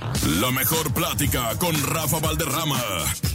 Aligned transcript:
La 0.00 0.50
mejor 0.52 0.94
plática 0.94 1.50
con 1.58 1.74
Rafa 1.92 2.20
Valderrama, 2.20 2.80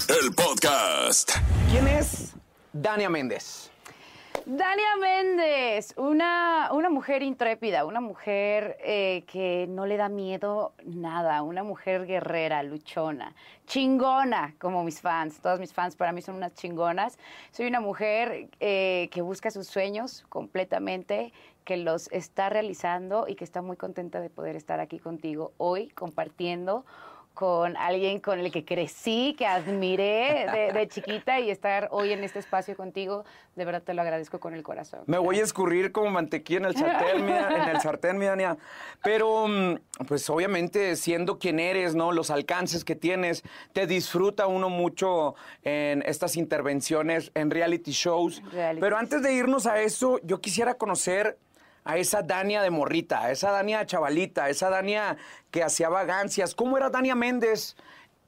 el 0.08 0.34
podcast. 0.34 1.32
¿Quién 1.70 1.88
es 1.88 2.34
Dania 2.72 3.10
Méndez? 3.10 3.70
Dania 4.46 4.98
Méndez, 5.00 5.94
una, 5.98 6.70
una 6.74 6.90
mujer 6.90 7.24
intrépida, 7.24 7.86
una 7.86 8.02
mujer 8.02 8.78
eh, 8.84 9.24
que 9.28 9.68
no 9.70 9.86
le 9.86 9.96
da 9.96 10.10
miedo 10.10 10.74
nada, 10.86 11.42
una 11.44 11.64
mujer 11.64 12.06
guerrera, 12.06 12.62
luchona, 12.64 13.34
chingona, 13.68 14.56
como 14.60 14.84
mis 14.84 15.00
fans. 15.00 15.40
Todos 15.40 15.60
mis 15.60 15.72
fans 15.72 15.96
para 15.96 16.12
mí 16.12 16.22
son 16.22 16.36
unas 16.36 16.54
chingonas. 16.56 17.18
Soy 17.52 17.68
una 17.68 17.80
mujer 17.80 18.50
eh, 18.60 19.08
que 19.12 19.22
busca 19.22 19.50
sus 19.50 19.68
sueños 19.68 20.26
completamente, 20.28 21.32
que 21.64 21.78
los 21.78 22.12
está 22.12 22.50
realizando 22.50 23.26
y 23.28 23.36
que 23.36 23.44
está 23.44 23.62
muy 23.62 23.78
contenta 23.78 24.20
de 24.20 24.30
poder 24.30 24.56
estar 24.56 24.80
aquí 24.80 25.00
contigo 25.00 25.54
hoy 25.58 25.90
compartiendo 25.90 26.86
con 27.34 27.76
alguien 27.78 28.20
con 28.20 28.40
el 28.40 28.52
que 28.52 28.64
crecí, 28.64 29.36
que 29.38 29.48
admiré 29.48 30.72
de, 30.74 30.88
chiquita 30.88 31.40
y 31.40 31.50
estar 31.50 31.88
hoy 31.92 32.12
en 32.12 32.24
este 32.24 32.40
espacio 32.40 32.76
contigo, 32.76 33.26
de 33.56 33.66
verdad 33.66 33.82
te 33.82 33.94
lo 33.94 34.04
agradezco 34.04 34.40
con 34.40 34.54
el 34.54 34.62
corazón. 34.62 35.02
Me 35.08 35.18
voy 35.18 35.40
a 35.40 35.44
escurrir 35.44 35.92
como 35.92 36.12
mantequilla 36.12 36.60
en 36.60 36.66
el 36.66 36.76
sartén, 36.76 37.26
mi, 37.26 37.32
en 37.32 37.70
el 37.70 37.82
sartén, 37.82 38.18
mi 38.18 38.26
Dania. 38.26 38.58
Pero, 39.04 39.48
mm, 39.48 39.78
pues 40.08 40.30
obviamente, 40.30 40.96
siendo 40.96 41.40
quien 41.40 41.60
eres, 41.60 41.96
¿no? 41.96 42.12
Los 42.12 42.30
alcances 42.30 42.86
que 42.86 42.96
tienes, 42.96 43.44
te 43.74 43.88
disfruta 43.88 44.46
uno 44.46 44.70
mucho 44.70 45.34
en 45.64 46.04
estas 46.06 46.38
intervenciones 46.38 47.32
en 47.34 47.50
reality 47.50 47.92
shows. 47.92 48.44
Pero 48.52 48.98
antes 48.98 49.24
de 49.24 49.34
irnos 49.34 49.66
a 49.66 49.82
eso, 49.82 50.20
yo 50.24 50.40
quisiera 50.40 50.76
conocer 50.76 51.40
a 51.86 51.98
esa 51.98 52.22
Dania 52.22 52.62
de 52.62 52.70
morrita, 52.70 53.24
a 53.24 53.32
esa 53.32 53.52
Dania 53.52 53.86
chavalita, 53.86 54.46
a 54.46 54.50
esa 54.50 54.70
Dania 54.70 55.18
que 55.52 55.64
hacía 55.64 55.90
vagancias. 55.90 56.56
¿Cómo 56.56 56.78
era 56.78 56.90
Dania 56.90 57.16
Méndez 57.16 57.76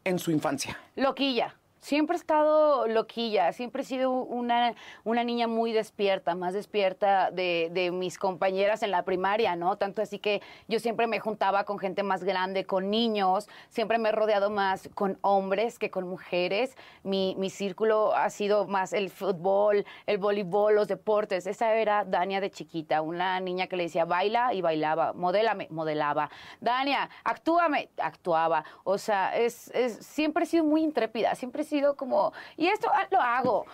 en 0.04 0.20
su 0.20 0.32
infancia? 0.32 0.78
Loquilla. 0.96 1.56
Siempre 1.86 2.16
he 2.16 2.20
estado 2.20 2.88
loquilla, 2.88 3.54
siempre 3.54 3.84
he 3.84 3.86
sido 3.86 4.10
una, 4.10 4.74
una 5.04 5.24
niña 5.24 5.48
muy 5.48 5.72
despierta, 5.72 6.34
más 6.34 6.56
despierta 6.56 7.30
de, 7.30 7.92
mis 7.94 8.18
compañeras 8.18 8.82
en 8.82 8.90
la 8.90 9.04
primaria, 9.04 9.56
¿no? 9.56 9.78
Tanto 9.78 10.02
así 10.02 10.18
que 10.18 10.42
yo 10.68 10.80
siempre 10.80 11.06
me 11.06 11.20
juntaba 11.20 11.64
con 11.64 11.78
gente 11.78 12.02
más 12.02 12.24
grande, 12.24 12.66
con 12.66 12.90
niños, 12.90 13.48
siempre 13.70 14.00
me 14.00 14.10
he 14.10 14.12
rodeado 14.14 14.50
más 14.50 14.90
con 14.96 15.20
hombres 15.22 15.78
que 15.78 15.92
con 15.92 16.08
mujeres. 16.08 16.76
Mi, 17.04 17.36
mi 17.38 17.52
círculo 17.52 18.16
ha 18.16 18.32
sido 18.32 18.66
más 18.66 18.92
el 18.92 19.12
fútbol, 19.12 19.86
el 20.08 20.18
voleibol, 20.18 20.74
los 20.74 20.88
deportes. 20.88 21.46
Esa 21.46 21.76
era 21.76 22.04
Dania 22.04 22.42
de 22.42 22.50
chiquita, 22.50 23.04
una 23.04 23.40
niña 23.40 23.68
que 23.68 23.78
le 23.78 23.84
decía 23.84 24.06
baila 24.06 24.56
y 24.56 24.62
bailaba, 24.62 25.14
modélame, 25.14 25.68
modelaba. 25.70 26.32
Dania, 26.60 27.12
actúame, 27.24 27.90
actuaba. 27.98 28.66
O 28.84 28.98
sea, 28.98 29.38
es, 29.38 29.70
es, 29.76 30.04
siempre 30.04 30.46
he 30.46 30.48
sido 30.48 30.64
muy 30.64 30.82
intrépida, 30.82 31.36
siempre 31.36 31.62
he 31.62 31.66
sido 31.66 31.75
como, 31.96 32.34
y 32.58 32.68
esto 32.68 32.90
ah, 32.94 33.08
lo 33.12 33.22
hago, 33.22 33.66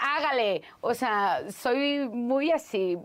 hágale. 0.00 0.62
O 0.80 0.94
sea, 0.94 1.42
soy 1.50 2.08
muy 2.08 2.50
así, 2.50 2.98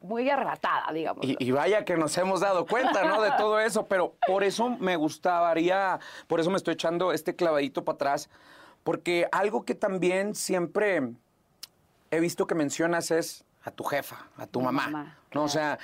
muy 0.00 0.28
arrebatada, 0.30 0.92
digamos. 0.92 1.24
Y, 1.26 1.50
vaya 1.50 1.84
que 1.84 1.96
nos 1.96 2.16
hemos 2.18 2.40
dado 2.40 2.66
cuenta, 2.66 3.04
¿no? 3.04 3.20
De 3.20 3.32
todo 3.32 3.60
eso, 3.60 3.86
pero 3.86 4.14
por 4.26 4.44
eso 4.44 4.70
me 4.70 4.96
gustaría, 4.96 5.98
por 6.26 6.40
eso 6.40 6.50
me 6.50 6.56
estoy 6.56 6.74
echando 6.74 7.12
este 7.12 7.34
clavadito 7.34 7.84
para 7.84 7.94
atrás, 7.94 8.30
porque 8.84 9.28
algo 9.32 9.64
que 9.64 9.74
también 9.74 10.34
siempre 10.34 11.12
he 12.10 12.20
visto 12.20 12.46
que 12.46 12.54
mencionas 12.54 13.10
es 13.10 13.44
a 13.64 13.70
tu 13.70 13.84
jefa, 13.84 14.26
a 14.36 14.46
tu 14.46 14.60
mamá, 14.60 15.18
¿no? 15.32 15.44
O 15.44 15.48
sea, 15.48 15.78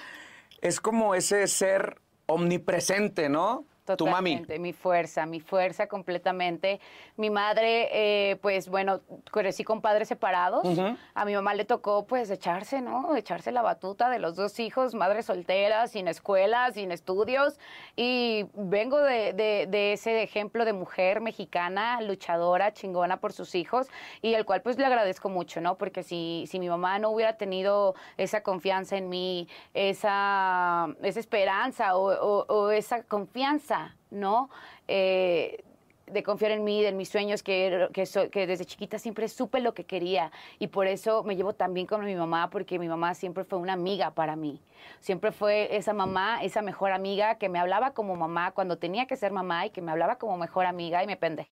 es 0.61 0.81
como 0.81 1.15
ese 1.15 1.47
ser 1.47 2.01
omnipresente, 2.27 3.29
¿no? 3.29 3.65
Totalmente, 3.85 4.47
tu 4.47 4.53
mami. 4.53 4.59
mi 4.61 4.73
fuerza, 4.73 5.27
mi 5.27 5.41
fuerza 5.41 5.87
completamente. 5.87 6.81
Mi 7.17 7.29
madre, 7.29 7.89
eh, 7.93 8.37
pues 8.37 8.69
bueno, 8.69 9.01
crecí 9.31 9.63
con 9.63 9.83
padres 9.83 10.09
separados. 10.09 10.67
A 11.15 11.25
mi 11.27 11.35
mamá 11.35 11.53
le 11.53 11.67
tocó 11.67 12.07
pues 12.07 12.31
echarse, 12.31 12.81
¿no? 12.81 13.15
Echarse 13.15 13.53
la 13.53 13.61
batuta 13.61 14.09
de 14.09 14.19
los 14.19 14.37
dos 14.37 14.59
hijos, 14.59 14.95
madre 14.95 15.23
soltera, 15.23 15.87
sin 15.87 16.09
escuela, 16.09 16.73
sin 16.73 16.93
estudios. 16.93 17.59
Y 17.95 18.47
vengo 18.55 19.01
de, 19.01 19.35
de, 19.35 19.93
ese 19.93 20.23
ejemplo 20.23 20.65
de 20.65 20.73
mujer 20.73 21.21
mexicana, 21.21 22.01
luchadora, 22.01 22.73
chingona 22.73 23.19
por 23.19 23.33
sus 23.35 23.55
hijos, 23.55 23.89
y 24.23 24.33
el 24.35 24.47
cual 24.47 24.63
pues 24.63 24.79
le 24.79 24.87
agradezco 24.87 25.29
mucho, 25.29 25.61
¿no? 25.61 25.77
Porque 25.77 26.03
si, 26.03 26.47
si 26.49 26.59
mi 26.59 26.71
mamá 26.71 26.99
no 26.99 27.11
hubiera 27.11 27.37
tenido 27.37 27.95
esa 28.17 28.43
confianza 28.43 28.97
en 28.97 29.11
mí, 29.11 29.47
esa, 29.75 30.89
esa 31.03 31.21
esperanza 31.21 31.97
o 31.97 32.71
esa 32.71 33.03
confianza, 33.03 33.74
¿no? 34.15 34.51
Eh, 34.89 35.63
de 36.07 36.23
confiar 36.23 36.53
en 36.53 36.65
mí, 36.65 36.83
de 36.83 36.93
mis 36.93 37.09
sueños, 37.09 37.43
que, 37.43 37.89
que, 37.93 38.47
desde 38.47 38.65
chiquita 38.65 38.99
siempre 38.99 39.29
supe 39.29 39.61
lo 39.61 39.73
que 39.73 39.85
quería 39.85 40.31
y 40.59 40.67
por 40.67 40.87
eso 40.87 41.23
me 41.23 41.35
llevo 41.35 41.55
tan 41.55 41.73
bien 41.73 41.87
con 41.87 42.05
mi 42.05 42.15
mamá, 42.15 42.51
porque 42.51 42.79
mi 42.79 42.89
mamá 42.89 43.15
siempre 43.15 43.45
fue 43.45 43.59
una 43.59 43.73
amiga 43.73 44.11
para 44.11 44.37
mí. 44.37 44.61
Siempre 45.01 45.33
fue 45.33 45.75
esa 45.77 45.95
mamá, 45.95 46.43
esa 46.43 46.61
mejor 46.63 46.93
amiga 46.93 47.37
que 47.37 47.49
me 47.49 47.59
hablaba 47.59 47.93
como 47.93 48.17
mamá 48.17 48.53
cuando 48.53 48.77
tenía 48.77 49.07
que 49.07 49.17
ser 49.17 49.33
mamá 49.33 49.67
y 49.67 49.71
que 49.71 49.81
me 49.81 49.93
hablaba 49.93 50.17
como 50.17 50.37
mejor 50.37 50.67
amiga 50.67 51.03
y 51.03 51.07
me 51.07 51.17
pende 51.17 51.49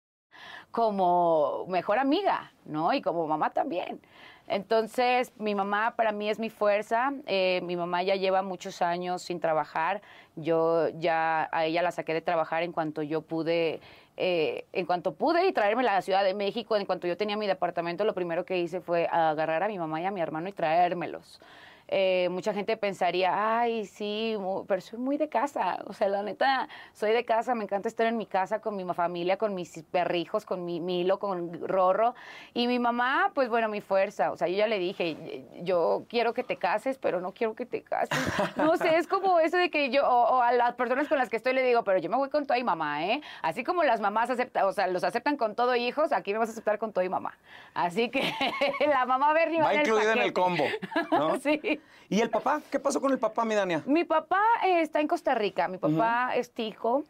como 0.71 1.67
mejor 1.69 1.99
amiga, 1.99 2.53
¿no? 2.65 2.93
Y 2.93 3.03
como 3.03 3.27
mamá 3.27 3.51
también. 3.51 4.01
Entonces, 4.51 5.33
mi 5.39 5.55
mamá 5.55 5.95
para 5.97 6.11
mí 6.11 6.29
es 6.29 6.41
mi 6.41 6.51
fuerza. 6.51 7.13
Eh, 7.27 7.61
mi 7.63 7.77
mamá 7.77 8.03
ya 8.03 8.17
lleva 8.17 8.43
muchos 8.43 8.83
años 8.83 9.23
sin 9.23 9.39
trabajar. 9.39 10.03
Yo 10.35 10.89
ya 10.89 11.49
a 11.53 11.67
ella 11.67 11.83
la 11.83 11.93
saqué 11.93 12.13
de 12.13 12.21
trabajar 12.21 12.65
en 12.65 12.73
cuanto 12.73 13.03
yo 13.03 13.23
pude, 13.23 13.81
eh, 14.17 14.65
en 14.73 14.87
cuanto 14.87 15.15
pude 15.15 15.47
y 15.47 15.53
traerme 15.53 15.83
a 15.83 15.95
la 15.95 16.03
Ciudad 16.03 16.25
de 16.25 16.35
México. 16.35 16.77
En 16.77 16.85
cuanto 16.85 17.07
yo 17.07 17.17
tenía 17.17 17.37
mi 17.37 17.47
departamento, 17.47 18.05
lo 18.05 18.13
primero 18.13 18.45
que 18.45 18.59
hice 18.59 18.81
fue 18.81 19.07
agarrar 19.11 19.63
a 19.63 19.69
mi 19.69 19.79
mamá 19.79 20.01
y 20.01 20.07
a 20.07 20.11
mi 20.11 20.21
hermano 20.21 20.49
y 20.49 20.53
traérmelos. 20.53 21.41
Eh, 21.93 22.29
mucha 22.31 22.55
gente 22.55 22.77
pensaría, 22.77 23.59
ay, 23.59 23.85
sí, 23.85 24.37
pero 24.69 24.81
soy 24.81 25.01
muy 25.01 25.17
de 25.17 25.29
casa. 25.29 25.81
O 25.87 25.93
sea, 25.93 26.09
la 26.09 26.23
neta, 26.23 26.69
soy 26.93 27.11
de 27.11 27.25
casa, 27.25 27.57
me 27.57 27.65
encanta 27.65 27.89
estar 27.89 28.07
en 28.07 28.17
mi 28.17 28.27
casa 28.27 28.61
con 28.61 28.77
mi 28.77 28.85
familia, 28.95 29.37
con 29.37 29.55
mis 29.57 29.83
perrijos, 29.91 30.45
con 30.45 30.65
mi 30.65 30.79
Milo, 30.79 31.19
con 31.19 31.67
Rorro. 31.67 32.15
Y 32.55 32.69
mi 32.69 32.79
mamá, 32.79 33.33
pues 33.35 33.49
bueno, 33.49 33.69
mi 33.69 33.81
fuerza. 33.81 34.31
O 34.31 34.37
sea, 34.37 34.47
yo 34.47 34.57
ya 34.57 34.69
le 34.69 34.79
dije, 34.79 35.45
yo 35.63 36.05
quiero 36.09 36.33
que 36.33 36.45
te 36.45 36.57
cases, 36.57 36.97
pero 36.97 37.21
no 37.21 37.33
quiero 37.33 37.55
que 37.55 37.67
te 37.67 37.83
cases. 37.83 38.17
No 38.57 38.77
sé, 38.77 38.97
es 38.97 39.09
como 39.09 39.41
eso 39.41 39.57
de 39.57 39.69
que 39.71 39.91
yo, 39.91 40.07
o, 40.07 40.43
a 40.43 40.53
las 40.53 40.75
personas 40.75 41.09
con 41.09 41.19
las 41.19 41.29
que 41.29 41.37
estoy 41.37 41.55
le 41.55 41.65
digo, 41.65 41.83
pero 41.83 41.99
yo 41.99 42.09
me 42.09 42.17
voy 42.17 42.31
con 42.31 42.47
todo 42.47 42.57
y 42.57 42.63
mamá, 42.63 43.05
¿eh? 43.05 43.21
Así 43.43 43.65
como 43.65 43.83
las 43.83 44.01
mamás 44.01 44.31
aceptan, 44.31 44.65
o 44.65 44.73
sea, 44.73 44.87
los 44.87 45.03
aceptan 45.03 45.37
con 45.37 45.57
todo 45.57 45.75
hijos, 45.75 46.13
aquí 46.13 46.33
me 46.33 46.39
vas 46.39 46.51
a 46.51 46.53
aceptar 46.53 46.79
con 46.79 46.93
todo 46.93 47.03
y 47.03 47.09
mamá. 47.09 47.37
Así 47.75 48.11
que 48.11 48.23
la 48.87 49.07
mamá 49.07 49.33
Bernie 49.33 49.61
va, 49.61 49.67
va 49.67 49.75
incluida 49.75 50.13
en 50.13 50.19
el 50.19 50.33
combo, 50.33 50.65
¿no? 51.11 51.37
sí. 51.41 51.80
¿Y 52.11 52.21
el 52.21 52.29
papá? 52.29 52.61
¿Qué 52.71 52.81
pasó 52.81 53.01
con 53.01 53.13
el 53.13 53.19
papá, 53.21 53.45
mi 53.45 53.55
Dania? 53.55 53.85
Mi 53.87 54.05
papá 54.05 54.43
eh, 54.65 54.81
está 54.81 55.01
en 55.01 55.07
Costa 55.07 55.33
Rica. 55.33 55.69
Mi 55.69 55.79
papá 55.79 56.33
es 56.35 56.51
tico. 56.51 57.05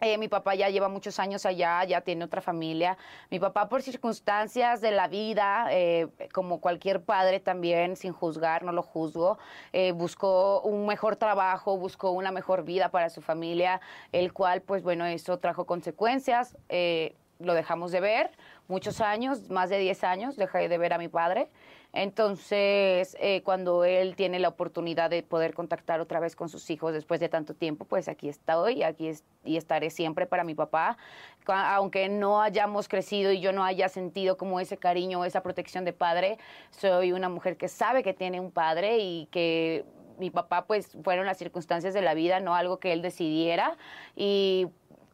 Eh, 0.00 0.16
mi 0.18 0.28
papá 0.28 0.54
ya 0.54 0.70
lleva 0.70 0.88
muchos 0.88 1.18
años 1.18 1.44
allá, 1.46 1.84
ya 1.84 2.00
tiene 2.00 2.24
otra 2.24 2.40
familia. 2.40 2.96
Mi 3.30 3.38
papá, 3.38 3.68
por 3.68 3.82
circunstancias 3.82 4.80
de 4.80 4.92
la 4.92 5.08
vida, 5.08 5.68
eh, 5.70 6.08
como 6.32 6.60
cualquier 6.60 7.02
padre 7.02 7.38
también, 7.38 7.96
sin 7.96 8.12
juzgar, 8.12 8.64
no 8.64 8.72
lo 8.72 8.82
juzgo, 8.82 9.38
buscó 9.94 10.62
un 10.62 10.86
mejor 10.86 11.16
trabajo, 11.16 11.76
buscó 11.76 12.10
una 12.10 12.32
mejor 12.32 12.64
vida 12.64 12.88
para 12.88 13.10
su 13.10 13.20
familia, 13.20 13.80
el 14.10 14.32
cual, 14.32 14.62
pues 14.62 14.82
bueno, 14.82 15.04
eso 15.04 15.38
trajo 15.38 15.64
consecuencias. 15.66 16.56
lo 17.40 17.52
dejamos 17.52 17.92
de 17.92 18.00
ver 18.00 18.30
muchos 18.68 19.00
años, 19.00 19.50
más 19.50 19.68
de 19.70 19.78
10 19.78 20.04
años, 20.04 20.36
dejé 20.36 20.68
de 20.68 20.78
ver 20.78 20.92
a 20.92 20.98
mi 20.98 21.08
padre. 21.08 21.48
Entonces, 21.96 23.16
eh, 23.20 23.42
cuando 23.44 23.84
él 23.84 24.16
tiene 24.16 24.40
la 24.40 24.48
oportunidad 24.48 25.10
de 25.10 25.22
poder 25.22 25.54
contactar 25.54 26.00
otra 26.00 26.18
vez 26.18 26.34
con 26.34 26.48
sus 26.48 26.68
hijos 26.70 26.92
después 26.92 27.20
de 27.20 27.28
tanto 27.28 27.54
tiempo, 27.54 27.84
pues 27.84 28.08
aquí 28.08 28.28
estoy, 28.28 28.82
aquí 28.82 29.12
y 29.44 29.56
estaré 29.56 29.90
siempre 29.90 30.26
para 30.26 30.42
mi 30.42 30.56
papá. 30.56 30.98
Aunque 31.46 32.08
no 32.08 32.42
hayamos 32.42 32.88
crecido 32.88 33.30
y 33.30 33.40
yo 33.40 33.52
no 33.52 33.62
haya 33.62 33.88
sentido 33.88 34.36
como 34.36 34.58
ese 34.58 34.76
cariño 34.76 35.24
esa 35.24 35.44
protección 35.44 35.84
de 35.84 35.92
padre, 35.92 36.38
soy 36.70 37.12
una 37.12 37.28
mujer 37.28 37.56
que 37.56 37.68
sabe 37.68 38.02
que 38.02 38.12
tiene 38.12 38.40
un 38.40 38.50
padre 38.50 38.98
y 38.98 39.26
que 39.26 39.84
mi 40.18 40.30
papá 40.30 40.66
pues 40.66 40.96
fueron 41.04 41.26
las 41.26 41.38
circunstancias 41.38 41.94
de 41.94 42.02
la 42.02 42.14
vida, 42.14 42.40
no 42.40 42.56
algo 42.56 42.78
que 42.78 42.92
él 42.92 43.02
decidiera. 43.02 43.76
Y 44.16 44.66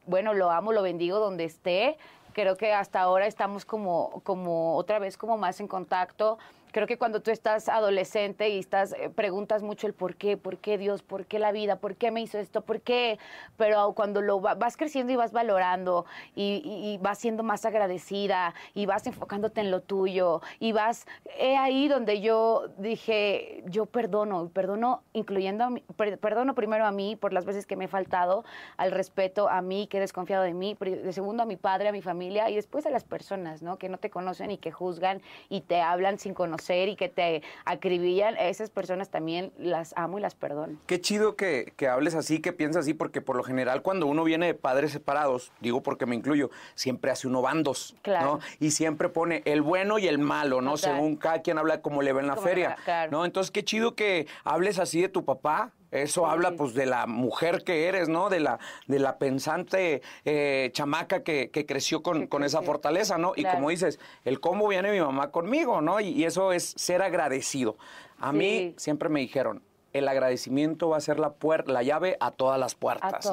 bueno, 0.06 0.32
lo 0.32 0.50
amo, 0.50 0.72
lo 0.72 0.80
bendigo 0.80 1.18
donde 1.18 1.44
esté 1.44 1.98
creo 2.32 2.56
que 2.56 2.72
hasta 2.72 3.00
ahora 3.00 3.26
estamos 3.26 3.64
como, 3.64 4.20
como 4.24 4.76
otra 4.76 4.98
vez 4.98 5.16
como 5.16 5.36
más 5.36 5.60
en 5.60 5.68
contacto. 5.68 6.38
Creo 6.72 6.86
que 6.86 6.98
cuando 6.98 7.20
tú 7.20 7.30
estás 7.30 7.68
adolescente 7.68 8.48
y 8.50 8.58
estás 8.58 8.92
eh, 8.92 9.10
preguntas 9.10 9.62
mucho 9.62 9.86
el 9.86 9.94
por 9.94 10.16
qué, 10.16 10.36
por 10.36 10.58
qué 10.58 10.78
Dios, 10.78 11.02
por 11.02 11.26
qué 11.26 11.38
la 11.38 11.52
vida, 11.52 11.76
por 11.76 11.96
qué 11.96 12.10
me 12.10 12.20
hizo 12.20 12.38
esto, 12.38 12.62
por 12.62 12.80
qué, 12.80 13.18
pero 13.56 13.92
cuando 13.94 14.22
lo 14.22 14.40
va- 14.40 14.54
vas 14.54 14.76
creciendo 14.76 15.12
y 15.12 15.16
vas 15.16 15.32
valorando 15.32 16.06
y, 16.34 16.98
vas 17.02 17.18
siendo 17.18 17.42
más 17.42 17.64
agradecida 17.64 18.54
y 18.74 18.86
vas 18.86 19.06
enfocándote 19.06 19.60
en 19.60 19.70
lo 19.70 19.80
tuyo 19.80 20.40
y 20.58 20.72
vas, 20.72 21.06
he 21.38 21.56
ahí 21.56 21.88
donde 21.88 22.20
yo 22.20 22.68
dije, 22.78 23.62
yo 23.66 23.86
perdono, 23.86 24.48
perdono 24.48 25.02
incluyendo, 25.12 25.64
a 25.64 25.70
mí- 25.70 25.82
per- 25.96 26.18
perdono 26.18 26.54
primero 26.54 26.86
a 26.86 26.92
mí 26.92 27.16
por 27.16 27.32
las 27.32 27.44
veces 27.44 27.66
que 27.66 27.76
me 27.76 27.86
he 27.86 27.88
faltado 27.88 28.44
al 28.76 28.92
respeto, 28.92 29.48
a 29.48 29.62
mí 29.62 29.86
que 29.86 29.96
he 29.98 30.00
desconfiado 30.00 30.44
de 30.44 30.54
mí, 30.54 30.76
de 30.80 31.12
segundo 31.12 31.42
a 31.42 31.46
mi 31.46 31.56
padre, 31.56 31.88
a 31.88 31.92
mi 31.92 32.02
familia 32.02 32.50
y 32.50 32.54
después 32.56 32.86
a 32.86 32.90
las 32.90 33.04
personas, 33.04 33.62
¿no? 33.62 33.78
Que 33.78 33.88
no 33.88 33.98
te 33.98 34.10
conocen 34.10 34.50
y 34.50 34.58
que 34.58 34.70
juzgan 34.70 35.20
y 35.48 35.62
te 35.62 35.80
hablan 35.80 36.18
sin 36.18 36.34
conocer 36.34 36.59
y 36.68 36.96
que 36.96 37.08
te 37.08 37.42
acribillan, 37.64 38.36
esas 38.36 38.70
personas 38.70 39.10
también 39.10 39.52
las 39.58 39.92
amo 39.96 40.18
y 40.18 40.20
las 40.22 40.34
perdono. 40.34 40.78
Qué 40.86 41.00
chido 41.00 41.36
que, 41.36 41.72
que 41.76 41.88
hables 41.88 42.14
así, 42.14 42.40
que 42.40 42.52
piensas 42.52 42.80
así, 42.84 42.94
porque 42.94 43.20
por 43.20 43.36
lo 43.36 43.42
general 43.42 43.82
cuando 43.82 44.06
uno 44.06 44.24
viene 44.24 44.46
de 44.46 44.54
padres 44.54 44.92
separados, 44.92 45.52
digo 45.60 45.82
porque 45.82 46.06
me 46.06 46.14
incluyo, 46.16 46.50
siempre 46.74 47.10
hace 47.10 47.26
uno 47.26 47.42
bandos, 47.42 47.94
Claro. 48.02 48.26
¿no? 48.34 48.40
Y 48.58 48.70
siempre 48.72 49.08
pone 49.08 49.42
el 49.44 49.62
bueno 49.62 49.98
y 49.98 50.06
el 50.08 50.18
malo, 50.18 50.60
¿no? 50.60 50.74
Total. 50.74 50.94
Según 50.94 51.16
cada 51.16 51.42
quien 51.42 51.58
habla 51.58 51.80
como 51.82 52.02
le 52.02 52.12
ve 52.12 52.20
en 52.20 52.26
la 52.28 52.34
Como 52.36 52.46
feria, 52.46 52.70
va, 52.70 52.76
claro. 52.84 53.10
¿no? 53.10 53.24
Entonces 53.24 53.50
qué 53.50 53.64
chido 53.64 53.94
que 53.94 54.26
hables 54.44 54.78
así 54.78 55.00
de 55.00 55.08
tu 55.08 55.24
papá. 55.24 55.72
Eso 55.90 56.26
habla 56.26 56.52
pues 56.52 56.74
de 56.74 56.86
la 56.86 57.06
mujer 57.06 57.64
que 57.64 57.86
eres, 57.88 58.08
¿no? 58.08 58.28
De 58.30 58.40
la, 58.40 58.58
de 58.86 58.98
la 58.98 59.18
pensante 59.18 60.02
eh, 60.24 60.70
chamaca 60.72 61.22
que, 61.22 61.50
que 61.50 61.66
creció 61.66 62.02
con, 62.02 62.20
Que 62.20 62.28
con 62.28 62.44
esa 62.44 62.62
fortaleza, 62.62 63.18
¿no? 63.18 63.32
Y 63.36 63.44
como 63.44 63.70
dices, 63.70 63.98
el 64.24 64.40
cómo 64.40 64.68
viene 64.68 64.92
mi 64.92 65.00
mamá 65.00 65.30
conmigo, 65.30 65.80
¿no? 65.80 66.00
Y, 66.00 66.08
y 66.08 66.24
eso 66.24 66.52
es 66.52 66.74
ser 66.76 67.02
agradecido. 67.02 67.76
A 68.18 68.32
mí 68.32 68.74
siempre 68.76 69.08
me 69.08 69.20
dijeron, 69.20 69.62
el 69.92 70.06
agradecimiento 70.06 70.90
va 70.90 70.98
a 70.98 71.00
ser 71.00 71.18
la 71.18 71.32
puerta, 71.32 71.72
la 71.72 71.82
llave 71.82 72.16
a 72.20 72.30
todas 72.30 72.60
las 72.60 72.74
A 72.74 72.78
puertas. 72.78 73.32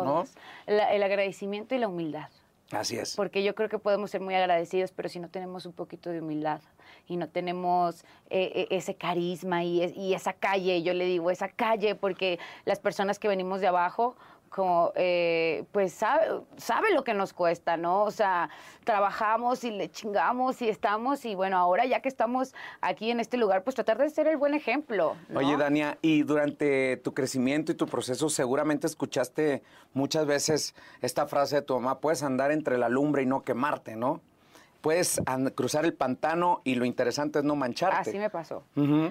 La- 0.66 0.92
el 0.94 1.04
agradecimiento 1.04 1.76
y 1.76 1.78
la 1.78 1.88
humildad. 1.88 2.30
¿no? 2.72 2.80
Así 2.80 2.98
es. 2.98 3.16
Porque 3.16 3.44
yo 3.44 3.54
creo 3.54 3.70
que 3.70 3.78
podemos 3.80 4.10
ser 4.12 4.22
muy 4.22 4.34
agradecidos, 4.34 4.92
pero 4.92 5.08
si 5.10 5.20
no 5.20 5.30
tenemos 5.30 5.66
un 5.66 5.74
poquito 5.74 6.10
de 6.10 6.22
humildad 6.22 6.62
y 7.08 7.18
no 7.18 7.30
tenemos 7.30 8.04
eh, 8.30 8.52
eh, 8.54 8.68
ese 8.72 8.96
carisma 8.96 9.64
y, 9.64 9.82
es- 9.82 9.96
y 9.96 10.14
esa 10.14 10.34
calle, 10.34 10.84
yo 10.84 10.94
le 10.94 11.06
digo, 11.06 11.32
esa 11.32 11.50
calle, 11.50 11.96
porque 11.96 12.40
las 12.66 12.80
personas 12.80 13.18
que 13.20 13.28
venimos 13.28 13.62
de 13.62 13.68
abajo, 13.68 14.16
como, 14.50 14.94
eh, 14.96 15.66
pues 15.74 15.92
sabe, 15.94 16.26
sabe 16.56 16.94
lo 16.94 17.04
que 17.04 17.14
nos 17.14 17.34
cuesta, 17.34 17.76
¿no? 17.76 18.04
O 18.04 18.12
sea, 18.12 18.50
trabajamos 18.86 19.64
y 19.66 19.72
le 19.72 19.92
chingamos 19.92 20.62
y 20.62 20.70
estamos, 20.70 21.26
y 21.26 21.36
bueno, 21.36 21.58
ahora 21.58 21.86
ya 21.86 22.00
que 22.02 22.08
estamos 22.08 22.54
aquí 22.80 23.12
en 23.12 23.20
este 23.20 23.36
lugar, 23.36 23.64
pues 23.66 23.76
tratar 23.76 23.98
de 23.98 24.10
ser 24.10 24.26
el 24.28 24.38
buen 24.38 24.54
ejemplo. 24.54 25.16
Oye, 25.36 25.58
Dania, 25.58 25.98
y 26.02 26.24
durante 26.24 26.96
tu 26.98 27.14
crecimiento 27.14 27.74
y 27.74 27.76
tu 27.76 27.88
proceso 27.88 28.30
seguramente 28.30 28.88
escuchaste 28.88 29.64
muchas 29.94 30.26
veces 30.26 30.76
esta 31.02 31.28
frase 31.28 31.58
de 31.58 31.62
tu 31.64 31.74
mamá, 31.76 32.00
puedes 32.00 32.24
andar 32.24 32.52
entre 32.52 32.78
la 32.78 32.88
lumbre 32.88 33.24
y 33.24 33.26
no 33.26 33.42
quemarte, 33.42 33.98
¿no? 33.98 34.22
Puedes 34.88 35.22
and- 35.26 35.54
cruzar 35.54 35.84
el 35.84 35.94
pantano 35.94 36.62
y 36.64 36.76
lo 36.76 36.86
interesante 36.86 37.40
es 37.40 37.44
no 37.44 37.58
mancharte. 37.58 38.10
Así 38.10 38.18
me 38.18 38.30
pasó. 38.30 38.64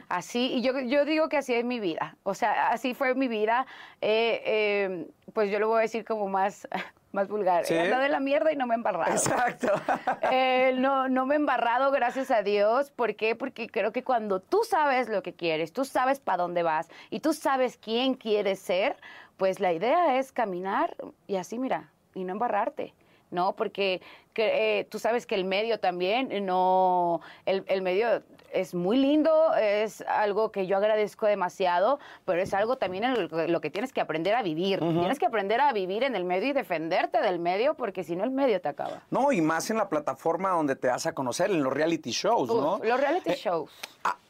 Así, 0.08 0.54
y 0.54 0.62
yo, 0.62 0.80
yo 0.80 1.04
digo 1.04 1.28
que 1.28 1.36
así 1.36 1.52
es 1.52 1.66
mi 1.66 1.80
vida. 1.80 2.16
O 2.22 2.32
sea, 2.32 2.70
así 2.70 2.94
fue 2.94 3.14
mi 3.14 3.28
vida. 3.28 3.66
Eh, 4.00 4.40
eh, 4.46 5.06
pues 5.34 5.50
yo 5.50 5.58
lo 5.58 5.68
voy 5.68 5.80
a 5.80 5.82
decir 5.82 6.06
como 6.06 6.30
más, 6.30 6.66
más 7.12 7.28
vulgar. 7.28 7.66
¿Sí? 7.66 7.74
He 7.74 7.80
andado 7.82 8.04
en 8.04 8.12
la 8.12 8.20
mierda 8.20 8.50
y 8.52 8.56
no 8.56 8.66
me 8.66 8.72
he 8.72 8.78
embarrado. 8.78 9.12
Exacto. 9.12 9.68
Eh, 10.32 10.74
no, 10.78 11.10
no 11.10 11.26
me 11.26 11.34
he 11.34 11.36
embarrado, 11.36 11.90
gracias 11.90 12.30
a 12.30 12.42
Dios. 12.42 12.90
¿Por 12.90 13.14
qué? 13.14 13.36
Porque 13.36 13.68
creo 13.68 13.92
que 13.92 14.02
cuando 14.02 14.40
tú 14.40 14.62
sabes 14.64 15.10
lo 15.10 15.22
que 15.22 15.34
quieres, 15.34 15.74
tú 15.74 15.84
sabes 15.84 16.20
para 16.20 16.38
dónde 16.38 16.62
vas 16.62 16.88
y 17.10 17.20
tú 17.20 17.34
sabes 17.34 17.76
quién 17.76 18.14
quieres 18.14 18.60
ser, 18.60 18.96
pues 19.36 19.60
la 19.60 19.74
idea 19.74 20.18
es 20.18 20.32
caminar 20.32 20.96
y 21.26 21.36
así, 21.36 21.58
mira, 21.58 21.90
y 22.14 22.24
no 22.24 22.32
embarrarte. 22.32 22.94
¿no? 23.30 23.56
Porque 23.56 24.00
que, 24.36 24.80
eh, 24.80 24.84
tú 24.84 24.98
sabes 24.98 25.24
que 25.26 25.34
el 25.34 25.46
medio 25.46 25.80
también, 25.80 26.30
eh, 26.30 26.42
no, 26.42 27.22
el, 27.46 27.64
el 27.68 27.80
medio 27.80 28.22
es 28.52 28.74
muy 28.74 28.98
lindo, 28.98 29.54
es 29.54 30.02
algo 30.02 30.52
que 30.52 30.66
yo 30.66 30.76
agradezco 30.76 31.24
demasiado, 31.24 31.98
pero 32.26 32.42
es 32.42 32.52
algo 32.52 32.76
también 32.76 33.04
en 33.04 33.28
lo, 33.28 33.48
lo 33.48 33.60
que 33.62 33.70
tienes 33.70 33.94
que 33.94 34.02
aprender 34.02 34.34
a 34.34 34.42
vivir. 34.42 34.78
Tienes 34.78 35.18
que 35.18 35.24
aprender 35.24 35.60
a 35.62 35.72
vivir 35.72 36.04
en 36.04 36.14
el 36.14 36.24
medio 36.24 36.48
y 36.48 36.52
defenderte 36.52 37.22
del 37.22 37.38
medio, 37.38 37.74
porque 37.74 38.04
si 38.04 38.14
no 38.14 38.24
el 38.24 38.30
medio 38.30 38.60
te 38.60 38.68
acaba. 38.68 39.02
No, 39.10 39.32
y 39.32 39.40
más 39.40 39.70
en 39.70 39.78
la 39.78 39.88
plataforma 39.88 40.50
donde 40.50 40.76
te 40.76 40.88
vas 40.88 41.06
a 41.06 41.12
conocer, 41.14 41.50
en 41.50 41.62
los 41.62 41.72
reality 41.72 42.10
shows, 42.10 42.48
¿no? 42.48 42.78
Los 42.84 43.00
reality 43.00 43.30
Eh, 43.30 43.36
shows. 43.36 43.70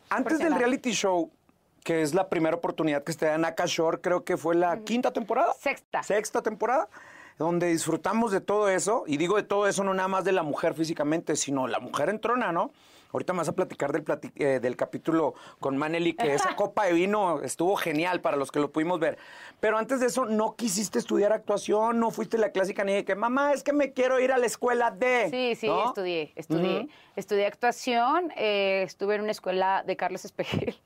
Antes 0.09 0.39
del 0.39 0.55
reality 0.55 0.93
show, 0.93 1.31
que 1.83 2.03
es 2.03 2.15
la 2.15 2.29
primera 2.29 2.57
oportunidad 2.57 3.03
que 3.03 3.13
se 3.13 3.27
da 3.27 3.35
en 3.35 3.45
Akashore, 3.45 4.01
creo 4.01 4.25
que 4.25 4.37
fue 4.37 4.55
la 4.55 4.79
quinta 4.79 5.13
temporada. 5.13 5.53
Sexta. 5.53 6.03
Sexta 6.03 6.43
temporada, 6.43 6.89
donde 7.39 7.69
disfrutamos 7.69 8.33
de 8.33 8.41
todo 8.41 8.69
eso. 8.69 9.05
Y 9.07 9.17
digo 9.17 9.37
de 9.37 9.43
todo 9.43 9.67
eso 9.67 9.85
no 9.85 9.95
nada 9.95 10.09
más 10.09 10.25
de 10.25 10.33
la 10.33 10.43
mujer 10.43 10.75
físicamente, 10.75 11.37
sino 11.37 11.67
la 11.67 11.79
mujer 11.81 12.09
en 12.09 12.21
trona, 12.21 12.53
¿no? 12.53 12.71
Ahorita 13.13 13.33
me 13.33 13.39
vas 13.39 13.49
a 13.49 13.55
platicar 13.55 13.93
del, 13.93 14.05
plati- 14.05 14.33
eh, 14.35 14.59
del 14.61 14.77
capítulo 14.77 15.35
con 15.61 15.77
Maneli, 15.79 16.13
que 16.15 16.35
esa 16.35 16.55
copa 16.57 16.85
de 16.85 16.93
vino 16.93 17.41
estuvo 17.41 17.77
genial 17.77 18.21
para 18.21 18.37
los 18.37 18.51
que 18.51 18.59
lo 18.59 18.71
pudimos 18.73 18.99
ver. 19.01 19.17
Pero 19.61 19.79
antes 19.79 20.01
de 20.01 20.07
eso, 20.07 20.27
no 20.27 20.55
quisiste 20.57 20.99
estudiar 20.99 21.33
actuación, 21.33 21.99
no 21.99 22.11
fuiste 22.11 22.37
la 22.37 22.51
clásica 22.51 22.85
ni 22.85 22.93
de 22.93 23.05
que, 23.05 23.15
mamá, 23.15 23.53
es 23.53 23.63
que 23.63 23.73
me 23.73 23.93
quiero 23.93 24.21
ir 24.21 24.33
a 24.33 24.39
la 24.39 24.45
escuela 24.47 24.91
de... 24.91 25.31
Sí, 25.31 25.55
sí, 25.55 25.67
¿no? 25.69 25.87
estudié, 25.87 26.33
estudié. 26.35 26.89
Estudié 27.15 27.47
actuación, 27.47 28.31
eh, 28.37 28.83
estuve 28.85 29.15
en 29.15 29.23
una 29.23 29.31
escuela 29.31 29.83
de 29.87 29.97
Carlos 29.97 30.25
Espejel. 30.27 30.77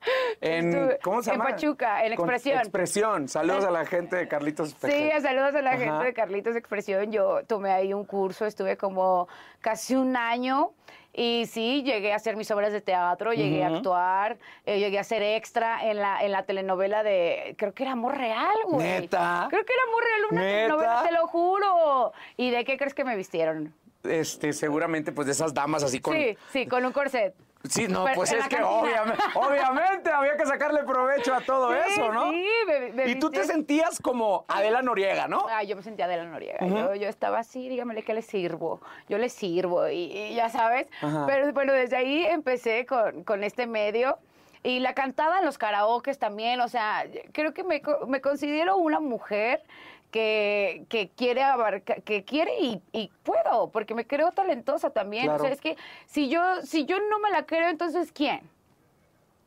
En, 0.40 0.68
Estuve 0.70 0.98
¿Cómo 1.02 1.22
se 1.22 1.30
en 1.30 1.38
llama? 1.38 1.50
Pachuca, 1.50 2.04
en 2.04 2.14
Con- 2.16 2.24
Expresión. 2.30 2.58
Expresión. 2.58 3.28
Saludos 3.28 3.64
a 3.64 3.70
la 3.70 3.84
gente 3.84 4.16
de 4.16 4.28
Carlitos 4.28 4.70
Sí, 4.80 4.86
Espejel. 4.86 5.22
saludos 5.22 5.54
a 5.54 5.62
la 5.62 5.76
gente 5.76 6.04
de 6.04 6.14
Carlitos 6.14 6.56
Expresión. 6.56 7.12
Yo 7.12 7.44
tomé 7.46 7.70
ahí 7.72 7.92
un 7.92 8.04
curso, 8.04 8.46
estuve 8.46 8.76
como 8.76 9.28
casi 9.60 9.94
un 9.96 10.16
año. 10.16 10.70
Y 11.12 11.46
sí, 11.46 11.82
llegué 11.82 12.12
a 12.12 12.16
hacer 12.16 12.36
mis 12.36 12.50
obras 12.52 12.72
de 12.72 12.80
teatro, 12.80 13.32
llegué 13.32 13.64
a 13.64 13.66
actuar, 13.66 14.38
eh, 14.64 14.78
llegué 14.78 14.96
a 15.00 15.02
ser 15.04 15.22
extra 15.24 15.84
en 15.90 15.96
la, 15.98 16.22
en 16.24 16.30
la 16.30 16.44
telenovela 16.44 17.02
de, 17.02 17.56
creo 17.58 17.74
que 17.74 17.82
era 17.82 17.92
Amor 17.92 18.16
Real, 18.16 18.54
güey. 18.68 18.86
¿Neta? 18.86 19.48
Creo 19.50 19.64
que 19.64 19.72
era 19.72 19.82
Amor 19.88 20.04
Real, 20.04 20.20
una 20.30 20.40
¿Neta? 20.42 20.56
telenovela, 20.62 21.02
te 21.02 21.12
lo 21.12 21.26
juro. 21.26 22.12
¿Y 22.36 22.50
de 22.50 22.64
qué 22.64 22.78
crees 22.78 22.94
que 22.94 23.04
me 23.04 23.16
vistieron? 23.16 23.74
Este, 24.04 24.52
seguramente, 24.52 25.10
pues 25.10 25.26
de 25.26 25.32
esas 25.32 25.52
damas 25.52 25.82
así 25.82 26.00
con. 26.00 26.14
Sí, 26.14 26.38
sí, 26.52 26.66
con 26.66 26.84
un 26.86 26.92
corset. 26.92 27.34
Sí, 27.68 27.88
no, 27.88 28.04
Pero 28.04 28.14
pues 28.16 28.32
es 28.32 28.48
que 28.48 28.62
obviamente, 28.62 29.22
obviamente 29.34 30.10
había 30.10 30.34
que 30.36 30.46
sacarle 30.46 30.82
provecho 30.82 31.34
a 31.34 31.42
todo 31.42 31.70
Sí, 31.72 31.78
eso, 31.92 32.10
¿no? 32.10 32.30
sí, 32.30 32.46
me- 32.66 32.92
me 32.92 33.08
y 33.10 33.18
tú 33.18 33.30
te 33.30 33.44
sentías 33.44 33.98
como 34.00 34.46
Adela 34.48 34.80
Noriega, 34.80 35.28
¿no? 35.28 35.46
Ah, 35.50 35.62
yo 35.62 35.76
me 35.76 35.82
sentía 35.82 36.08
de 36.08 36.16
la 36.16 36.24
Noriega. 36.24 36.66
yo, 36.66 36.94
yo 36.94 37.08
estaba 37.08 37.40
así, 37.40 37.68
dígamele 37.68 38.02
que 38.02 38.14
le 38.14 38.22
sirvo. 38.22 38.80
Yo 39.10 39.18
le 39.18 39.28
sirvo 39.28 39.86
y, 39.88 40.10
y 40.10 40.34
ya 40.34 40.48
sabes. 40.48 40.86
Ajá. 41.02 41.24
Pero 41.26 41.52
bueno, 41.52 41.74
desde 41.74 41.96
ahí 41.96 42.24
empecé 42.24 42.86
con, 42.86 43.24
con 43.24 43.44
este 43.44 43.66
medio. 43.66 44.18
Y 44.62 44.80
la 44.80 44.94
cantada 44.94 45.38
en 45.38 45.44
los 45.44 45.56
karaokes 45.58 46.18
también. 46.18 46.60
O 46.62 46.68
sea, 46.68 47.04
creo 47.32 47.52
que 47.54 47.62
me, 47.62 47.82
me 48.06 48.20
considero 48.22 48.76
una 48.78 49.00
mujer 49.00 49.62
que, 50.10 50.84
que 50.88 51.10
quiere 51.10 51.42
abarcar, 51.42 52.02
que 52.02 52.24
quiere 52.24 52.60
y, 52.60 52.82
y 52.92 53.10
puedo, 53.22 53.70
porque 53.70 53.94
me 53.94 54.06
creo 54.06 54.32
talentosa 54.32 54.90
también. 54.90 55.24
Claro. 55.24 55.42
O 55.42 55.44
sea, 55.44 55.52
es 55.52 55.60
que 55.60 55.76
si 56.06 56.28
yo, 56.28 56.42
si 56.62 56.84
yo 56.84 56.98
no 57.08 57.18
me 57.18 57.30
la 57.30 57.46
creo, 57.46 57.68
entonces 57.68 58.12
¿quién? 58.12 58.40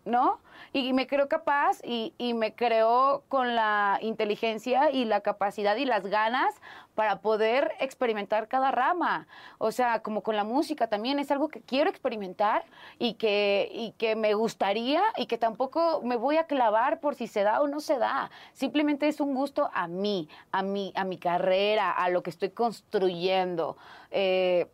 ¿No? 0.05 0.39
Y 0.73 0.93
me 0.93 1.07
creo 1.07 1.27
capaz 1.27 1.79
y, 1.83 2.13
y 2.17 2.33
me 2.33 2.55
creo 2.55 3.23
con 3.29 3.55
la 3.55 3.99
inteligencia 4.01 4.91
y 4.91 5.05
la 5.05 5.21
capacidad 5.21 5.75
y 5.75 5.85
las 5.85 6.05
ganas 6.07 6.55
para 6.95 7.21
poder 7.21 7.71
experimentar 7.79 8.47
cada 8.47 8.71
rama. 8.71 9.27
O 9.57 9.71
sea, 9.71 10.01
como 10.01 10.21
con 10.21 10.35
la 10.35 10.43
música 10.43 10.87
también 10.87 11.19
es 11.19 11.31
algo 11.31 11.47
que 11.47 11.61
quiero 11.61 11.89
experimentar 11.89 12.65
y 12.99 13.15
que, 13.15 13.69
y 13.71 13.91
que 13.93 14.15
me 14.15 14.33
gustaría 14.33 15.01
y 15.17 15.25
que 15.25 15.37
tampoco 15.37 16.01
me 16.03 16.15
voy 16.15 16.37
a 16.37 16.45
clavar 16.45 16.99
por 16.99 17.15
si 17.15 17.27
se 17.27 17.43
da 17.43 17.61
o 17.61 17.67
no 17.67 17.79
se 17.79 17.97
da. 17.97 18.29
Simplemente 18.53 19.07
es 19.07 19.19
un 19.19 19.33
gusto 19.33 19.69
a 19.73 19.87
mí, 19.87 20.29
a 20.51 20.61
mí, 20.61 20.93
a 20.95 21.03
mi 21.03 21.17
carrera, 21.17 21.91
a 21.91 22.09
lo 22.09 22.23
que 22.23 22.29
estoy 22.29 22.49
construyendo. 22.49 23.77
Eh, 24.11 24.67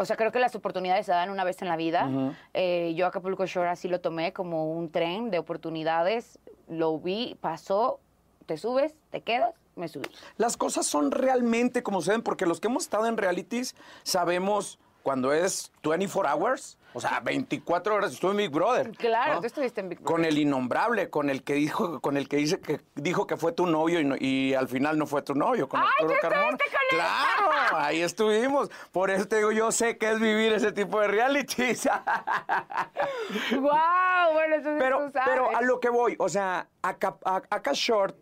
o 0.00 0.04
sea, 0.04 0.16
creo 0.16 0.30
que 0.30 0.38
las 0.38 0.54
oportunidades 0.54 1.06
se 1.06 1.12
dan 1.12 1.28
una 1.28 1.42
vez 1.42 1.60
en 1.60 1.68
la 1.68 1.76
vida. 1.76 2.08
Eh, 2.54 2.94
yo 2.96 3.06
Acapulco 3.06 3.46
Shore 3.46 3.68
así 3.68 3.88
lo 3.88 4.00
tomé 4.00 4.32
como 4.32 4.70
un 4.70 4.92
tren 4.92 5.30
de 5.30 5.40
oportunidades. 5.40 6.38
Lo 6.68 7.00
vi, 7.00 7.36
pasó, 7.40 7.98
te 8.46 8.56
subes, 8.56 8.94
te 9.10 9.22
quedas, 9.22 9.56
me 9.74 9.88
subí. 9.88 10.08
Las 10.36 10.56
cosas 10.56 10.86
son 10.86 11.10
realmente 11.10 11.82
como 11.82 12.00
se 12.00 12.12
ven, 12.12 12.22
porque 12.22 12.46
los 12.46 12.60
que 12.60 12.68
hemos 12.68 12.84
estado 12.84 13.06
en 13.06 13.16
realities 13.16 13.74
sabemos 14.04 14.78
cuando 15.08 15.32
es 15.32 15.72
24 15.82 16.28
hours. 16.30 16.76
O 16.92 17.00
sea, 17.00 17.20
24 17.20 17.94
horas 17.94 18.12
estuve 18.12 18.32
en 18.32 18.36
Big 18.38 18.50
Brother. 18.50 18.90
Claro, 18.92 19.34
¿no? 19.34 19.40
tú 19.40 19.46
estuviste 19.46 19.80
en 19.80 19.88
Big 19.88 20.00
Brother. 20.00 20.14
Con 20.14 20.24
el 20.26 20.36
innombrable, 20.36 21.08
con 21.08 21.30
el 21.30 21.42
que 21.44 21.54
dijo, 21.54 22.00
con 22.00 22.18
el 22.18 22.28
que 22.28 22.36
dice 22.36 22.60
que 22.60 22.80
dijo 22.94 23.26
que 23.26 23.38
fue 23.38 23.52
tu 23.52 23.66
novio 23.66 24.00
y, 24.00 24.04
no- 24.04 24.16
y 24.18 24.52
al 24.52 24.68
final 24.68 24.98
no 24.98 25.06
fue 25.06 25.22
tu 25.22 25.34
novio, 25.34 25.66
con 25.68 25.80
¡Ay, 25.80 25.86
Arturo 26.00 26.14
tú 26.20 26.28
Carmona. 26.28 26.50
él! 26.50 26.58
Claro, 26.90 27.76
ahí 27.78 28.02
estuvimos. 28.02 28.70
Por 28.92 29.10
eso 29.10 29.26
te 29.28 29.36
digo, 29.36 29.50
yo 29.52 29.70
sé 29.72 29.96
que 29.96 30.10
es 30.10 30.20
vivir 30.20 30.52
ese 30.52 30.72
tipo 30.72 31.00
de 31.00 31.08
realities. 31.08 31.88
¡Wow! 33.52 34.32
Bueno, 34.32 34.56
eso 34.56 34.70
sí 34.72 34.76
pero, 34.78 35.06
tú 35.06 35.12
sabes. 35.12 35.28
pero 35.30 35.56
a 35.56 35.62
lo 35.62 35.80
que 35.80 35.88
voy, 35.88 36.16
o 36.18 36.28
sea, 36.28 36.68
acá, 36.82 37.16
acá 37.24 37.70
Short 37.74 38.16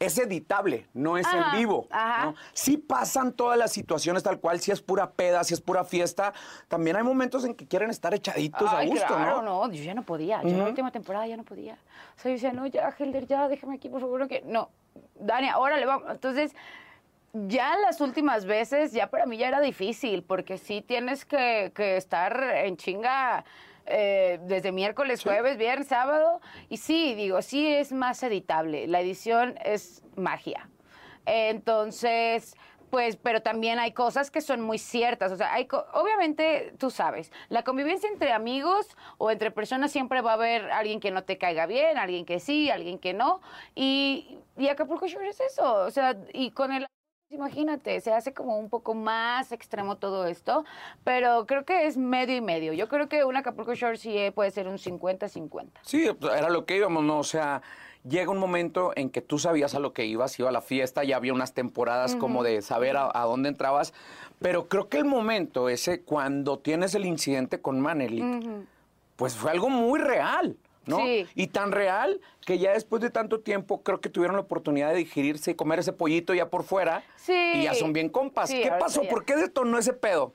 es 0.00 0.16
editable, 0.18 0.86
no 0.94 1.18
es 1.18 1.26
Ajá, 1.26 1.52
en 1.52 1.58
vivo. 1.58 1.86
ajá. 1.90 2.24
¿no? 2.24 2.34
Sí 2.54 2.78
pasan 2.78 3.32
todas 3.34 3.58
las 3.58 3.70
situaciones 3.70 4.22
tal 4.22 4.40
cual, 4.40 4.58
si 4.58 4.72
es 4.72 4.80
pura 4.80 5.10
peda, 5.10 5.44
si 5.44 5.52
es 5.52 5.60
pura 5.60 5.84
fiesta. 5.84 6.32
También 6.68 6.96
hay 6.96 7.02
momentos 7.02 7.44
en 7.44 7.54
que 7.54 7.68
quieren 7.68 7.90
estar 7.90 8.14
echaditos 8.14 8.68
Ay, 8.72 8.88
a 8.88 8.90
gusto, 8.90 9.06
claro, 9.06 9.42
¿no? 9.42 9.70
Yo 9.70 9.84
ya 9.84 9.92
no 9.94 10.02
podía. 10.02 10.42
Yo 10.42 10.48
en 10.48 10.58
la 10.58 10.64
última 10.64 10.90
temporada 10.90 11.26
ya 11.26 11.36
no 11.36 11.44
podía. 11.44 11.74
O 11.74 12.20
sea, 12.20 12.30
yo 12.30 12.32
decía, 12.32 12.52
no, 12.52 12.66
ya, 12.66 12.88
Helder, 12.98 13.26
ya, 13.26 13.46
déjame 13.46 13.74
aquí, 13.74 13.90
por 13.90 14.00
favor. 14.00 14.20
no 14.20 14.26
Que... 14.28 14.42
No, 14.46 14.70
Dani, 15.16 15.48
órale, 15.54 15.84
vamos. 15.84 16.10
Entonces, 16.10 16.54
ya 17.34 17.76
las 17.76 18.00
últimas 18.00 18.46
veces, 18.46 18.92
ya 18.92 19.08
para 19.08 19.26
mí 19.26 19.36
ya 19.36 19.48
era 19.48 19.60
difícil, 19.60 20.22
porque 20.22 20.56
sí 20.56 20.80
tienes 20.80 21.26
que, 21.26 21.72
que 21.74 21.98
estar 21.98 22.42
en 22.42 22.78
chinga 22.78 23.44
eh, 23.86 24.38
desde 24.44 24.72
miércoles, 24.72 25.22
jueves, 25.22 25.56
viernes, 25.56 25.88
sábado. 25.88 26.40
Y 26.68 26.76
sí, 26.78 27.14
digo, 27.14 27.42
sí 27.42 27.66
es 27.72 27.92
más 27.92 28.22
editable. 28.22 28.86
La 28.86 29.00
edición 29.00 29.56
es 29.64 30.02
magia. 30.16 30.68
Entonces, 31.26 32.56
pues, 32.90 33.16
pero 33.16 33.40
también 33.42 33.78
hay 33.78 33.92
cosas 33.92 34.30
que 34.30 34.40
son 34.40 34.60
muy 34.62 34.78
ciertas. 34.78 35.32
O 35.32 35.36
sea, 35.36 35.52
hay 35.54 35.66
co- 35.66 35.86
obviamente, 35.94 36.74
tú 36.78 36.90
sabes, 36.90 37.30
la 37.48 37.62
convivencia 37.62 38.08
entre 38.08 38.32
amigos 38.32 38.96
o 39.18 39.30
entre 39.30 39.50
personas 39.50 39.92
siempre 39.92 40.20
va 40.22 40.32
a 40.32 40.34
haber 40.34 40.70
alguien 40.72 41.00
que 41.00 41.10
no 41.10 41.24
te 41.24 41.38
caiga 41.38 41.66
bien, 41.66 41.98
alguien 41.98 42.24
que 42.26 42.40
sí, 42.40 42.70
alguien 42.70 42.98
que 42.98 43.14
no. 43.14 43.40
Y, 43.74 44.38
y 44.56 44.68
Acapulco 44.68 45.06
Shore 45.06 45.28
es 45.28 45.40
eso. 45.40 45.72
O 45.86 45.90
sea, 45.90 46.16
y 46.32 46.50
con 46.50 46.72
el 46.72 46.86
Imagínate, 47.30 48.00
se 48.00 48.12
hace 48.12 48.34
como 48.34 48.58
un 48.58 48.68
poco 48.68 48.92
más 48.92 49.52
extremo 49.52 49.96
todo 49.96 50.26
esto, 50.26 50.64
pero 51.04 51.46
creo 51.46 51.64
que 51.64 51.86
es 51.86 51.96
medio 51.96 52.34
y 52.34 52.40
medio. 52.40 52.72
Yo 52.72 52.88
creo 52.88 53.08
que 53.08 53.24
un 53.24 53.36
Acapulco 53.36 53.72
Shore 53.74 53.96
sí 53.96 54.18
eh, 54.18 54.32
puede 54.32 54.50
ser 54.50 54.66
un 54.66 54.78
50-50. 54.78 55.68
Sí, 55.82 56.10
pues, 56.18 56.34
era 56.36 56.50
lo 56.50 56.66
que 56.66 56.76
íbamos, 56.76 57.04
¿no? 57.04 57.20
O 57.20 57.24
sea, 57.24 57.62
llega 58.02 58.32
un 58.32 58.38
momento 58.38 58.92
en 58.96 59.10
que 59.10 59.20
tú 59.20 59.38
sabías 59.38 59.76
a 59.76 59.78
lo 59.78 59.92
que 59.92 60.06
ibas, 60.06 60.40
iba 60.40 60.48
a 60.48 60.52
la 60.52 60.60
fiesta, 60.60 61.04
ya 61.04 61.16
había 61.16 61.32
unas 61.32 61.54
temporadas 61.54 62.16
como 62.16 62.42
de 62.42 62.62
saber 62.62 62.96
a, 62.96 63.08
a 63.14 63.24
dónde 63.26 63.48
entrabas, 63.48 63.94
pero 64.40 64.66
creo 64.66 64.88
que 64.88 64.98
el 64.98 65.04
momento 65.04 65.68
ese, 65.68 66.02
cuando 66.02 66.58
tienes 66.58 66.96
el 66.96 67.04
incidente 67.04 67.60
con 67.60 67.80
Manelik, 67.80 68.66
pues 69.14 69.36
fue 69.36 69.52
algo 69.52 69.68
muy 69.68 70.00
real, 70.00 70.56
¿no? 70.86 70.98
Sí. 70.98 71.26
Y 71.34 71.48
tan 71.48 71.72
real 71.72 72.20
que 72.44 72.58
ya 72.58 72.72
después 72.72 73.02
de 73.02 73.10
tanto 73.10 73.40
tiempo 73.40 73.82
creo 73.82 74.00
que 74.00 74.08
tuvieron 74.08 74.36
la 74.36 74.42
oportunidad 74.42 74.90
de 74.90 74.96
digerirse 74.96 75.52
y 75.52 75.54
comer 75.54 75.78
ese 75.78 75.92
pollito 75.92 76.34
ya 76.34 76.48
por 76.48 76.64
fuera. 76.64 77.02
Sí. 77.16 77.52
Y 77.54 77.62
ya 77.64 77.74
son 77.74 77.92
bien 77.92 78.08
compas. 78.08 78.50
Sí, 78.50 78.60
¿Qué 78.62 78.70
pasó? 78.70 79.02
ya. 79.02 79.10
¿Por 79.10 79.24
qué 79.24 79.36
detonó 79.36 79.78
ese 79.78 79.92
pedo? 79.92 80.32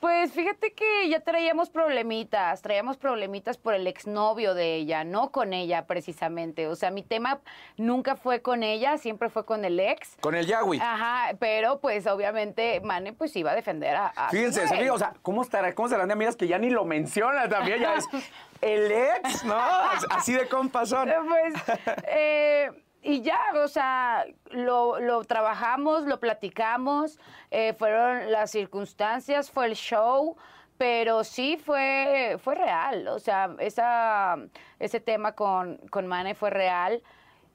Pues 0.00 0.32
fíjate 0.32 0.72
que 0.72 1.10
ya 1.10 1.20
traíamos 1.20 1.68
problemitas, 1.68 2.62
traíamos 2.62 2.96
problemitas 2.96 3.58
por 3.58 3.74
el 3.74 3.86
exnovio 3.86 4.54
de 4.54 4.76
ella, 4.76 5.04
no 5.04 5.30
con 5.30 5.52
ella 5.52 5.86
precisamente. 5.86 6.66
O 6.68 6.74
sea, 6.74 6.90
mi 6.90 7.02
tema 7.02 7.40
nunca 7.76 8.16
fue 8.16 8.40
con 8.40 8.62
ella, 8.62 8.96
siempre 8.96 9.28
fue 9.28 9.44
con 9.44 9.62
el 9.62 9.78
ex. 9.78 10.16
Con 10.22 10.34
el 10.34 10.46
Yahweh. 10.46 10.80
Ajá, 10.80 11.36
pero 11.38 11.80
pues 11.80 12.06
obviamente 12.06 12.80
Mane 12.80 13.12
pues 13.12 13.36
iba 13.36 13.50
a 13.50 13.54
defender 13.54 13.94
a... 13.94 14.30
Fíjense, 14.30 14.66
fija, 14.68 14.92
o 14.94 14.98
sea, 14.98 15.12
¿cómo 15.20 15.42
estará? 15.42 15.74
¿Cómo 15.74 15.90
serán 15.90 16.08
de 16.08 16.14
amigas 16.14 16.34
que 16.34 16.48
ya 16.48 16.58
ni 16.58 16.70
lo 16.70 16.86
mencionan 16.86 17.50
también? 17.50 17.80
Ya 17.80 17.96
es 17.96 18.08
el 18.62 18.90
ex, 18.90 19.44
¿no? 19.44 19.60
Así 20.10 20.32
de 20.32 20.48
compas 20.48 20.88
son. 20.88 21.10
Eh, 21.10 21.14
Pues, 21.28 21.54
eh, 22.08 22.70
y 23.02 23.22
ya, 23.22 23.38
o 23.62 23.68
sea, 23.68 24.26
lo, 24.50 25.00
lo 25.00 25.24
trabajamos, 25.24 26.04
lo 26.04 26.20
platicamos, 26.20 27.18
eh, 27.50 27.74
fueron 27.74 28.30
las 28.30 28.50
circunstancias, 28.50 29.50
fue 29.50 29.66
el 29.66 29.74
show, 29.74 30.36
pero 30.76 31.24
sí 31.24 31.56
fue, 31.56 32.36
fue 32.42 32.54
real, 32.54 33.08
o 33.08 33.18
sea, 33.18 33.54
esa, 33.58 34.36
ese 34.78 35.00
tema 35.00 35.32
con, 35.32 35.78
con 35.90 36.06
Mane 36.06 36.34
fue 36.34 36.50
real. 36.50 37.02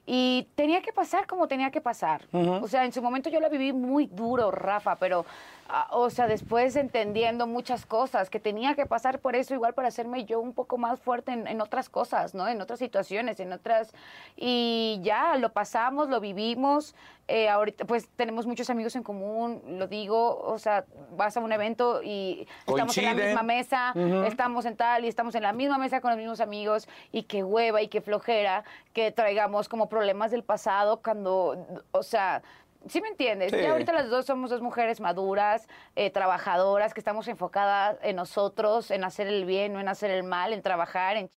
Y 0.08 0.46
tenía 0.54 0.82
que 0.82 0.92
pasar 0.92 1.26
como 1.26 1.48
tenía 1.48 1.72
que 1.72 1.80
pasar. 1.80 2.22
O 2.32 2.68
sea, 2.68 2.84
en 2.84 2.92
su 2.92 3.02
momento 3.02 3.28
yo 3.28 3.40
la 3.40 3.48
viví 3.48 3.72
muy 3.72 4.06
duro, 4.06 4.52
Rafa, 4.52 4.96
pero, 4.96 5.26
ah, 5.68 5.88
o 5.90 6.10
sea, 6.10 6.28
después 6.28 6.76
entendiendo 6.76 7.48
muchas 7.48 7.84
cosas, 7.84 8.30
que 8.30 8.38
tenía 8.38 8.76
que 8.76 8.86
pasar 8.86 9.18
por 9.18 9.34
eso 9.34 9.52
igual 9.52 9.74
para 9.74 9.88
hacerme 9.88 10.24
yo 10.24 10.38
un 10.38 10.52
poco 10.52 10.78
más 10.78 11.00
fuerte 11.00 11.32
en, 11.32 11.48
en 11.48 11.60
otras 11.60 11.88
cosas, 11.88 12.34
¿no? 12.36 12.46
En 12.46 12.60
otras 12.60 12.78
situaciones, 12.78 13.40
en 13.40 13.52
otras... 13.52 13.92
Y 14.36 15.00
ya, 15.02 15.36
lo 15.38 15.52
pasamos, 15.52 16.08
lo 16.08 16.20
vivimos. 16.20 16.94
Eh, 17.28 17.48
ahorita, 17.48 17.84
pues, 17.86 18.08
tenemos 18.14 18.46
muchos 18.46 18.70
amigos 18.70 18.94
en 18.94 19.02
común, 19.02 19.60
lo 19.66 19.88
digo, 19.88 20.38
o 20.38 20.58
sea, 20.58 20.84
vas 21.16 21.36
a 21.36 21.40
un 21.40 21.50
evento 21.50 22.00
y 22.02 22.46
estamos 22.66 22.96
en 22.98 23.04
la 23.04 23.14
misma 23.14 23.42
mesa, 23.42 23.94
estamos 24.26 24.64
en 24.64 24.76
tal 24.76 25.04
y 25.04 25.08
estamos 25.08 25.34
en 25.34 25.42
la 25.42 25.52
misma 25.52 25.76
mesa 25.76 26.00
con 26.00 26.10
los 26.10 26.18
mismos 26.18 26.40
amigos 26.40 26.88
y 27.10 27.24
qué 27.24 27.42
hueva 27.42 27.82
y 27.82 27.88
qué 27.88 28.00
flojera 28.00 28.62
que 28.92 29.10
traigamos 29.10 29.68
como 29.68 29.88
problemas 29.88 30.30
del 30.30 30.44
pasado 30.44 31.02
cuando, 31.02 31.84
o 31.90 32.02
sea, 32.04 32.42
¿sí 32.88 33.00
me 33.00 33.08
entiendes? 33.08 33.50
Sí. 33.50 33.58
Ya 33.60 33.72
ahorita 33.72 33.92
las 33.92 34.08
dos 34.08 34.26
somos 34.26 34.50
dos 34.50 34.62
mujeres 34.62 35.00
maduras, 35.00 35.68
eh, 35.96 36.10
trabajadoras, 36.10 36.94
que 36.94 37.00
estamos 37.00 37.26
enfocadas 37.26 37.98
en 38.02 38.14
nosotros, 38.14 38.92
en 38.92 39.02
hacer 39.02 39.26
el 39.26 39.44
bien, 39.46 39.72
no 39.72 39.80
en 39.80 39.88
hacer 39.88 40.12
el 40.12 40.22
mal, 40.22 40.52
en 40.52 40.62
trabajar, 40.62 41.16
en 41.16 41.28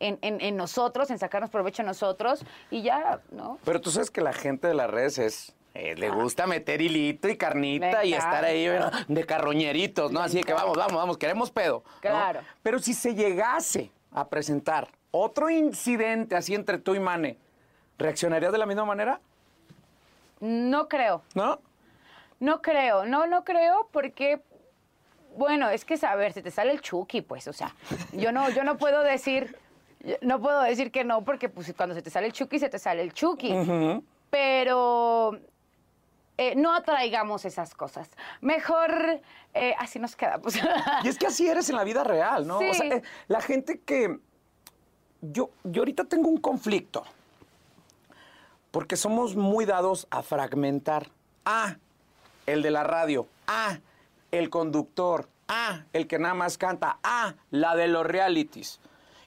en, 0.00 0.18
en, 0.22 0.40
en 0.40 0.56
nosotros, 0.56 1.10
en 1.10 1.18
sacarnos 1.18 1.50
provecho 1.50 1.82
a 1.82 1.84
nosotros 1.84 2.44
y 2.70 2.82
ya, 2.82 3.20
¿no? 3.30 3.58
Pero 3.64 3.80
tú 3.80 3.90
sabes 3.90 4.10
que 4.10 4.20
la 4.20 4.32
gente 4.32 4.68
de 4.68 4.74
las 4.74 4.90
redes 4.90 5.18
es. 5.18 5.54
eh, 5.74 5.94
le 5.96 6.10
gusta 6.10 6.46
meter 6.46 6.82
hilito 6.82 7.28
y 7.28 7.36
carnita 7.36 8.04
y 8.04 8.12
estar 8.14 8.44
ahí 8.44 8.68
¿verdad? 8.68 8.92
de 9.08 9.24
carroñeritos, 9.24 10.12
¿no? 10.12 10.20
Así 10.20 10.38
de 10.38 10.44
que 10.44 10.52
vamos, 10.52 10.76
vamos, 10.76 10.96
vamos, 10.96 11.18
queremos 11.18 11.50
pedo. 11.50 11.82
¿no? 11.84 12.00
Claro. 12.00 12.40
Pero 12.62 12.78
si 12.78 12.92
se 12.94 13.14
llegase 13.14 13.90
a 14.12 14.28
presentar 14.28 14.88
otro 15.10 15.48
incidente 15.50 16.36
así 16.36 16.54
entre 16.54 16.78
tú 16.78 16.94
y 16.94 17.00
Mane, 17.00 17.38
¿reaccionarías 17.98 18.52
de 18.52 18.58
la 18.58 18.66
misma 18.66 18.84
manera? 18.84 19.20
No 20.40 20.88
creo. 20.88 21.22
¿No? 21.34 21.60
No 22.40 22.60
creo, 22.60 23.04
no, 23.04 23.26
no 23.26 23.44
creo 23.44 23.88
porque, 23.92 24.40
bueno, 25.36 25.70
es 25.70 25.84
que 25.84 25.96
a 26.04 26.16
ver, 26.16 26.32
se 26.32 26.42
te 26.42 26.50
sale 26.50 26.72
el 26.72 26.80
Chucky, 26.80 27.20
pues, 27.22 27.46
o 27.46 27.52
sea, 27.52 27.74
yo 28.12 28.32
no, 28.32 28.50
yo 28.50 28.64
no 28.64 28.78
puedo 28.78 29.02
decir, 29.04 29.56
no 30.20 30.40
puedo 30.40 30.60
decir 30.62 30.90
que 30.90 31.04
no 31.04 31.24
porque 31.24 31.48
pues 31.48 31.72
cuando 31.76 31.94
se 31.94 32.02
te 32.02 32.10
sale 32.10 32.26
el 32.26 32.32
Chucky, 32.32 32.58
se 32.58 32.68
te 32.68 32.78
sale 32.78 33.02
el 33.02 33.12
Chucky. 33.12 33.54
Pero 34.30 35.38
eh, 36.38 36.54
no 36.56 36.74
atraigamos 36.74 37.44
esas 37.44 37.74
cosas. 37.74 38.08
Mejor 38.40 39.20
eh, 39.54 39.74
así 39.78 39.98
nos 39.98 40.16
quedamos. 40.16 40.54
Y 41.04 41.08
es 41.08 41.18
que 41.18 41.26
así 41.26 41.48
eres 41.48 41.68
en 41.68 41.76
la 41.76 41.84
vida 41.84 42.02
real, 42.04 42.46
¿no? 42.46 42.58
O 42.58 42.74
sea, 42.74 42.86
eh, 42.86 43.02
la 43.28 43.40
gente 43.40 43.80
que. 43.80 44.18
Yo, 45.20 45.50
yo 45.62 45.82
ahorita 45.82 46.04
tengo 46.04 46.28
un 46.28 46.38
conflicto. 46.38 47.04
Porque 48.70 48.96
somos 48.96 49.36
muy 49.36 49.66
dados 49.66 50.06
a 50.10 50.22
fragmentar. 50.22 51.08
Ah, 51.44 51.76
el 52.46 52.62
de 52.62 52.70
la 52.70 52.82
radio. 52.82 53.28
Ah, 53.46 53.78
el 54.30 54.48
conductor. 54.48 55.28
Ah, 55.46 55.82
el 55.92 56.06
que 56.06 56.18
nada 56.18 56.34
más 56.34 56.56
canta. 56.56 56.98
Ah, 57.04 57.34
la 57.50 57.76
de 57.76 57.88
los 57.88 58.06
realities. 58.06 58.80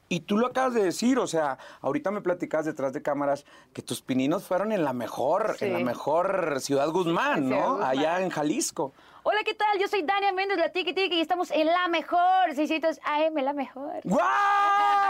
Y 0.07 0.19
tú 0.21 0.37
lo 0.37 0.47
acabas 0.47 0.73
de 0.75 0.83
decir, 0.83 1.17
o 1.17 1.25
sea, 1.25 1.57
ahorita 1.81 2.11
me 2.11 2.21
platicabas 2.21 2.65
detrás 2.65 2.93
de 2.93 3.01
cámaras 3.01 3.43
que 3.73 3.81
tus 3.81 4.01
pininos 4.01 4.43
fueron 4.43 4.71
en 4.71 4.83
la 4.83 4.93
mejor, 4.93 5.57
en 5.61 5.73
la 5.73 5.79
mejor 5.79 6.59
Ciudad 6.61 6.89
Guzmán, 6.89 7.45
Ciudad 7.47 7.59
¿no? 7.59 7.71
Guzmán. 7.73 7.89
Allá 7.89 8.21
en 8.21 8.29
Jalisco. 8.29 8.93
Hola, 9.23 9.39
¿qué 9.43 9.55
tal? 9.55 9.79
Yo 9.79 9.87
soy 9.87 10.03
Dania 10.03 10.31
Méndez, 10.31 10.59
la 10.59 10.69
Tiki 10.69 10.93
Tiki, 10.93 11.15
y 11.15 11.21
estamos 11.21 11.49
en 11.49 11.65
La 11.65 11.87
Mejor, 11.87 12.53
600 12.53 12.99
AM, 13.03 13.33
La 13.43 13.53
Mejor. 13.53 14.01
¡Guau! 14.03 15.04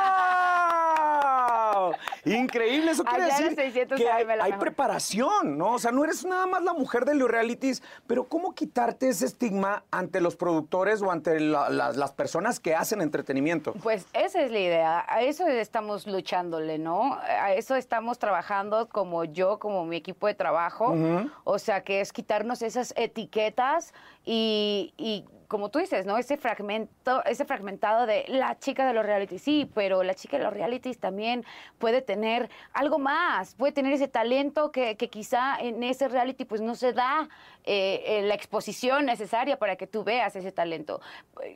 Increíble, 2.25 2.91
eso 2.91 3.03
quiere 3.03 3.23
Allá 3.25 3.37
decir 3.37 3.55
600 3.55 3.97
que 3.99 4.09
hay, 4.09 4.25
preparación, 4.53 5.57
¿no? 5.57 5.73
O 5.73 5.79
sea, 5.79 5.91
no 5.91 6.03
eres 6.03 6.25
nada 6.25 6.45
más 6.47 6.61
la 6.63 6.73
mujer 6.73 7.05
de 7.05 7.15
los 7.15 7.29
realities, 7.29 7.81
pero 8.07 8.25
¿cómo 8.25 8.53
quitarte 8.53 9.09
ese 9.09 9.25
estigma 9.25 9.83
ante 9.91 10.21
los 10.21 10.35
productores 10.35 11.01
o 11.01 11.11
ante 11.11 11.39
la- 11.39 11.69
la- 11.69 11.91
las 11.91 12.11
personas 12.11 12.59
que 12.59 12.75
hacen 12.75 13.01
entretenimiento? 13.01 13.73
Pues 13.83 14.05
esa 14.13 14.41
es 14.41 14.51
la 14.51 14.59
idea, 14.59 15.05
a 15.07 15.21
eso 15.21 15.47
estamos 15.47 16.07
luchándole, 16.07 16.77
¿no? 16.77 17.15
A 17.15 17.53
eso 17.53 17.75
estamos 17.75 18.19
trabajando 18.19 18.87
como 18.89 19.23
yo, 19.25 19.59
como 19.59 19.85
mi 19.85 19.97
equipo 19.97 20.27
de 20.27 20.33
trabajo, 20.33 20.95
o 21.43 21.59
sea, 21.59 21.83
que 21.83 22.01
es 22.01 22.11
quitarnos 22.13 22.61
esas 22.61 22.93
etiquetas 22.97 23.93
y, 24.23 24.93
y 24.97 25.25
como 25.47 25.69
tú 25.69 25.79
dices, 25.79 26.05
¿no? 26.05 26.17
Ese 26.17 26.37
fragmento, 26.37 27.23
ese 27.25 27.45
fragmentado 27.45 28.05
de 28.05 28.25
la 28.27 28.57
chica 28.59 28.85
de 28.87 28.93
los 28.93 29.05
realities, 29.05 29.41
sí, 29.41 29.69
pero 29.73 30.03
la 30.03 30.13
chica 30.13 30.37
de 30.37 30.43
los 30.43 30.53
realities 30.53 30.99
también 30.99 31.45
puede 31.77 32.01
tener 32.01 32.49
algo 32.73 32.99
más, 32.99 33.55
puede 33.55 33.71
tener 33.73 33.93
ese 33.93 34.07
talento 34.07 34.71
que, 34.71 34.97
que 34.97 35.09
quizá 35.09 35.57
en 35.59 35.83
ese 35.83 36.07
reality 36.07 36.45
pues 36.45 36.61
no 36.61 36.75
se 36.75 36.93
da 36.93 37.29
eh, 37.63 38.03
eh, 38.05 38.21
la 38.23 38.35
exposición 38.35 39.05
necesaria 39.05 39.57
para 39.57 39.75
que 39.75 39.87
tú 39.87 40.03
veas 40.03 40.35
ese 40.35 40.51
talento. 40.51 41.01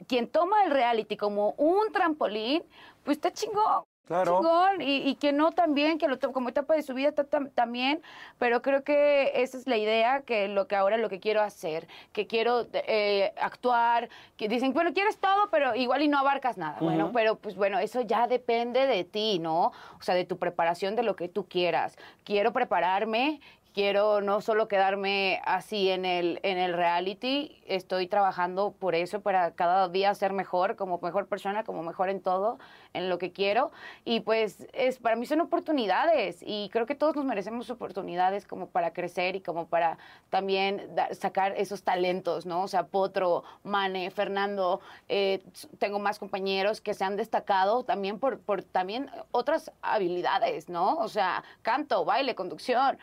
Quien 0.08 0.27
toma 0.27 0.63
el 0.63 0.72
reality 0.72 1.17
como 1.17 1.51
un 1.58 1.91
trampolín, 1.91 2.63
pues 3.03 3.17
está 3.17 3.31
chingón. 3.31 3.88
Claro. 4.09 4.37
Chingón, 4.39 4.81
y, 4.81 5.07
y 5.07 5.13
que 5.15 5.31
no 5.31 5.51
también, 5.51 5.99
que 5.99 6.07
lo 6.07 6.17
como 6.33 6.49
etapa 6.49 6.73
de 6.73 6.81
su 6.81 6.95
vida 6.95 7.11
ta- 7.11 7.29
tam- 7.29 7.51
también, 7.53 8.01
pero 8.39 8.63
creo 8.63 8.83
que 8.83 9.31
esa 9.35 9.55
es 9.55 9.67
la 9.67 9.77
idea, 9.77 10.21
que 10.21 10.47
lo 10.47 10.67
que 10.67 10.75
ahora 10.75 10.97
lo 10.97 11.09
que 11.09 11.19
quiero 11.19 11.41
hacer, 11.43 11.87
que 12.11 12.25
quiero 12.25 12.65
eh, 12.73 13.31
actuar, 13.39 14.09
que 14.35 14.49
dicen, 14.49 14.73
bueno, 14.73 14.93
quieres 14.95 15.19
todo, 15.19 15.49
pero 15.51 15.75
igual 15.75 16.01
y 16.01 16.07
no 16.07 16.17
abarcas 16.17 16.57
nada. 16.57 16.77
Bueno, 16.81 17.05
Ujú. 17.05 17.13
pero 17.13 17.35
pues 17.35 17.55
bueno, 17.55 17.77
eso 17.77 18.01
ya 18.01 18.25
depende 18.25 18.87
de 18.87 19.03
ti, 19.03 19.37
¿no? 19.37 19.67
O 19.67 20.01
sea, 20.01 20.15
de 20.15 20.25
tu 20.25 20.39
preparación, 20.39 20.95
de 20.95 21.03
lo 21.03 21.15
que 21.15 21.29
tú 21.29 21.45
quieras. 21.45 21.95
Quiero 22.23 22.51
prepararme, 22.51 23.39
quiero 23.79 24.19
no 24.19 24.41
solo 24.41 24.67
quedarme 24.67 25.39
así 25.45 25.89
en 25.89 26.03
el, 26.03 26.41
en 26.43 26.57
el 26.57 26.74
reality, 26.74 27.62
estoy 27.65 28.07
trabajando 28.07 28.74
por 28.77 28.93
eso, 28.93 29.21
para 29.21 29.51
cada 29.51 29.88
día 29.88 30.13
ser 30.15 30.33
mejor, 30.33 30.75
como 30.75 31.00
mejor 31.01 31.27
persona, 31.27 31.63
como 31.63 31.81
mejor 31.81 32.09
en 32.09 32.19
todo, 32.19 32.59
en 32.91 33.07
lo 33.07 33.17
que 33.17 33.31
quiero. 33.31 33.71
Y 34.03 34.19
pues 34.19 34.67
es 34.74 34.98
para 35.00 35.15
mí 35.15 35.25
son 35.25 35.39
oportunidades 35.39 36.39
y 36.45 36.67
creo 36.74 36.86
que 36.86 36.93
todos 36.93 37.15
nos 37.15 37.24
merecemos 37.24 37.69
oportunidades 37.69 38.45
como 38.45 38.67
para 38.67 38.91
crecer 38.91 39.38
y 39.38 39.39
como 39.39 39.67
para 39.67 39.98
también 40.29 40.93
da- 40.93 41.13
sacar 41.13 41.53
esos 41.55 41.83
talentos, 41.83 42.45
¿no? 42.45 42.63
O 42.63 42.67
sea, 42.67 42.88
Potro, 42.88 43.45
Mane, 43.63 44.12
Fernando, 44.12 44.81
eh, 45.07 45.41
tengo 45.77 46.00
más 46.00 46.19
compañeros 46.19 46.81
que 46.81 46.93
se 46.93 47.05
han 47.05 47.15
destacado 47.15 47.86
también 47.86 48.19
por, 48.19 48.41
por 48.41 48.62
también 48.62 49.09
otras 49.31 49.71
habilidades, 49.81 50.67
¿no? 50.67 50.98
O 50.98 51.07
sea, 51.07 51.45
canto, 51.62 52.03
baile, 52.03 52.36
conducción. 52.36 52.98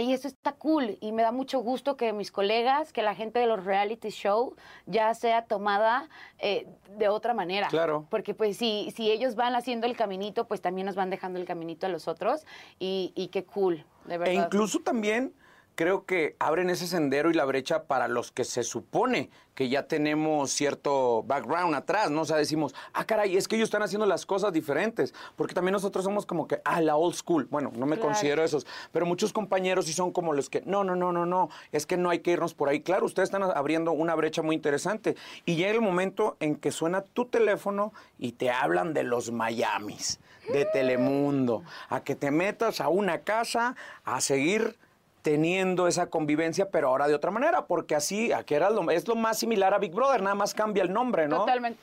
Y 0.00 0.12
eso 0.12 0.28
está 0.28 0.52
cool 0.52 0.96
y 1.00 1.12
me 1.12 1.22
da 1.22 1.32
mucho 1.32 1.60
gusto 1.60 1.96
que 1.96 2.12
mis 2.12 2.32
colegas, 2.32 2.92
que 2.92 3.02
la 3.02 3.14
gente 3.14 3.38
de 3.38 3.46
los 3.46 3.64
reality 3.64 4.10
show 4.10 4.54
ya 4.86 5.12
sea 5.14 5.44
tomada 5.44 6.08
eh, 6.38 6.66
de 6.96 7.08
otra 7.08 7.34
manera. 7.34 7.68
Claro. 7.68 8.06
Porque 8.10 8.34
pues 8.34 8.56
si, 8.56 8.92
si 8.96 9.10
ellos 9.10 9.34
van 9.34 9.54
haciendo 9.54 9.86
el 9.86 9.96
caminito, 9.96 10.46
pues 10.46 10.60
también 10.60 10.86
nos 10.86 10.96
van 10.96 11.10
dejando 11.10 11.38
el 11.38 11.44
caminito 11.44 11.86
a 11.86 11.88
los 11.88 12.08
otros 12.08 12.46
y, 12.78 13.12
y 13.14 13.28
qué 13.28 13.44
cool, 13.44 13.84
de 14.06 14.18
verdad. 14.18 14.34
E 14.34 14.36
incluso 14.36 14.80
también 14.80 15.34
creo 15.80 16.04
que 16.04 16.36
abren 16.38 16.68
ese 16.68 16.86
sendero 16.86 17.30
y 17.30 17.32
la 17.32 17.46
brecha 17.46 17.84
para 17.84 18.06
los 18.06 18.32
que 18.32 18.44
se 18.44 18.64
supone 18.64 19.30
que 19.54 19.70
ya 19.70 19.86
tenemos 19.86 20.50
cierto 20.50 21.22
background 21.22 21.74
atrás, 21.74 22.10
¿no? 22.10 22.20
O 22.20 22.24
sea, 22.26 22.36
decimos, 22.36 22.74
ah, 22.92 23.06
caray, 23.06 23.34
es 23.38 23.48
que 23.48 23.56
ellos 23.56 23.68
están 23.68 23.82
haciendo 23.82 24.04
las 24.04 24.26
cosas 24.26 24.52
diferentes, 24.52 25.14
porque 25.36 25.54
también 25.54 25.72
nosotros 25.72 26.04
somos 26.04 26.26
como 26.26 26.46
que, 26.46 26.60
ah, 26.66 26.82
la 26.82 26.96
old 26.96 27.14
school. 27.14 27.48
Bueno, 27.50 27.72
no 27.74 27.86
me 27.86 27.96
Claro. 27.96 28.10
considero 28.10 28.44
esos, 28.44 28.66
pero 28.92 29.06
muchos 29.06 29.32
compañeros 29.32 29.86
sí 29.86 29.94
son 29.94 30.12
como 30.12 30.34
los 30.34 30.50
que, 30.50 30.60
no, 30.66 30.84
no, 30.84 30.96
no, 30.96 31.12
no, 31.12 31.24
no, 31.24 31.48
es 31.72 31.86
que 31.86 31.96
no 31.96 32.10
hay 32.10 32.18
que 32.18 32.32
irnos 32.32 32.52
por 32.52 32.68
ahí. 32.68 32.82
Claro, 32.82 33.06
ustedes 33.06 33.28
están 33.30 33.42
abriendo 33.42 33.92
una 33.92 34.14
brecha 34.14 34.42
muy 34.42 34.56
interesante 34.56 35.16
y 35.46 35.56
llega 35.56 35.70
el 35.70 35.80
momento 35.80 36.36
en 36.40 36.56
que 36.56 36.72
suena 36.72 37.00
tu 37.00 37.24
teléfono 37.24 37.94
y 38.18 38.32
te 38.32 38.50
hablan 38.50 38.92
de 38.92 39.04
los 39.04 39.32
Miamis, 39.32 40.20
de 40.52 40.66
Telemundo, 40.66 41.62
a 41.88 42.04
que 42.04 42.16
te 42.16 42.30
metas 42.30 42.82
a 42.82 42.88
una 42.90 43.22
casa 43.22 43.76
a 44.04 44.20
seguir 44.20 44.76
teniendo 45.22 45.86
esa 45.86 46.08
convivencia, 46.08 46.70
pero 46.70 46.88
ahora 46.88 47.08
de 47.08 47.14
otra 47.14 47.30
manera, 47.30 47.66
porque 47.66 47.94
así, 47.94 48.32
aquí 48.32 48.54
era 48.54 48.70
lo, 48.70 48.90
es 48.90 49.06
lo 49.06 49.14
más 49.14 49.38
similar 49.38 49.74
a 49.74 49.78
Big 49.78 49.92
Brother, 49.92 50.22
nada 50.22 50.34
más 50.34 50.54
cambia 50.54 50.82
el 50.82 50.92
nombre, 50.92 51.28
¿no? 51.28 51.40
Totalmente. 51.40 51.80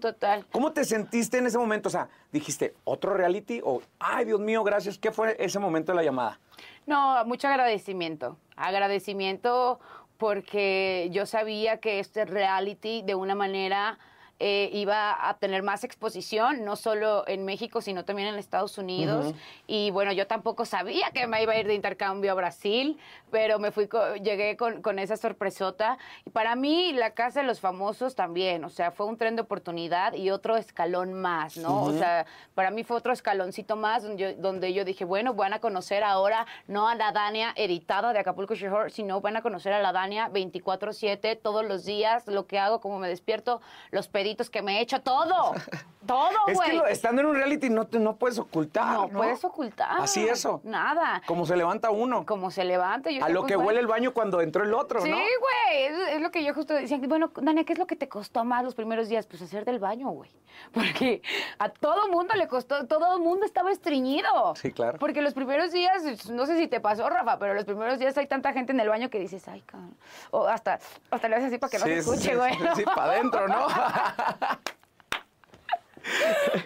Total. 0.00 0.44
¿Cómo 0.52 0.72
te 0.72 0.84
sentiste 0.84 1.38
en 1.38 1.46
ese 1.46 1.56
momento? 1.56 1.88
O 1.88 1.92
sea, 1.92 2.08
dijiste, 2.30 2.74
¿otro 2.84 3.14
reality? 3.14 3.62
O, 3.64 3.80
ay, 3.98 4.26
Dios 4.26 4.38
mío, 4.38 4.62
gracias. 4.62 4.98
¿Qué 4.98 5.10
fue 5.10 5.36
ese 5.38 5.58
momento 5.58 5.92
de 5.92 5.96
la 5.96 6.02
llamada? 6.02 6.38
No, 6.86 7.24
mucho 7.24 7.48
agradecimiento. 7.48 8.36
Agradecimiento 8.56 9.80
porque 10.18 11.08
yo 11.12 11.24
sabía 11.24 11.78
que 11.78 11.98
este 11.98 12.26
reality 12.26 13.02
de 13.02 13.14
una 13.14 13.34
manera 13.34 13.98
eh, 14.40 14.68
iba 14.72 15.28
a 15.28 15.38
tener 15.38 15.62
más 15.62 15.84
exposición, 15.84 16.64
no 16.64 16.76
solo 16.76 17.24
en 17.28 17.44
México, 17.44 17.80
sino 17.80 18.04
también 18.04 18.28
en 18.28 18.34
Estados 18.36 18.78
Unidos. 18.78 19.34
Y 19.66 19.90
bueno, 19.90 20.12
yo 20.12 20.26
tampoco 20.26 20.64
sabía 20.64 21.10
que 21.12 21.26
me 21.26 21.42
iba 21.42 21.52
a 21.52 21.58
ir 21.58 21.66
de 21.66 21.74
intercambio 21.74 22.32
a 22.32 22.34
Brasil, 22.34 22.98
pero 23.30 23.58
me 23.58 23.70
fui, 23.70 23.86
co- 23.88 24.16
llegué 24.16 24.56
con, 24.56 24.82
con 24.82 24.98
esa 24.98 25.16
sorpresota. 25.16 25.98
Y 26.24 26.30
para 26.30 26.56
mí, 26.56 26.92
la 26.92 27.10
Casa 27.10 27.40
de 27.40 27.46
los 27.46 27.60
Famosos 27.60 28.14
también, 28.14 28.64
o 28.64 28.70
sea, 28.70 28.90
fue 28.90 29.06
un 29.06 29.16
tren 29.16 29.36
de 29.36 29.42
oportunidad 29.42 30.14
y 30.14 30.30
otro 30.30 30.56
escalón 30.56 31.14
más, 31.14 31.56
¿no? 31.56 31.82
O 31.84 31.92
sea, 31.92 32.26
para 32.54 32.70
mí 32.70 32.84
fue 32.84 32.96
otro 32.96 33.12
escaloncito 33.12 33.76
más 33.76 34.02
donde 34.02 34.34
yo, 34.34 34.40
donde 34.42 34.72
yo 34.72 34.84
dije, 34.84 35.04
bueno, 35.04 35.34
van 35.34 35.52
a 35.52 35.60
conocer 35.60 36.02
ahora 36.02 36.46
no 36.66 36.88
a 36.88 36.94
la 36.94 37.12
Dania 37.12 37.52
editada 37.56 38.12
de 38.12 38.18
Acapulco 38.18 38.54
Shore, 38.54 38.90
sino 38.90 39.20
van 39.20 39.36
a 39.36 39.42
conocer 39.42 39.72
a 39.72 39.80
la 39.80 39.92
Dania 39.92 40.28
24/7 40.30 41.36
todos 41.40 41.64
los 41.64 41.84
días, 41.84 42.26
lo 42.26 42.46
que 42.46 42.58
hago, 42.58 42.80
cómo 42.80 42.98
me 42.98 43.08
despierto, 43.08 43.60
los 43.90 44.08
peditos 44.24 44.48
que 44.48 44.62
me 44.62 44.78
he 44.78 44.80
hecho, 44.80 45.02
todo, 45.02 45.52
todo, 46.06 46.30
Es 46.48 46.56
güey. 46.56 46.70
que 46.70 46.76
lo- 46.76 46.86
estando 46.86 47.20
en 47.20 47.26
un 47.28 47.34
reality 47.34 47.68
no, 47.68 47.86
te, 47.86 47.98
no 47.98 48.16
puedes 48.16 48.38
ocultar. 48.38 48.94
no, 48.94 49.06
No, 49.08 49.18
puedes 49.18 49.44
ocultar. 49.44 50.00
Así 50.00 50.26
eso. 50.26 50.62
Nada. 50.64 51.20
Como 51.26 51.44
se 51.44 51.54
levanta 51.56 51.90
uno. 51.90 52.24
Como 52.24 52.50
se 52.50 52.64
levanta. 52.64 53.10
yo 53.10 53.22
a 53.22 53.28
lo 53.28 53.44
que 53.44 53.54
huele 53.56 53.80
el 53.80 53.86
baño 53.86 54.14
cuando 54.14 54.40
entró 54.40 54.64
el 54.64 54.72
otro, 54.72 55.02
Sí, 55.02 55.10
¿no? 55.10 55.16
güey, 55.16 55.82
es, 55.84 56.08
es 56.14 56.20
lo 56.22 56.30
que 56.30 56.42
yo 56.42 56.54
justo 56.54 56.72
decía. 56.72 56.98
Bueno, 57.06 57.30
Dania, 57.36 57.64
¿qué 57.64 57.74
es 57.74 57.78
lo 57.78 57.86
que 57.86 57.96
te 57.96 58.08
costó 58.08 58.44
más 58.44 58.64
los 58.64 58.74
primeros 58.74 59.08
días? 59.10 59.26
Pues 59.26 59.42
hacer 59.42 59.66
del 59.66 59.78
baño, 59.78 60.08
güey. 60.08 60.30
Porque 60.72 61.20
a 61.58 61.68
todo 61.68 62.08
mundo 62.08 62.32
le 62.34 62.48
costó, 62.48 62.86
todo 62.86 63.18
mundo 63.18 63.44
estaba 63.44 63.70
estreñido. 63.72 64.54
Sí, 64.56 64.72
claro. 64.72 64.98
Porque 64.98 65.20
los 65.20 65.34
primeros 65.34 65.70
días, 65.70 66.30
no 66.30 66.46
sé 66.46 66.56
si 66.56 66.66
te 66.66 66.80
pasó, 66.80 67.10
Rafa, 67.10 67.38
pero 67.38 67.52
los 67.52 67.64
primeros 67.66 67.98
días 67.98 68.16
hay 68.16 68.26
tanta 68.26 68.54
gente 68.54 68.72
en 68.72 68.80
el 68.80 68.88
baño 68.88 69.10
que 69.10 69.18
dices, 69.18 69.46
ay, 69.48 69.60
cabrón. 69.66 69.94
O 70.30 70.46
hasta, 70.46 70.78
hasta 71.10 71.28
le 71.28 71.36
haces 71.36 71.48
así 71.48 71.58
para 71.58 71.70
que 71.70 71.78
no 71.78 71.84
se 71.84 71.90
Sí, 71.90 72.02
sí, 72.02 72.10
escuche, 72.10 72.30
sí, 72.30 72.36
güey. 72.36 72.74
Sí, 72.76 72.84
para 72.84 73.12
adentro, 73.12 73.48
¿no? 73.48 73.66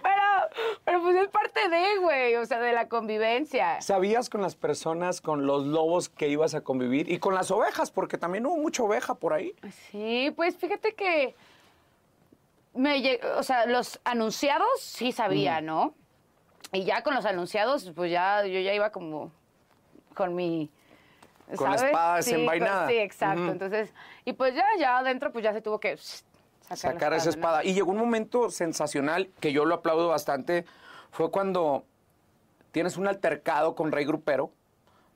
Pero, 0.02 0.72
pero 0.84 1.02
pues 1.02 1.16
es 1.16 1.28
parte 1.28 1.68
de, 1.68 1.98
güey, 1.98 2.34
o 2.36 2.44
sea, 2.44 2.60
de 2.60 2.72
la 2.72 2.88
convivencia. 2.88 3.80
¿Sabías 3.80 4.28
con 4.28 4.42
las 4.42 4.56
personas, 4.56 5.20
con 5.20 5.46
los 5.46 5.64
lobos 5.64 6.08
que 6.08 6.28
ibas 6.28 6.54
a 6.54 6.62
convivir? 6.62 7.10
Y 7.10 7.18
con 7.18 7.34
las 7.34 7.50
ovejas, 7.50 7.90
porque 7.90 8.18
también 8.18 8.46
hubo 8.46 8.56
mucha 8.56 8.82
oveja 8.82 9.14
por 9.14 9.32
ahí. 9.32 9.54
Sí, 9.90 10.32
pues 10.34 10.56
fíjate 10.56 10.94
que 10.94 11.34
me 12.74 13.18
o 13.36 13.42
sea, 13.42 13.66
los 13.66 14.00
anunciados 14.04 14.68
sí 14.80 15.12
sabía, 15.12 15.60
¿no? 15.60 15.94
Y 16.72 16.84
ya 16.84 17.02
con 17.02 17.14
los 17.14 17.24
anunciados, 17.24 17.92
pues 17.94 18.10
ya 18.10 18.44
yo 18.44 18.58
ya 18.60 18.74
iba 18.74 18.90
como 18.90 19.30
con 20.14 20.34
mi 20.34 20.68
Con 21.56 21.68
¿sabes? 21.68 21.82
espada 21.84 22.22
Sí, 22.22 22.30
con- 22.32 22.40
desenvainada. 22.40 22.88
Sí, 22.88 22.96
exacto. 22.98 23.50
Entonces, 23.50 23.94
y 24.24 24.32
pues 24.32 24.54
ya 24.54 24.64
ya 24.78 24.98
adentro 24.98 25.32
pues 25.32 25.44
ya 25.44 25.52
se 25.52 25.62
tuvo 25.62 25.78
que 25.80 25.96
sacar, 26.76 27.12
esa 27.12 27.26
¿no? 27.26 27.30
espada. 27.30 27.64
Y 27.64 27.74
llegó 27.74 27.92
un 27.92 27.98
momento 27.98 28.50
sensacional 28.50 29.30
que 29.40 29.52
yo 29.52 29.64
lo 29.64 29.76
aplaudo 29.76 30.08
bastante. 30.08 30.64
Fue 31.10 31.30
cuando 31.30 31.84
tienes 32.72 32.96
un 32.96 33.08
altercado 33.08 33.74
con 33.74 33.92
Rey 33.92 34.04
Grupero, 34.04 34.52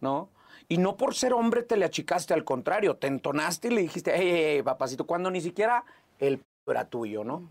¿no? 0.00 0.28
Y 0.68 0.78
no 0.78 0.96
por 0.96 1.14
ser 1.14 1.32
hombre 1.32 1.62
te 1.62 1.76
le 1.76 1.84
achicaste, 1.84 2.32
al 2.32 2.44
contrario, 2.44 2.96
te 2.96 3.06
entonaste 3.06 3.68
y 3.68 3.72
le 3.72 3.80
dijiste, 3.82 4.12
hey, 4.14 4.28
hey, 4.32 4.44
hey, 4.56 4.62
papacito, 4.62 5.06
cuando 5.06 5.30
ni 5.30 5.40
siquiera 5.40 5.84
el 6.18 6.38
p 6.38 6.44
era 6.68 6.84
tuyo, 6.84 7.24
¿no? 7.24 7.48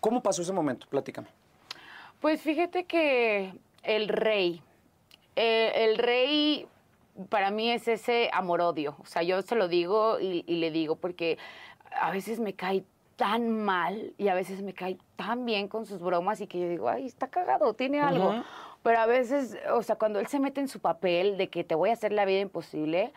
¿Cómo 0.00 0.22
pasó 0.22 0.42
ese 0.42 0.52
momento? 0.52 0.86
Platícame. 0.88 1.28
Pues 2.20 2.42
fíjate 2.42 2.84
que 2.84 3.54
el 3.82 4.08
rey, 4.08 4.62
eh, 5.36 5.72
el 5.76 5.98
rey 5.98 6.68
para 7.28 7.50
mí 7.50 7.70
es 7.70 7.88
ese 7.88 8.28
amor-odio. 8.32 8.96
O 8.98 9.06
sea, 9.06 9.22
yo 9.22 9.40
se 9.42 9.54
lo 9.54 9.68
digo 9.68 10.20
y, 10.20 10.44
y 10.46 10.56
le 10.56 10.70
digo 10.70 10.96
porque 10.96 11.38
a 12.00 12.10
veces 12.10 12.40
me 12.40 12.54
cae 12.54 12.84
tan 13.18 13.50
mal 13.50 14.14
y 14.16 14.28
a 14.28 14.34
veces 14.34 14.62
me 14.62 14.72
cae 14.72 14.96
tan 15.16 15.44
bien 15.44 15.66
con 15.66 15.86
sus 15.86 16.00
bromas 16.00 16.40
y 16.40 16.46
que 16.46 16.60
yo 16.60 16.68
digo, 16.68 16.88
ay, 16.88 17.04
está 17.04 17.26
cagado, 17.26 17.74
tiene 17.74 18.00
algo. 18.00 18.44
Pero 18.84 18.98
a 19.00 19.06
veces, 19.06 19.58
o 19.72 19.82
sea, 19.82 19.96
cuando 19.96 20.20
él 20.20 20.28
se 20.28 20.38
mete 20.38 20.60
en 20.60 20.68
su 20.68 20.78
papel 20.78 21.36
de 21.36 21.48
que 21.48 21.64
te 21.64 21.74
voy 21.74 21.90
a 21.90 21.94
hacer 21.94 22.12
la 22.12 22.24
vida 22.24 22.38
imposible, 22.38 23.12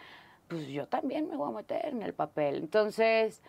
pues 0.47 0.67
yo 0.67 0.87
también 0.87 1.29
me 1.29 1.35
voy 1.35 1.49
a 1.49 1.55
meter 1.55 1.85
en 1.85 2.01
el 2.01 2.15
papel. 2.15 2.55
Entonces, 2.55 3.43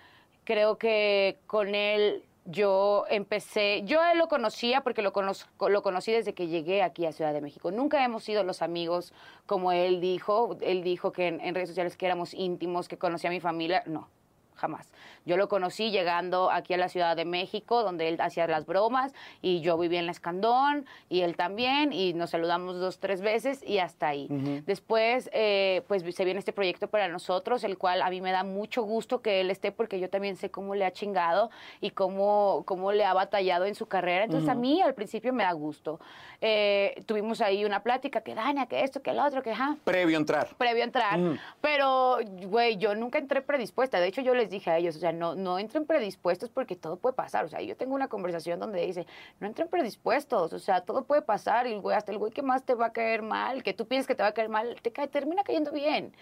creo 0.44 0.76
que 0.76 1.38
con 1.46 1.74
él 1.74 2.22
yo 2.44 3.06
empecé, 3.08 3.82
yo 3.86 4.04
él 4.04 4.18
lo 4.18 4.28
conocía 4.28 4.82
porque 4.82 5.00
lo, 5.00 5.14
conozco, 5.14 5.70
lo 5.70 5.82
conocí 5.82 6.12
desde 6.12 6.34
que 6.34 6.48
llegué 6.48 6.82
aquí 6.82 7.06
a 7.06 7.12
Ciudad 7.12 7.32
de 7.32 7.40
México. 7.40 7.70
Nunca 7.70 8.04
hemos 8.04 8.24
sido 8.24 8.44
los 8.44 8.60
amigos 8.60 9.14
como 9.46 9.72
él 9.72 10.02
dijo. 10.02 10.58
Él 10.60 10.82
dijo 10.82 11.12
que 11.12 11.28
en, 11.28 11.40
en 11.40 11.54
redes 11.54 11.70
sociales 11.70 11.96
que 11.96 12.04
éramos 12.04 12.34
íntimos, 12.34 12.88
que 12.88 12.98
conocía 12.98 13.30
a 13.30 13.32
mi 13.32 13.40
familia. 13.40 13.82
No, 13.86 14.10
jamás. 14.54 14.88
Yo 15.24 15.36
lo 15.36 15.48
conocí 15.48 15.90
llegando 15.90 16.50
aquí 16.50 16.74
a 16.74 16.76
la 16.76 16.88
Ciudad 16.88 17.16
de 17.16 17.24
México, 17.24 17.82
donde 17.82 18.08
él 18.08 18.20
hacía 18.20 18.46
las 18.46 18.66
bromas 18.66 19.12
y 19.40 19.60
yo 19.60 19.78
vivía 19.78 20.00
en 20.00 20.06
la 20.06 20.12
Escandón 20.12 20.86
y 21.08 21.20
él 21.20 21.36
también 21.36 21.92
y 21.92 22.12
nos 22.12 22.30
saludamos 22.30 22.78
dos, 22.78 22.98
tres 22.98 23.20
veces 23.20 23.62
y 23.62 23.78
hasta 23.78 24.08
ahí. 24.08 24.28
Después, 24.66 25.30
eh, 25.32 25.82
pues 25.88 26.02
se 26.14 26.24
viene 26.24 26.38
este 26.38 26.52
proyecto 26.52 26.88
para 26.88 27.08
nosotros, 27.08 27.64
el 27.64 27.78
cual 27.78 28.02
a 28.02 28.10
mí 28.10 28.20
me 28.20 28.32
da 28.32 28.44
mucho 28.44 28.82
gusto 28.82 29.22
que 29.22 29.40
él 29.40 29.50
esté 29.50 29.72
porque 29.72 30.00
yo 30.00 30.10
también 30.10 30.36
sé 30.36 30.50
cómo 30.50 30.74
le 30.74 30.84
ha 30.84 30.92
chingado 30.92 31.50
y 31.80 31.90
cómo, 31.90 32.62
cómo 32.66 32.92
le 32.92 33.04
ha 33.04 33.14
batallado 33.14 33.64
en 33.66 33.74
su 33.74 33.86
carrera. 33.86 34.24
Entonces 34.24 34.48
a 34.48 34.54
mí 34.54 34.82
al 34.82 34.94
principio 34.94 35.32
me 35.32 35.44
da 35.44 35.52
gusto. 35.52 36.00
Eh, 36.40 37.02
tuvimos 37.06 37.40
ahí 37.40 37.64
una 37.64 37.82
plática 37.84 38.20
que 38.22 38.34
daña, 38.34 38.66
que 38.66 38.82
esto, 38.82 39.00
que 39.00 39.12
lo 39.12 39.24
otro, 39.24 39.42
que 39.42 39.54
ja. 39.54 39.76
Previo 39.84 40.16
entrar. 40.16 40.48
Previo 40.56 40.82
entrar. 40.82 41.20
Pero, 41.60 42.18
güey, 42.46 42.76
yo 42.76 42.94
nunca 42.96 43.18
entré 43.18 43.42
predispuesta. 43.42 44.00
De 44.00 44.08
hecho, 44.08 44.22
yo 44.22 44.34
les 44.42 44.50
dije 44.50 44.70
a 44.70 44.78
ellos, 44.78 44.96
o 44.96 44.98
sea, 44.98 45.12
no, 45.12 45.34
no 45.36 45.58
entren 45.58 45.86
predispuestos 45.86 46.50
porque 46.50 46.74
todo 46.74 46.96
puede 46.96 47.14
pasar. 47.14 47.44
O 47.44 47.48
sea, 47.48 47.60
yo 47.60 47.76
tengo 47.76 47.94
una 47.94 48.08
conversación 48.08 48.58
donde 48.58 48.84
dice, 48.84 49.06
no 49.38 49.46
entren 49.46 49.68
predispuestos, 49.68 50.52
o 50.52 50.58
sea, 50.58 50.80
todo 50.80 51.04
puede 51.04 51.22
pasar 51.22 51.66
y 51.66 51.72
el 51.72 51.80
güey, 51.80 51.96
hasta 51.96 52.10
el 52.12 52.18
güey 52.18 52.32
que 52.32 52.42
más 52.42 52.64
te 52.64 52.74
va 52.74 52.86
a 52.86 52.92
caer 52.92 53.22
mal, 53.22 53.62
que 53.62 53.72
tú 53.72 53.86
piensas 53.86 54.08
que 54.08 54.14
te 54.14 54.22
va 54.22 54.30
a 54.30 54.34
caer 54.34 54.48
mal, 54.48 54.76
te 54.82 54.92
cae, 54.92 55.06
termina 55.06 55.44
cayendo 55.44 55.70
bien, 55.70 56.12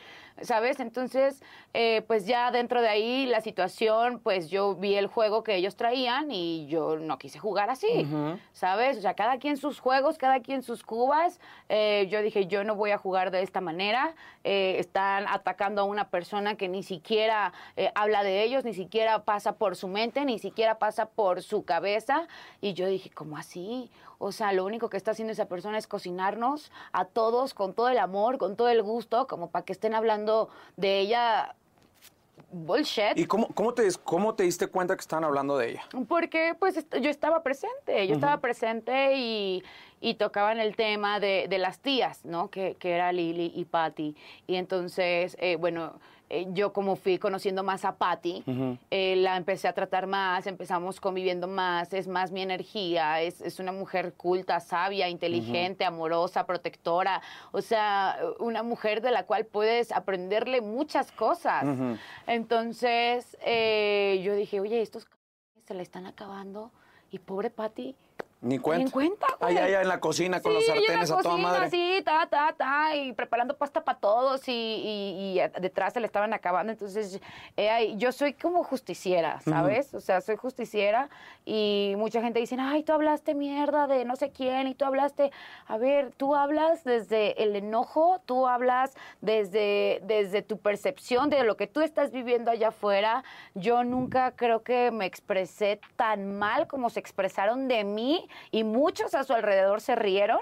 ¿sabes? 0.42 0.80
Entonces, 0.80 1.42
eh, 1.72 2.02
pues 2.06 2.26
ya 2.26 2.50
dentro 2.50 2.83
de 2.83 2.88
ahí 2.88 3.26
la 3.26 3.40
situación, 3.40 4.20
pues 4.20 4.50
yo 4.50 4.74
vi 4.74 4.96
el 4.96 5.06
juego 5.06 5.42
que 5.42 5.54
ellos 5.56 5.76
traían 5.76 6.30
y 6.30 6.66
yo 6.66 6.96
no 6.98 7.18
quise 7.18 7.38
jugar 7.38 7.70
así, 7.70 8.06
¿sabes? 8.52 8.98
O 8.98 9.00
sea, 9.00 9.14
cada 9.14 9.38
quien 9.38 9.56
sus 9.56 9.80
juegos, 9.80 10.18
cada 10.18 10.40
quien 10.40 10.62
sus 10.62 10.83
cubas. 10.83 11.40
Eh, 11.68 12.06
yo 12.11 12.20
dije, 12.20 12.46
yo 12.46 12.64
no 12.64 12.74
voy 12.74 12.90
a 12.90 12.98
jugar 12.98 13.30
de 13.30 13.42
esta 13.42 13.61
manera. 13.61 14.14
Eh, 14.44 14.76
están 14.78 15.26
atacando 15.28 15.83
a 15.83 15.85
una 15.85 16.09
persona 16.09 16.56
que 16.56 16.68
ni 16.68 16.83
siquiera 16.83 17.52
habla 17.94 18.09
de 18.22 18.42
ellos, 18.42 18.64
ni 18.64 18.74
siquiera 18.74 19.24
pasa 19.24 19.52
por 19.52 19.76
su 19.76 19.88
mente, 19.88 20.24
ni 20.24 20.38
siquiera 20.38 20.78
pasa 20.78 21.06
por 21.06 21.42
su 21.42 21.64
cabeza. 21.64 22.28
Y 22.60 22.74
yo 22.74 22.86
dije, 22.86 23.10
¿cómo 23.10 23.36
así? 23.36 23.90
O 24.18 24.32
sea, 24.32 24.52
lo 24.52 24.66
único 24.66 24.90
que 24.90 24.96
está 24.96 25.12
haciendo 25.12 25.32
esa 25.32 25.46
persona 25.46 25.78
es 25.78 25.86
cocinarnos 25.86 26.70
a 26.92 27.06
todos 27.06 27.54
con 27.54 27.72
todo 27.72 27.88
el 27.88 27.98
amor, 27.98 28.36
con 28.36 28.56
todo 28.56 28.68
el 28.68 28.82
gusto, 28.82 29.26
como 29.26 29.50
para 29.50 29.64
que 29.64 29.72
estén 29.72 29.94
hablando 29.94 30.50
de 30.76 30.98
ella 30.98 31.54
bullshit. 32.52 33.16
¿Y 33.16 33.26
cómo, 33.26 33.48
cómo, 33.54 33.72
te, 33.72 33.88
cómo 34.04 34.34
te 34.34 34.42
diste 34.42 34.66
cuenta 34.66 34.94
que 34.94 35.00
estaban 35.00 35.24
hablando 35.24 35.56
de 35.56 35.70
ella? 35.70 35.82
Porque 36.08 36.54
pues 36.58 36.84
yo 37.00 37.10
estaba 37.10 37.42
presente, 37.42 38.06
yo 38.06 38.14
estaba 38.14 38.40
presente 38.40 39.16
y, 39.16 39.62
y, 40.00 40.14
tocaban 40.14 40.58
el 40.58 40.76
tema 40.76 41.20
de, 41.20 41.46
de 41.48 41.58
las 41.58 41.78
tías, 41.78 42.24
¿no? 42.24 42.50
Que, 42.50 42.76
que, 42.78 42.92
era 42.92 43.12
Lily 43.12 43.52
y 43.54 43.64
Patty. 43.64 44.16
Y 44.46 44.56
entonces, 44.56 45.36
eh, 45.40 45.56
bueno 45.56 45.94
eh, 46.32 46.46
yo 46.52 46.72
como 46.72 46.94
fui 46.94 47.18
conociendo 47.18 47.64
más 47.64 47.84
a 47.84 47.96
Patty, 47.96 48.44
eh, 48.90 49.16
la 49.16 49.36
empecé 49.36 49.66
a 49.66 49.72
tratar 49.72 50.06
más, 50.06 50.46
empezamos 50.46 51.00
conviviendo 51.00 51.48
más, 51.48 51.92
es 51.92 52.06
más 52.06 52.30
mi 52.30 52.40
energía, 52.40 53.20
es, 53.20 53.40
es 53.40 53.58
una 53.58 53.72
mujer 53.72 54.14
culta, 54.14 54.60
sabia, 54.60 55.08
inteligente, 55.08 55.84
amorosa, 55.84 56.46
protectora, 56.46 57.20
o 57.50 57.60
sea, 57.60 58.16
una 58.38 58.62
mujer 58.62 59.02
de 59.02 59.10
la 59.10 59.24
cual 59.24 59.44
puedes 59.44 59.90
aprenderle 59.90 60.60
muchas 60.60 61.10
cosas. 61.10 61.64
Entonces, 62.28 63.36
eh, 63.44 64.22
yo 64.24 64.36
dije, 64.36 64.60
oye, 64.60 64.82
estos 64.82 65.08
se 65.66 65.74
le 65.74 65.82
están 65.82 66.06
acabando 66.06 66.70
y 67.10 67.18
pobre 67.18 67.50
Patty 67.50 67.96
ni 68.42 68.59
cuenta. 68.59 68.85
Ni 68.85 68.90
cuenta, 68.90 69.26
güey. 69.38 69.57
Allá, 69.57 69.66
allá 69.66 69.83
en 69.83 69.88
la 69.88 70.00
cocina 70.00 70.40
con 70.40 70.55
los 70.55 70.64
sartenes 70.64 71.11
a 71.11 71.20
toda 71.20 71.37
madre. 71.37 71.68
Sí, 71.68 72.00
ta, 72.05 72.26
ta, 72.26 72.55
ta, 72.57 72.96
y 72.96 73.12
preparando 73.12 73.57
pasta 73.57 73.85
para 73.85 73.98
todos 73.98 74.48
y, 74.48 74.53
y, 74.53 75.61
detrás 75.61 75.92
se 75.92 76.00
le 76.00 76.07
estaban 76.07 76.33
acabando. 76.33 76.72
Entonces, 76.72 77.20
eh, 77.59 77.94
yo 77.96 78.12
soy 78.12 78.33
como 78.33 78.64
justiciera, 78.64 79.40
¿sabes? 79.40 79.92
O 79.92 80.00
sea, 80.00 80.22
soy 80.22 80.37
justiciera 80.37 81.11
y 81.44 81.94
mucha 81.98 82.22
gente 82.22 82.40
dice, 82.40 82.57
ay, 82.59 82.83
tú 82.83 82.94
hablaste 82.94 83.35
mierda 83.35 83.87
de 83.87 84.07
no 84.07 84.16
sé 84.16 84.31
quién 84.31 84.68
y 84.68 84.74
tú 84.74 84.87
hablaste, 84.87 85.33
a 85.66 85.76
ver, 85.76 86.11
tú 86.16 86.35
hablas 86.35 86.83
desde 86.85 87.42
el 87.42 87.55
enojo, 87.57 88.22
tú 88.24 88.46
hablas 88.46 88.94
desde, 89.20 90.00
desde 90.05 90.40
tu 90.40 90.59
percepción 90.59 91.29
de 91.29 91.44
lo 91.44 91.59
que 91.59 91.66
tú 91.66 91.83
estás 91.83 92.11
viviendo 92.11 92.50
allá 92.50 92.68
afuera. 92.68 93.22
Yo 93.55 93.85
nunca 93.85 94.33
creo 94.33 94.62
que 94.62 94.90
me 94.90 95.05
expresé 95.05 95.79
tan 95.96 96.38
mal 96.38 96.66
como 96.66 96.88
se 96.88 97.00
expresaron 97.00 97.68
de 97.68 97.85
mí 97.85 98.29
y 98.50 98.64
muchos 98.64 99.14
a 99.14 99.24
su 99.24 99.32
alrededor 99.32 99.80
se 99.80 99.94
rieron. 99.96 100.40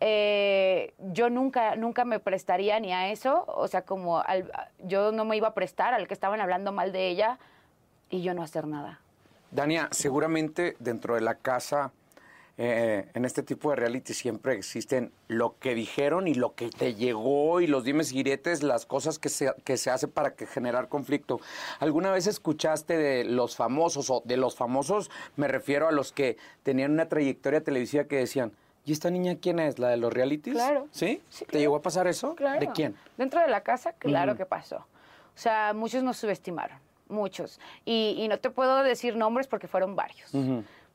Eh, 0.00 0.94
yo 0.98 1.28
nunca, 1.28 1.76
nunca 1.76 2.04
me 2.04 2.20
prestaría 2.20 2.80
ni 2.80 2.92
a 2.92 3.10
eso, 3.10 3.44
o 3.46 3.68
sea, 3.68 3.82
como 3.82 4.22
yo 4.78 5.12
no 5.12 5.26
me 5.26 5.36
iba 5.36 5.48
a 5.48 5.54
prestar 5.54 5.92
al 5.92 6.08
que 6.08 6.14
estaban 6.14 6.40
hablando 6.40 6.72
mal 6.72 6.90
de 6.90 7.08
ella 7.08 7.38
y 8.08 8.22
yo 8.22 8.32
no 8.32 8.42
hacer 8.42 8.66
nada. 8.66 9.00
Dania, 9.50 9.88
seguramente 9.90 10.76
dentro 10.78 11.16
de 11.16 11.20
la 11.20 11.34
casa, 11.34 11.92
eh, 12.62 13.08
en 13.14 13.24
este 13.24 13.42
tipo 13.42 13.70
de 13.70 13.76
reality 13.76 14.12
siempre 14.12 14.52
existen 14.52 15.12
lo 15.28 15.58
que 15.58 15.74
dijeron 15.74 16.28
y 16.28 16.34
lo 16.34 16.54
que 16.54 16.68
te 16.68 16.94
llegó 16.94 17.62
y 17.62 17.66
los 17.66 17.84
dimes 17.84 18.12
y 18.12 18.16
diretes, 18.16 18.62
las 18.62 18.84
cosas 18.84 19.18
que 19.18 19.30
se, 19.30 19.54
que 19.64 19.78
se 19.78 19.88
hace 19.88 20.08
para 20.08 20.34
que 20.34 20.44
generar 20.46 20.90
conflicto. 20.90 21.40
¿Alguna 21.78 22.12
vez 22.12 22.26
escuchaste 22.26 22.98
de 22.98 23.24
los 23.24 23.56
famosos, 23.56 24.10
o 24.10 24.22
de 24.26 24.36
los 24.36 24.56
famosos 24.56 25.10
me 25.36 25.48
refiero 25.48 25.88
a 25.88 25.90
los 25.90 26.12
que 26.12 26.36
tenían 26.62 26.90
una 26.92 27.08
trayectoria 27.08 27.64
televisiva 27.64 28.04
que 28.04 28.16
decían, 28.16 28.52
¿y 28.84 28.92
esta 28.92 29.08
niña 29.08 29.38
quién 29.40 29.58
es? 29.58 29.78
¿La 29.78 29.88
de 29.88 29.96
los 29.96 30.12
realities? 30.12 30.52
Claro. 30.52 30.86
¿Sí? 30.90 31.22
¿Te 31.50 31.60
llegó 31.60 31.76
a 31.76 31.80
pasar 31.80 32.08
eso? 32.08 32.34
Claro. 32.34 32.60
¿De 32.60 32.70
quién? 32.72 32.94
Dentro 33.16 33.40
de 33.40 33.48
la 33.48 33.62
casa, 33.62 33.94
claro 33.94 34.36
que 34.36 34.44
pasó. 34.44 34.76
O 34.76 35.38
sea, 35.42 35.72
muchos 35.72 36.02
nos 36.02 36.18
subestimaron, 36.18 36.76
muchos. 37.08 37.58
Y, 37.86 38.26
no 38.28 38.38
te 38.38 38.50
puedo 38.50 38.82
decir 38.82 39.16
nombres 39.16 39.48
porque 39.48 39.66
fueron 39.66 39.96
varios 39.96 40.30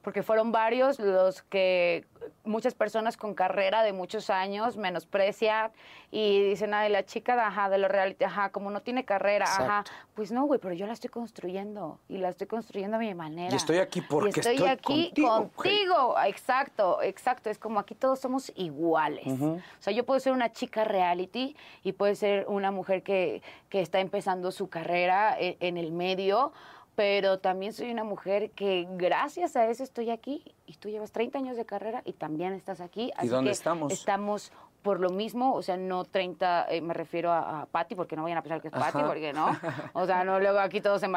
porque 0.06 0.22
fueron 0.22 0.52
varios 0.52 1.00
los 1.00 1.42
que 1.42 2.06
muchas 2.44 2.76
personas 2.76 3.18
con 3.18 3.34
carrera 3.34 3.82
de 3.82 3.92
muchos 3.92 4.30
años 4.30 4.78
menosprecian 4.78 5.72
y 6.12 6.44
dicen, 6.44 6.76
ay, 6.76 6.92
la 6.92 7.08
chica 7.08 7.36
de, 7.36 7.42
ajá, 7.42 7.70
de 7.70 7.80
lo 7.80 7.88
reality, 7.88 8.24
ajá, 8.24 8.52
como 8.52 8.70
no 8.70 8.84
tiene 8.84 9.04
carrera, 9.04 9.46
ajá. 9.46 9.84
Pues 10.14 10.32
no, 10.32 10.46
güey, 10.46 10.60
pero 10.60 10.76
yo 10.76 10.86
la 10.86 10.94
estoy 10.94 11.10
construyendo 11.10 12.00
y 12.08 12.20
la 12.20 12.30
estoy 12.30 12.46
construyendo 12.46 12.98
a 12.98 13.00
mi 13.00 13.16
manera. 13.16 13.52
Y 13.52 13.56
estoy 13.56 13.80
aquí 13.80 14.02
porque 14.02 14.42
estoy, 14.42 14.64
aquí 14.68 15.12
contigo. 15.20 16.16
Exacto, 16.24 17.02
exacto. 17.02 17.50
Es 17.50 17.58
como 17.58 17.80
aquí 17.80 17.96
todos 17.96 18.20
somos 18.20 18.52
iguales. 18.56 19.26
O 19.26 19.60
sea, 19.80 19.92
yo 19.92 20.06
puedo 20.06 20.20
ser 20.20 20.34
una 20.34 20.52
chica 20.52 20.84
reality 20.84 21.56
y 21.82 21.94
puede 21.94 22.14
ser 22.14 22.46
una 22.48 22.70
mujer 22.70 23.02
que, 23.02 23.42
que 23.70 23.82
está 23.82 24.00
empezando 24.02 24.52
su 24.52 24.70
carrera 24.70 25.36
en, 25.40 25.58
en 25.62 25.78
el 25.78 25.92
medio 25.92 26.54
pero 26.96 27.40
también 27.40 27.74
soy 27.74 27.92
una 27.92 28.04
mujer 28.04 28.52
que 28.52 28.88
gracias 28.92 29.56
a 29.56 29.68
eso 29.68 29.84
estoy 29.84 30.10
aquí 30.10 30.44
y 30.66 30.76
tú 30.76 30.90
llevas 30.90 31.12
30 31.12 31.38
años 31.38 31.58
de 31.58 31.66
carrera 31.66 32.02
y 32.06 32.14
también 32.14 32.54
estás 32.54 32.82
aquí. 32.82 33.12
Así 33.16 33.28
¿Y 33.28 33.30
dónde 33.30 33.52
estamos? 33.52 33.92
Estamos 33.92 34.52
por 34.82 35.00
lo 35.00 35.10
mismo, 35.10 35.56
o 35.56 35.64
sea, 35.64 35.78
no 35.78 36.06
30, 36.06 36.68
eh, 36.70 36.80
me 36.80 36.94
refiero 36.94 37.32
a, 37.32 37.62
a 37.62 37.66
Patti, 37.66 37.96
porque 37.96 38.16
no 38.16 38.22
vayan 38.22 38.38
a 38.38 38.44
pensar 38.44 38.62
que 38.62 38.68
es 38.68 38.74
Patti, 38.74 39.00
porque 39.04 39.34
no. 39.34 39.50
O 39.94 40.06
sea, 40.06 40.24
no, 40.24 40.40
luego 40.40 40.60
aquí 40.60 40.80
todo 40.80 41.00
se, 41.00 41.08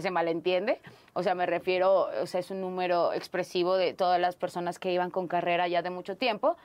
se 0.00 0.10
malentiende. 0.12 0.80
O 1.12 1.24
sea, 1.24 1.34
me 1.34 1.44
refiero, 1.44 2.08
o 2.22 2.26
sea, 2.26 2.38
es 2.38 2.52
un 2.52 2.60
número 2.60 3.12
expresivo 3.12 3.76
de 3.76 3.94
todas 3.94 4.20
las 4.20 4.36
personas 4.36 4.78
que 4.78 4.92
iban 4.92 5.10
con 5.10 5.26
carrera 5.26 5.66
ya 5.66 5.82
de 5.82 5.90
mucho 5.90 6.16
tiempo. 6.16 6.56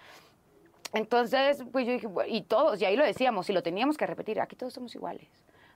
Entonces, 0.94 1.64
pues 1.72 1.88
yo 1.88 1.94
dije, 1.94 2.08
y 2.28 2.44
todos, 2.44 2.80
y 2.80 2.86
ahí 2.86 2.96
lo 2.96 3.06
decíamos, 3.06 3.50
y 3.50 3.54
lo 3.54 3.64
teníamos 3.64 3.98
que 3.98 4.06
repetir, 4.06 4.40
aquí 4.40 4.56
todos 4.56 4.74
somos 4.74 4.94
iguales. 4.94 5.28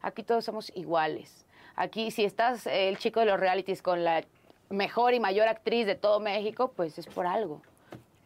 Aquí 0.04 0.22
todos 0.22 0.46
somos 0.46 0.72
iguales. 0.76 1.48
Aquí, 1.76 2.12
si 2.12 2.24
estás 2.24 2.68
eh, 2.68 2.90
el 2.90 2.98
chico 2.98 3.20
de 3.20 3.26
los 3.26 3.40
realities 3.40 3.82
con 3.82 4.04
la 4.04 4.24
mejor 4.70 5.14
y 5.14 5.20
mayor 5.20 5.48
actriz 5.48 5.86
de 5.86 5.96
todo 5.96 6.20
México, 6.20 6.72
pues 6.76 6.98
es 6.98 7.08
por 7.08 7.28
algo. 7.28 7.62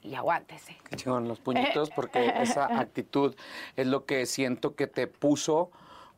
Y 0.01 0.15
aguántese. 0.15 0.77
Qué 0.89 0.95
chingón, 0.95 1.27
los 1.27 1.39
puñitos, 1.39 1.89
porque 1.95 2.33
esa 2.38 2.79
actitud 2.79 3.35
es 3.75 3.88
lo 3.88 4.05
que 4.05 4.25
siento 4.25 4.75
que 4.75 4.88
te 4.88 5.07
puso 5.07 5.71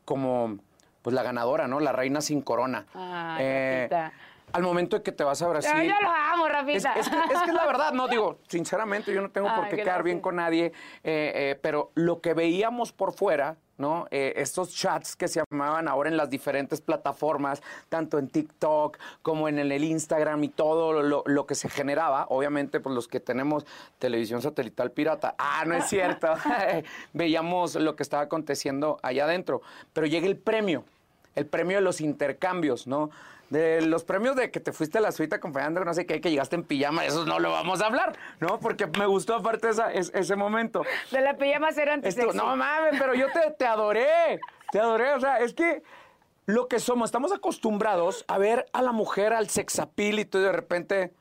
como 0.04 0.58
pues 1.02 1.14
la 1.14 1.22
ganadora, 1.22 1.66
¿no? 1.66 1.80
La 1.80 1.92
reina 1.92 2.20
sin 2.20 2.42
corona. 2.42 2.86
Ah, 2.94 3.36
eh, 3.40 3.88
al 4.52 4.62
momento 4.62 4.96
de 4.96 5.02
que 5.02 5.12
te 5.12 5.24
vas 5.24 5.42
a 5.42 5.48
Brasil. 5.48 5.72
yo 5.82 6.00
lo 6.00 6.10
amo, 6.10 6.48
Rafita. 6.48 6.92
Es, 6.94 7.08
que, 7.08 7.16
es, 7.16 7.52
la 7.52 7.66
verdad, 7.66 7.92
no 7.92 8.06
digo, 8.08 8.38
sinceramente, 8.48 9.12
yo 9.12 9.20
no 9.20 9.30
tengo 9.30 9.52
por 9.54 9.68
qué 9.68 9.76
quedar 9.76 10.02
bien 10.02 10.20
con 10.20 10.36
nadie, 10.36 10.66
eh, 10.66 10.72
eh, 11.34 11.58
pero 11.60 11.90
lo 11.94 12.20
que 12.20 12.34
veíamos 12.34 12.92
por 12.92 13.12
fuera, 13.12 13.56
¿no? 13.82 14.06
Eh, 14.12 14.34
estos 14.36 14.72
chats 14.72 15.16
que 15.16 15.26
se 15.26 15.42
llamaban 15.50 15.88
ahora 15.88 16.08
en 16.08 16.16
las 16.16 16.30
diferentes 16.30 16.80
plataformas, 16.80 17.60
tanto 17.88 18.16
en 18.20 18.28
TikTok 18.28 18.96
como 19.22 19.48
en 19.48 19.58
el 19.58 19.72
Instagram 19.82 20.44
y 20.44 20.48
todo 20.48 21.02
lo, 21.02 21.24
lo, 21.26 21.46
que 21.46 21.56
se 21.56 21.68
generaba, 21.68 22.26
obviamente, 22.28 22.78
pues 22.78 22.94
los 22.94 23.08
que 23.08 23.18
tenemos 23.18 23.66
televisión 23.98 24.40
satelital 24.40 24.92
pirata, 24.92 25.34
ah, 25.36 25.64
no 25.66 25.74
es 25.74 25.86
cierto, 25.88 26.28
veíamos 27.12 27.74
lo 27.74 27.96
que 27.96 28.04
estaba 28.04 28.22
aconteciendo 28.22 29.00
allá 29.02 29.24
adentro, 29.24 29.62
pero 29.92 30.06
llega 30.06 30.28
el 30.28 30.36
premio, 30.36 30.84
el 31.34 31.46
premio 31.46 31.78
de 31.78 31.82
los 31.82 32.00
intercambios, 32.00 32.86
¿no? 32.86 33.10
De 33.52 33.82
los 33.82 34.02
premios 34.02 34.34
de 34.34 34.50
que 34.50 34.60
te 34.60 34.72
fuiste 34.72 34.98
a 34.98 35.00
la 35.02 35.12
suite 35.12 35.36
acompañando, 35.36 35.84
no 35.84 35.92
sé 35.92 36.06
qué, 36.06 36.20
que 36.20 36.30
llegaste 36.30 36.56
en 36.56 36.64
pijama, 36.64 37.04
eso 37.04 37.26
no 37.26 37.38
lo 37.38 37.50
vamos 37.50 37.82
a 37.82 37.86
hablar, 37.86 38.16
¿no? 38.40 38.58
Porque 38.58 38.86
me 38.86 39.06
gustó 39.06 39.34
aparte 39.34 39.68
esa, 39.68 39.92
ese 39.92 40.36
momento. 40.36 40.82
De 41.10 41.20
la 41.20 41.36
pijama 41.36 41.70
ser 41.72 41.90
antes 41.90 42.16
No 42.34 42.56
mames, 42.56 42.98
pero 42.98 43.14
yo 43.14 43.26
te, 43.30 43.50
te 43.50 43.66
adoré, 43.66 44.40
te 44.70 44.80
adoré, 44.80 45.12
o 45.12 45.20
sea, 45.20 45.38
es 45.40 45.52
que 45.52 45.82
lo 46.46 46.66
que 46.66 46.80
somos. 46.80 47.08
Estamos 47.08 47.32
acostumbrados 47.32 48.24
a 48.26 48.38
ver 48.38 48.66
a 48.72 48.82
la 48.82 48.92
mujer 48.92 49.32
al 49.32 49.48
sexapil 49.48 50.18
y 50.18 50.24
tú 50.24 50.38
de 50.38 50.52
repente. 50.52 51.12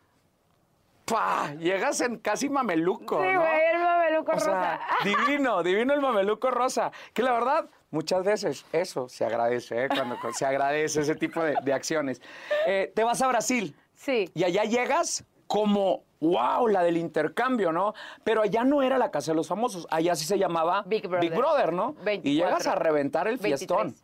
¡pah! 1.05 1.53
Llegas 1.55 2.01
en 2.01 2.17
casi 2.17 2.49
mameluco. 2.49 3.21
Sí, 3.21 3.33
¿no? 3.33 3.41
güey, 3.41 3.61
el 3.73 3.81
mameluco 3.81 4.31
O 4.31 4.39
sea, 4.39 4.53
rosa. 4.53 4.79
divino, 5.03 5.63
divino 5.63 5.93
el 5.93 6.01
mameluco 6.01 6.49
rosa. 6.49 6.91
Que 7.13 7.23
la 7.23 7.33
verdad, 7.33 7.69
muchas 7.91 8.23
veces 8.23 8.65
eso 8.71 9.07
se 9.07 9.23
agradece, 9.25 9.85
¿eh? 9.85 9.89
Cuando 9.89 10.17
se 10.33 10.45
agradece 10.45 11.01
ese 11.01 11.15
tipo 11.15 11.43
de, 11.43 11.55
de 11.63 11.73
acciones. 11.73 12.21
Eh, 12.65 12.91
te 12.95 13.03
vas 13.03 13.21
a 13.21 13.27
Brasil. 13.27 13.75
Sí. 13.95 14.29
Y 14.33 14.43
allá 14.43 14.63
llegas 14.63 15.23
como, 15.47 16.03
wow, 16.21 16.67
la 16.67 16.81
del 16.81 16.97
intercambio, 16.97 17.71
¿no? 17.71 17.93
Pero 18.23 18.41
allá 18.41 18.63
no 18.63 18.81
era 18.81 18.97
la 18.97 19.11
casa 19.11 19.31
de 19.31 19.35
los 19.35 19.47
famosos, 19.47 19.85
allá 19.91 20.15
sí 20.15 20.25
se 20.25 20.39
llamaba 20.39 20.83
Big 20.87 21.07
Brother. 21.07 21.73
¿no? 21.73 21.93
24. 22.03 22.29
Y 22.29 22.35
llegas 22.35 22.67
a 22.67 22.75
reventar 22.75 23.27
el 23.27 23.37
23. 23.37 23.59
fiestón. 23.59 23.95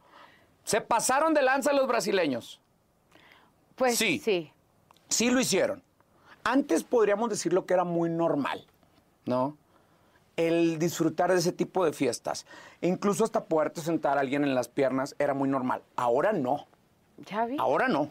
Se 0.64 0.82
pasaron 0.82 1.34
de 1.34 1.42
lanza 1.42 1.72
los 1.72 1.88
brasileños. 1.88 2.60
Pues 3.76 3.98
Sí. 3.98 4.20
sí. 4.20 4.52
Sí 5.08 5.30
lo 5.32 5.40
hicieron. 5.40 5.82
Antes 6.44 6.84
podríamos 6.84 7.30
decir 7.30 7.54
lo 7.54 7.66
que 7.66 7.74
era 7.74 7.86
muy 7.86 8.10
normal, 8.10 8.66
¿no? 9.26 9.58
El 10.38 10.80
disfrutar 10.80 11.32
de 11.32 11.40
ese 11.40 11.52
tipo 11.52 11.84
de 11.84 11.92
fiestas. 11.92 12.46
Incluso 12.82 13.24
hasta 13.24 13.46
poderte 13.46 13.82
sentar 13.82 14.18
a 14.18 14.22
alguien 14.22 14.44
en 14.44 14.56
las 14.56 14.70
piernas 14.70 15.16
era 15.20 15.34
muy 15.34 15.50
normal. 15.50 15.82
Ahora 15.98 16.32
no. 16.32 16.68
¿Ya 17.26 17.46
vi? 17.46 17.58
Ahora 17.60 17.90
no. 17.90 18.10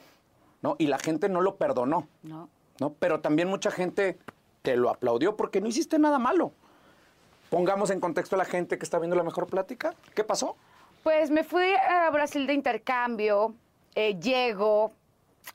¿no? 0.61 0.77
Y 0.79 0.89
la 0.89 0.99
gente 0.99 1.29
no 1.29 1.41
lo 1.41 1.57
perdonó. 1.57 2.09
No. 2.23 2.49
¿no? 2.81 2.93
Pero 2.99 3.21
también 3.21 3.49
mucha 3.49 3.71
gente 3.71 4.19
te 4.63 4.77
lo 4.77 4.91
aplaudió 4.91 5.37
porque 5.37 5.61
no 5.61 5.69
hiciste 5.69 5.99
nada 5.99 6.19
malo. 6.19 6.53
Pongamos 7.51 7.91
en 7.91 8.01
contexto 8.01 8.35
a 8.35 8.39
la 8.39 8.45
gente 8.45 8.79
que 8.79 8.85
está 8.85 8.99
viendo 8.99 9.17
la 9.17 9.23
mejor 9.23 9.47
plática. 9.47 9.95
¿Qué 10.15 10.25
pasó? 10.25 10.57
Pues 11.05 11.31
me 11.31 11.45
fui 11.45 11.73
a 11.75 12.11
Brasil 12.11 12.47
de 12.49 12.55
intercambio, 12.55 13.55
eh, 13.95 14.19
llego 14.19 14.93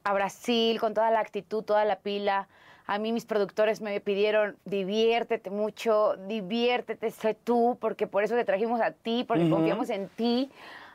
a 0.06 0.14
Brasil 0.14 0.80
con 0.80 0.94
toda 0.94 1.12
la 1.12 1.20
actitud, 1.20 1.64
toda 1.64 1.84
la 1.84 2.00
pila. 2.00 2.48
A 2.86 3.00
mí 3.00 3.12
mis 3.12 3.26
productores 3.26 3.82
me 3.82 4.00
pidieron, 4.02 4.58
diviértete 4.66 5.50
mucho, 5.50 6.16
diviértete, 6.28 7.12
sé 7.12 7.34
tú, 7.34 7.78
porque 7.80 8.08
por 8.08 8.24
eso 8.24 8.36
te 8.36 8.46
trajimos 8.46 8.82
a 8.82 8.92
ti, 8.92 9.24
porque 9.28 9.50
confiamos 9.50 9.90
en 9.90 10.10
ti. 10.10 10.52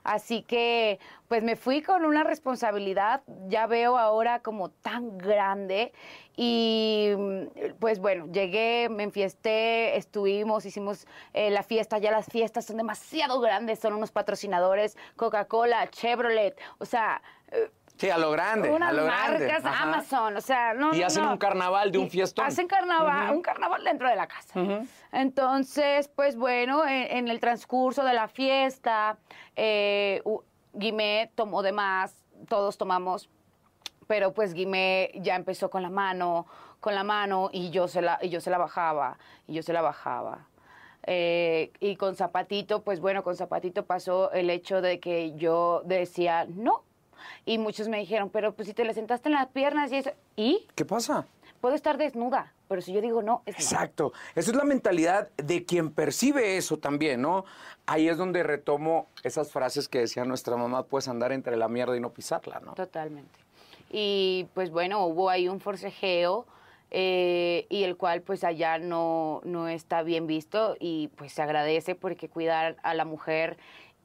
Así 0.06 0.42
que, 0.42 1.00
pues 1.26 1.42
me 1.42 1.56
fui 1.56 1.82
con 1.82 2.04
una 2.04 2.22
responsabilidad, 2.22 3.22
ya 3.48 3.66
veo 3.66 3.98
ahora 3.98 4.38
como 4.38 4.70
tan 4.70 5.18
grande. 5.18 5.92
Y 6.36 7.10
pues 7.80 7.98
bueno, 7.98 8.30
llegué, 8.30 8.88
me 8.88 9.02
enfiesté, 9.02 9.96
estuvimos, 9.96 10.64
hicimos 10.64 11.08
eh, 11.32 11.50
la 11.50 11.64
fiesta. 11.64 11.98
Ya 11.98 12.12
las 12.12 12.26
fiestas 12.26 12.66
son 12.66 12.76
demasiado 12.76 13.40
grandes, 13.40 13.80
son 13.80 13.94
unos 13.94 14.12
patrocinadores, 14.12 14.96
Coca-Cola, 15.16 15.88
Chevrolet, 15.90 16.56
o 16.78 16.84
sea, 16.84 17.20
eh, 17.50 17.68
Sí, 17.96 18.10
a 18.10 18.18
lo 18.18 18.30
grande. 18.30 18.70
unas 18.70 18.90
a 18.90 18.92
lo 18.92 19.04
grande. 19.04 19.46
marcas, 19.46 19.64
Ajá. 19.64 19.82
Amazon, 19.84 20.36
o 20.36 20.40
sea, 20.40 20.74
no. 20.74 20.94
Y 20.94 21.02
hacen 21.02 21.24
no. 21.24 21.32
un 21.32 21.38
carnaval 21.38 21.90
de 21.90 21.98
un 21.98 22.10
fiestón. 22.10 22.44
Hacen 22.44 22.66
carnaval, 22.68 23.34
un 23.34 23.42
carnaval 23.42 23.82
dentro 23.84 24.08
de 24.08 24.16
la 24.16 24.26
casa. 24.26 24.60
Entonces, 25.12 26.08
pues 26.08 26.36
bueno, 26.36 26.86
en, 26.86 27.16
en 27.16 27.28
el 27.28 27.40
transcurso 27.40 28.04
de 28.04 28.12
la 28.12 28.28
fiesta, 28.28 29.16
eh, 29.54 30.22
Guimé 30.74 31.30
tomó 31.34 31.62
de 31.62 31.72
más, 31.72 32.22
todos 32.48 32.76
tomamos, 32.76 33.30
pero 34.06 34.34
pues 34.34 34.52
Guimé 34.52 35.10
ya 35.14 35.34
empezó 35.34 35.70
con 35.70 35.82
la 35.82 35.90
mano, 35.90 36.46
con 36.80 36.94
la 36.94 37.02
mano 37.02 37.48
y 37.50 37.70
yo 37.70 37.88
se 37.88 38.02
la, 38.02 38.18
y 38.20 38.28
yo 38.28 38.40
se 38.40 38.50
la 38.50 38.58
bajaba, 38.58 39.18
y 39.46 39.54
yo 39.54 39.62
se 39.62 39.72
la 39.72 39.80
bajaba. 39.80 40.46
Eh, 41.08 41.72
y 41.80 41.96
con 41.96 42.14
Zapatito, 42.14 42.82
pues 42.82 43.00
bueno, 43.00 43.22
con 43.22 43.36
Zapatito 43.36 43.86
pasó 43.86 44.32
el 44.32 44.50
hecho 44.50 44.82
de 44.82 45.00
que 45.00 45.34
yo 45.36 45.80
decía 45.86 46.46
no. 46.48 46.82
Y 47.44 47.58
muchos 47.58 47.88
me 47.88 47.98
dijeron, 47.98 48.30
pero 48.30 48.54
pues 48.54 48.68
si 48.68 48.74
te 48.74 48.84
le 48.84 48.94
sentaste 48.94 49.28
en 49.28 49.34
las 49.34 49.48
piernas 49.48 49.92
y 49.92 49.96
eso. 49.96 50.10
¿Y? 50.36 50.66
¿Qué 50.74 50.84
pasa? 50.84 51.26
Puedo 51.60 51.74
estar 51.74 51.96
desnuda, 51.98 52.52
pero 52.68 52.80
si 52.82 52.92
yo 52.92 53.00
digo 53.00 53.22
no, 53.22 53.42
es. 53.46 53.56
Exacto. 53.56 54.12
Esa 54.34 54.50
es 54.50 54.56
la 54.56 54.64
mentalidad 54.64 55.30
de 55.36 55.64
quien 55.64 55.90
percibe 55.90 56.56
eso 56.56 56.78
también, 56.78 57.22
¿no? 57.22 57.44
Ahí 57.86 58.08
es 58.08 58.18
donde 58.18 58.42
retomo 58.42 59.08
esas 59.22 59.50
frases 59.50 59.88
que 59.88 60.00
decía 60.00 60.24
nuestra 60.24 60.56
mamá, 60.56 60.84
puedes 60.84 61.08
andar 61.08 61.32
entre 61.32 61.56
la 61.56 61.68
mierda 61.68 61.96
y 61.96 62.00
no 62.00 62.10
pisarla, 62.10 62.60
¿no? 62.60 62.74
Totalmente. 62.74 63.38
Y 63.90 64.46
pues 64.54 64.70
bueno, 64.70 65.04
hubo 65.06 65.30
ahí 65.30 65.48
un 65.48 65.60
forcejeo 65.60 66.46
eh, 66.90 67.66
y 67.68 67.82
el 67.82 67.96
cual 67.96 68.22
pues 68.22 68.44
allá 68.44 68.78
no, 68.78 69.40
no 69.44 69.68
está 69.68 70.02
bien 70.02 70.26
visto 70.26 70.76
y 70.78 71.08
pues 71.16 71.32
se 71.32 71.42
agradece 71.42 71.94
porque 71.94 72.28
cuidar 72.28 72.76
a 72.82 72.94
la 72.94 73.04
mujer 73.04 73.56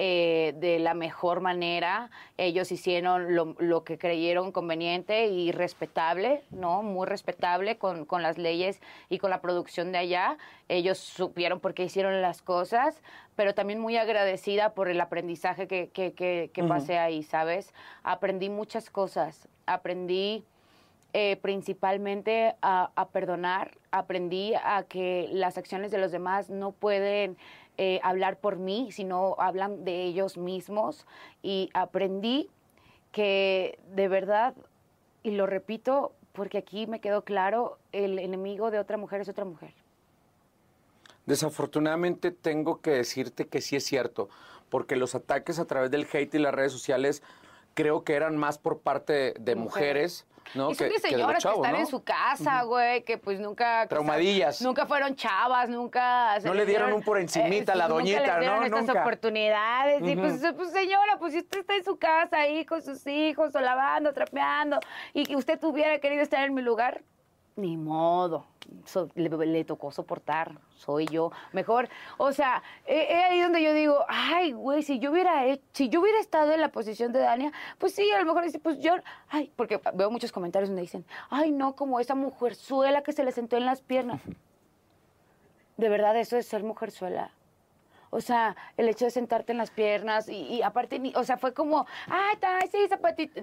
eh, 0.04 0.56
de 0.58 0.80
la 0.80 0.96
mejor 0.96 1.42
manera. 1.42 2.10
Ellos 2.38 2.72
hicieron 2.72 3.36
lo, 3.36 3.56
lo 3.60 3.84
que 3.84 4.00
creyeron 4.00 4.52
conveniente 4.52 5.28
y 5.28 5.52
respetable, 5.52 6.42
¿no? 6.50 6.82
Muy 6.82 7.06
respetable 7.06 7.78
con, 7.78 8.06
con 8.06 8.24
las 8.24 8.40
leyes 8.40 8.82
y 9.10 9.20
con 9.20 9.30
la 9.30 9.42
producción 9.42 9.92
de 9.92 10.00
allá. 10.00 10.40
Ellos 10.70 10.98
supieron 10.98 11.60
por 11.60 11.76
qué 11.76 11.84
hicieron 11.84 12.20
las 12.20 12.42
cosas, 12.42 13.04
pero 13.36 13.54
también 13.54 13.80
muy 13.80 13.96
agradecida 13.96 14.74
por 14.74 14.90
el 14.90 15.00
aprendizaje 15.00 15.68
que, 15.68 15.90
que, 15.90 16.14
que, 16.14 16.50
que 16.52 16.64
pasé 16.64 16.98
ahí, 16.98 17.22
¿sabes? 17.22 17.72
Aprendí 18.02 18.50
muchas 18.50 18.90
cosas. 18.90 19.48
Aprendí 19.68 20.44
eh, 21.14 21.36
principalmente 21.44 22.56
a, 22.64 22.90
a 22.96 23.10
perdonar, 23.10 23.78
aprendí 23.92 24.56
a 24.56 24.84
que 24.90 25.30
las 25.32 25.60
acciones 25.60 25.92
de 25.92 26.00
los 26.00 26.12
demás 26.12 26.50
no 26.50 26.72
pueden 26.72 27.38
eh, 27.77 27.99
hablar 28.03 28.38
por 28.38 28.57
mí, 28.57 28.91
sino 28.91 29.36
hablan 29.39 29.84
de 29.84 30.03
ellos 30.03 30.38
mismos. 30.38 31.05
Y 31.41 31.69
aprendí 31.73 32.49
que 33.12 33.79
de 33.93 34.07
verdad, 34.07 34.53
y 35.23 35.31
lo 35.31 35.47
repito 35.47 36.13
porque 36.31 36.57
aquí 36.57 36.88
me 36.88 37.01
quedó 37.01 37.23
claro, 37.23 37.77
el 37.91 38.19
enemigo 38.19 38.71
de 38.71 38.79
otra 38.79 38.97
mujer 38.97 39.21
es 39.21 39.29
otra 39.29 39.45
mujer. 39.45 39.73
Desafortunadamente 41.25 42.31
tengo 42.31 42.81
que 42.81 42.91
decirte 42.91 43.47
que 43.47 43.62
sí 43.62 43.75
es 43.75 43.86
cierto, 43.86 44.29
porque 44.69 44.95
los 44.95 45.13
ataques 45.13 45.60
a 45.60 45.65
través 45.65 45.91
del 45.91 46.07
hate 46.12 46.36
y 46.36 46.39
las 46.39 46.53
redes 46.53 46.71
sociales 46.71 47.21
creo 47.73 48.03
que 48.03 48.13
eran 48.13 48.38
más 48.38 48.57
por 48.57 48.79
parte 48.79 49.34
de 49.39 49.55
mujeres, 49.55 50.25
¿no? 50.56 50.72
y 50.72 50.76
son 50.76 50.88
que, 50.88 50.94
de 50.96 51.02
que 51.02 51.10
señoras 51.10 51.38
que, 51.38 51.44
chavos, 51.44 51.60
están 51.60 51.74
¿no? 51.74 51.80
en 51.80 51.88
su 51.88 52.04
casa, 52.04 52.64
güey, 52.64 53.04
que 53.04 53.18
pues 53.18 53.40
nunca... 53.40 53.84
que 53.84 53.90
Traumadillas. 53.90 54.62
Nunca 54.62 54.86
fueron 54.86 55.16
chavas, 55.16 55.70
nunca... 55.70 56.40
se 56.40 56.48
No 56.48 56.54
le 56.54 56.66
dieron 56.66 56.94
un 56.94 57.02
por 57.02 57.20
encimita 57.20 57.74
a 57.74 57.76
la 57.76 57.88
doñita, 57.88 58.40
dieron 58.40 58.60
¿no? 58.60 58.66
estas 58.66 58.86
Nunca. 58.88 59.02
oportunidades. 59.02 60.02
Y 60.04 60.16
pues, 60.16 60.42
pues, 60.56 60.72
señora, 60.72 61.18
pues 61.20 61.34
si 61.34 61.40
usted 61.40 61.60
está 61.60 61.76
en 61.76 61.84
su 61.84 61.98
casa 61.98 62.38
ahí 62.38 62.66
con 62.66 62.82
sus 62.82 63.06
hijos, 63.08 63.56
o 63.56 63.60
lavando, 63.60 64.14
trapeando, 64.14 64.80
y 65.14 65.26
que 65.26 65.36
usted 65.36 65.60
tuviera 65.60 66.00
querido 66.00 66.22
estar 66.22 66.44
en 66.46 66.54
mi 66.54 66.62
lugar, 66.62 67.02
ni 67.56 67.78
modo. 67.78 68.46
So- 68.86 69.10
le, 69.16 69.30
le 69.30 69.64
tocó 69.66 69.92
soportar, 69.92 70.54
soy 70.76 71.06
yo. 71.08 71.32
Mejor, 71.52 71.90
o 72.18 72.32
sea, 72.32 72.64
es 72.86 73.10
ahí 73.26 73.42
donde 73.42 73.62
yo 73.62 73.74
digo, 73.74 74.06
ay, 74.08 74.54
güey, 74.54 74.82
si 74.84 75.00
yo 75.00 75.12
hubiera 75.12 75.46
he- 75.48 75.62
si 75.74 75.90
yo 75.90 76.00
hubiera 76.02 76.20
estado 76.20 76.54
en 76.54 76.62
la 76.62 76.70
posición 76.70 77.12
de 77.12 77.20
Dania, 77.20 77.52
pues 77.78 77.94
sí, 77.94 78.10
a 78.12 78.20
lo 78.20 78.26
mejor 78.26 78.44
dice, 78.44 78.60
pues 78.60 78.80
yo, 78.80 78.94
ay, 79.30 79.52
porque 79.56 79.80
veo 79.94 80.10
muchos 80.10 80.32
comentarios 80.32 80.70
donde 80.70 80.84
dicen, 80.84 81.06
ay, 81.30 81.52
no, 81.52 81.76
como 81.76 82.00
esa 82.00 82.16
mujerzuela 82.16 83.02
que 83.04 83.12
se 83.14 83.24
le 83.24 83.32
sentó 83.32 83.58
en 83.58 83.66
las 83.66 83.82
piernas. 83.82 84.22
De 85.78 85.90
verdad, 85.90 86.16
eso 86.18 86.38
es 86.38 86.46
ser 86.48 86.64
mujerzuela. 86.64 87.32
O 88.10 88.20
sea, 88.22 88.56
el 88.78 88.90
hecho 88.90 89.06
de 89.06 89.12
sentarte 89.12 89.52
en 89.54 89.58
las 89.58 89.72
piernas 89.72 90.28
y, 90.30 90.36
y 90.36 90.62
aparte, 90.62 91.00
ni- 91.00 91.14
o 91.16 91.24
sea, 91.24 91.38
fue 91.38 91.54
como, 91.54 91.86
ay, 92.08 92.36
ta, 92.40 92.60
sí, 92.72 92.78
zapatito. 92.90 93.42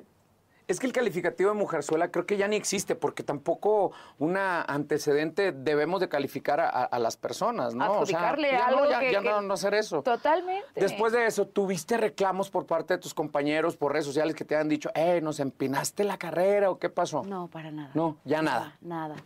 Es 0.68 0.78
que 0.80 0.86
el 0.86 0.92
calificativo 0.92 1.50
de 1.50 1.56
mujerzuela 1.56 2.10
creo 2.10 2.26
que 2.26 2.36
ya 2.36 2.46
ni 2.46 2.56
existe, 2.56 2.94
porque 2.94 3.22
tampoco 3.22 3.92
una 4.18 4.60
antecedente 4.62 5.50
debemos 5.52 6.00
de 6.00 6.08
calificar 6.10 6.60
a, 6.60 6.68
a- 6.68 6.84
a 6.84 6.98
las 6.98 7.16
personas, 7.16 7.74
¿no? 7.74 7.84
O 8.00 8.06
sea, 8.06 8.18
Adjudicarle 8.18 8.50
ya 8.52 8.66
algo 8.66 8.84
no, 8.84 8.90
ya, 8.90 9.00
que- 9.00 9.12
ya 9.12 9.22
que- 9.22 9.30
no, 9.30 9.40
no 9.42 9.54
hacer 9.54 9.72
eso. 9.74 10.02
Totalmente. 10.02 10.66
Después 10.74 11.12
de 11.14 11.26
eso, 11.26 11.46
¿tuviste 11.46 11.96
reclamos 11.96 12.50
por 12.50 12.66
parte 12.66 12.94
de 12.94 12.98
tus 12.98 13.14
compañeros 13.14 13.76
por 13.76 13.92
redes 13.92 14.04
sociales 14.04 14.34
que 14.34 14.44
te 14.44 14.56
han 14.56 14.68
dicho, 14.68 14.90
eh, 14.94 15.20
nos 15.22 15.40
empinaste 15.40 16.04
la 16.04 16.18
carrera 16.18 16.70
o 16.70 16.78
qué 16.78 16.90
pasó? 16.90 17.22
No, 17.24 17.48
para 17.48 17.70
nada. 17.70 17.90
No, 17.94 18.18
ya 18.24 18.42
nada. 18.42 18.76
Nada. 18.82 19.16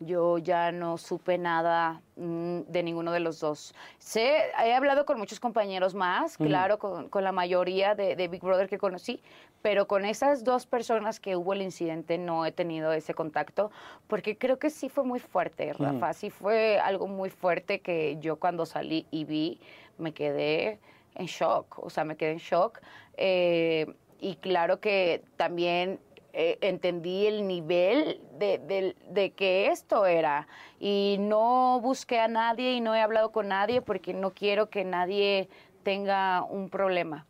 Yo 0.00 0.38
ya 0.38 0.72
no 0.72 0.98
supe 0.98 1.38
nada 1.38 2.02
de 2.18 2.82
ninguno 2.82 3.12
de 3.12 3.20
los 3.20 3.38
dos. 3.38 3.74
Sé, 3.98 4.50
he 4.64 4.74
hablado 4.74 5.06
con 5.06 5.18
muchos 5.18 5.38
compañeros 5.38 5.94
más, 5.94 6.36
claro, 6.36 6.78
con, 6.78 7.08
con 7.08 7.22
la 7.22 7.32
mayoría 7.32 7.94
de, 7.94 8.16
de 8.16 8.28
Big 8.28 8.42
Brother 8.42 8.68
que 8.68 8.78
conocí, 8.78 9.22
pero 9.62 9.86
con 9.86 10.04
esas 10.04 10.42
dos 10.42 10.66
personas 10.66 11.20
que 11.20 11.36
hubo 11.36 11.52
el 11.52 11.62
incidente 11.62 12.18
no 12.18 12.44
he 12.44 12.52
tenido 12.52 12.92
ese 12.92 13.14
contacto, 13.14 13.70
porque 14.08 14.36
creo 14.36 14.58
que 14.58 14.70
sí 14.70 14.88
fue 14.88 15.04
muy 15.04 15.20
fuerte, 15.20 15.72
Rafa. 15.72 16.12
Sí 16.12 16.30
fue 16.30 16.78
algo 16.78 17.06
muy 17.06 17.30
fuerte 17.30 17.80
que 17.80 18.16
yo 18.20 18.36
cuando 18.36 18.66
salí 18.66 19.06
y 19.10 19.24
vi, 19.24 19.60
me 19.96 20.12
quedé 20.12 20.80
en 21.14 21.26
shock, 21.26 21.78
o 21.78 21.90
sea, 21.90 22.04
me 22.04 22.16
quedé 22.16 22.32
en 22.32 22.38
shock. 22.38 22.80
Eh, 23.16 23.86
y 24.20 24.36
claro 24.36 24.80
que 24.80 25.22
también 25.36 26.00
eh, 26.32 26.58
entendí 26.60 27.26
el 27.26 27.46
nivel 27.46 28.20
de, 28.38 28.58
de- 28.58 28.96
de 29.10 29.30
que 29.32 29.68
esto 29.68 30.06
era. 30.06 30.46
Y 30.78 31.16
no 31.20 31.80
busqué 31.80 32.20
a 32.20 32.28
nadie 32.28 32.72
y 32.74 32.80
no 32.80 32.94
he 32.94 33.00
hablado 33.00 33.32
con 33.32 33.48
nadie 33.48 33.80
porque 33.82 34.12
no 34.14 34.30
quiero 34.32 34.68
que 34.70 34.84
nadie 34.84 35.48
tenga 35.82 36.42
un 36.42 36.68
problema. 36.68 37.26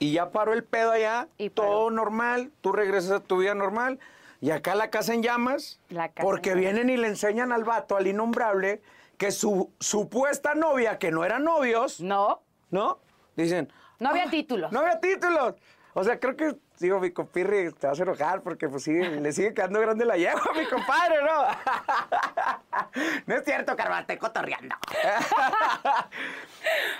Y 0.00 0.12
ya 0.12 0.30
paró 0.30 0.52
el 0.52 0.64
pedo 0.64 0.92
allá, 0.92 1.28
Y 1.38 1.50
paró. 1.50 1.68
todo 1.68 1.90
normal, 1.90 2.52
tú 2.60 2.72
regresas 2.72 3.10
a 3.12 3.20
tu 3.20 3.38
vida 3.38 3.54
normal. 3.54 3.98
Y 4.40 4.50
acá 4.52 4.76
la 4.76 4.90
casa 4.90 5.14
en 5.14 5.22
llamas, 5.24 5.80
La 5.88 6.08
casa 6.10 6.22
porque 6.22 6.50
en 6.52 6.58
vienen 6.60 6.90
y 6.90 6.96
le 6.96 7.08
enseñan 7.08 7.50
al 7.50 7.64
vato, 7.64 7.96
al 7.96 8.06
innombrable, 8.06 8.80
que 9.16 9.32
su 9.32 9.72
supuesta 9.80 10.54
novia, 10.54 10.98
que 10.98 11.10
no 11.10 11.24
eran 11.24 11.42
novios, 11.42 12.00
No, 12.00 12.40
¿no? 12.70 12.98
Dicen. 13.34 13.72
no 13.98 14.10
había 14.10 14.24
"Ah, 14.26 14.30
títulos. 14.30 14.70
No 14.70 14.78
había 14.80 15.00
títulos. 15.00 15.54
O 15.94 16.04
sea, 16.04 16.20
creo 16.20 16.36
que, 16.36 16.54
digo, 16.78 17.00
mi 17.00 17.10
compirri 17.10 17.72
te 17.72 17.86
vas 17.86 17.98
a 17.98 18.02
enojar 18.02 18.42
porque 18.42 18.68
pues 18.68 18.84
sí, 18.84 18.92
le 18.92 19.32
sigue 19.32 19.54
quedando 19.54 19.80
grande 19.80 20.04
la 20.04 20.16
yegua 20.16 20.50
a 20.50 20.58
mi 20.58 20.66
compadre, 20.66 21.22
¿no? 21.22 21.44
no 23.26 23.34
es 23.34 23.44
cierto, 23.44 23.76
Carbate, 23.76 24.18
cotorreando. 24.18 24.76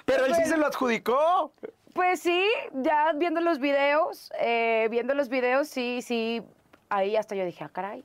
Pero 0.04 0.26
él 0.26 0.34
sí 0.34 0.44
se 0.46 0.56
lo 0.56 0.66
adjudicó. 0.66 1.52
Pues 1.94 2.20
sí, 2.20 2.46
ya 2.74 3.12
viendo 3.14 3.40
los 3.40 3.58
videos, 3.58 4.30
eh, 4.38 4.88
viendo 4.90 5.14
los 5.14 5.28
videos, 5.28 5.68
sí, 5.68 6.00
sí, 6.02 6.42
ahí 6.88 7.16
hasta 7.16 7.34
yo 7.34 7.44
dije, 7.44 7.64
ah, 7.64 7.70
caray. 7.72 8.04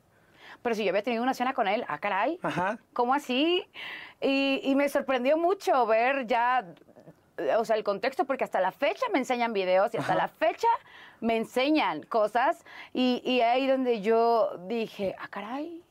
Pero 0.62 0.76
si 0.76 0.84
yo 0.84 0.90
había 0.90 1.04
tenido 1.04 1.24
una 1.24 1.34
cena 1.34 1.54
con 1.54 1.68
él, 1.68 1.86
ah, 1.88 2.00
caray. 2.00 2.40
Ajá. 2.42 2.80
¿Cómo 2.94 3.14
así? 3.14 3.68
Y, 4.22 4.62
y 4.64 4.76
me 4.76 4.88
sorprendió 4.90 5.38
mucho 5.38 5.86
ver 5.86 6.26
ya, 6.26 6.66
o 7.58 7.66
sea, 7.66 7.76
el 7.76 7.84
contexto, 7.84 8.26
porque 8.26 8.44
hasta 8.44 8.62
la 8.62 8.72
fecha 8.72 9.06
me 9.12 9.20
enseñan 9.20 9.54
videos 9.54 9.94
y 9.94 9.98
hasta 9.98 10.16
la 10.16 10.28
fecha 10.28 10.68
me 11.20 11.38
enseñan 11.38 12.04
cosas. 12.04 12.66
Y, 12.94 13.22
y 13.26 13.42
ahí 13.42 13.68
donde 13.68 14.02
yo 14.02 14.58
dije, 14.68 15.16
ah, 15.20 15.28
caray. 15.30 15.83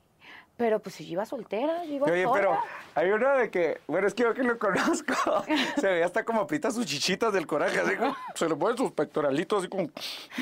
Pero 0.63 0.79
pues 0.79 0.95
si 0.95 1.05
yo 1.05 1.15
iba 1.15 1.27
soltera, 1.27 1.85
yo 1.85 1.95
iba 1.95 2.07
Oye, 2.07 2.23
sola. 2.23 2.41
pero 2.41 2.57
hay 2.95 3.11
una 3.11 3.35
de 3.35 3.51
que, 3.51 3.81
bueno, 3.89 4.07
es 4.07 4.15
que 4.15 4.23
yo 4.23 4.33
que 4.33 4.45
lo 4.45 4.57
conozco, 4.61 5.13
se 5.81 5.89
ve 5.89 6.05
hasta 6.05 6.25
como 6.25 6.43
aprieta 6.43 6.71
sus 6.71 6.87
chichitas 6.87 7.33
del 7.33 7.49
coraje, 7.49 7.81
así 7.81 7.97
como 7.97 8.15
se 8.37 8.49
le 8.49 8.55
ponen 8.55 8.77
sus 8.79 8.93
pectoralitos, 8.93 9.59
así 9.59 9.69
como, 9.69 9.89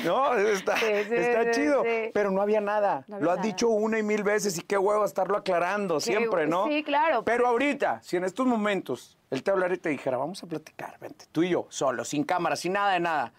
no, 0.03 0.35
está, 0.35 0.77
Sí, 0.77 0.85
sí, 1.09 1.15
está 1.15 1.45
sí, 1.45 1.49
chido, 1.59 1.83
pero 2.13 2.29
no 2.29 2.39
había 2.39 2.61
nada. 2.61 3.03
No 3.07 3.15
había 3.15 3.25
lo 3.25 3.31
has 3.31 3.37
nada. 3.37 3.47
dicho 3.47 3.69
una 3.69 3.97
y 3.97 4.03
mil 4.03 4.21
veces 4.21 4.55
y 4.59 4.61
qué 4.61 4.77
huevo 4.77 5.03
estarlo 5.05 5.37
aclarando 5.37 5.99
siempre, 5.99 6.45
¿no? 6.45 6.67
sí, 6.67 6.83
claro. 6.83 7.23
Pero 7.23 7.47
ahorita, 7.47 7.99
si 8.03 8.17
en 8.17 8.23
estos 8.25 8.45
momentos 8.45 9.17
él 9.31 9.41
te 9.41 9.49
hablara 9.49 9.73
y 9.73 9.77
te 9.79 9.89
dijera, 9.89 10.17
vamos 10.17 10.43
a 10.43 10.45
platicar, 10.45 10.99
vente, 10.99 11.25
tú 11.31 11.41
y 11.41 11.49
yo, 11.49 11.65
solo, 11.69 12.05
sin 12.05 12.23
cámara, 12.25 12.55
sin 12.55 12.73
nada 12.73 12.93
de 12.93 12.99
nada, 12.99 13.33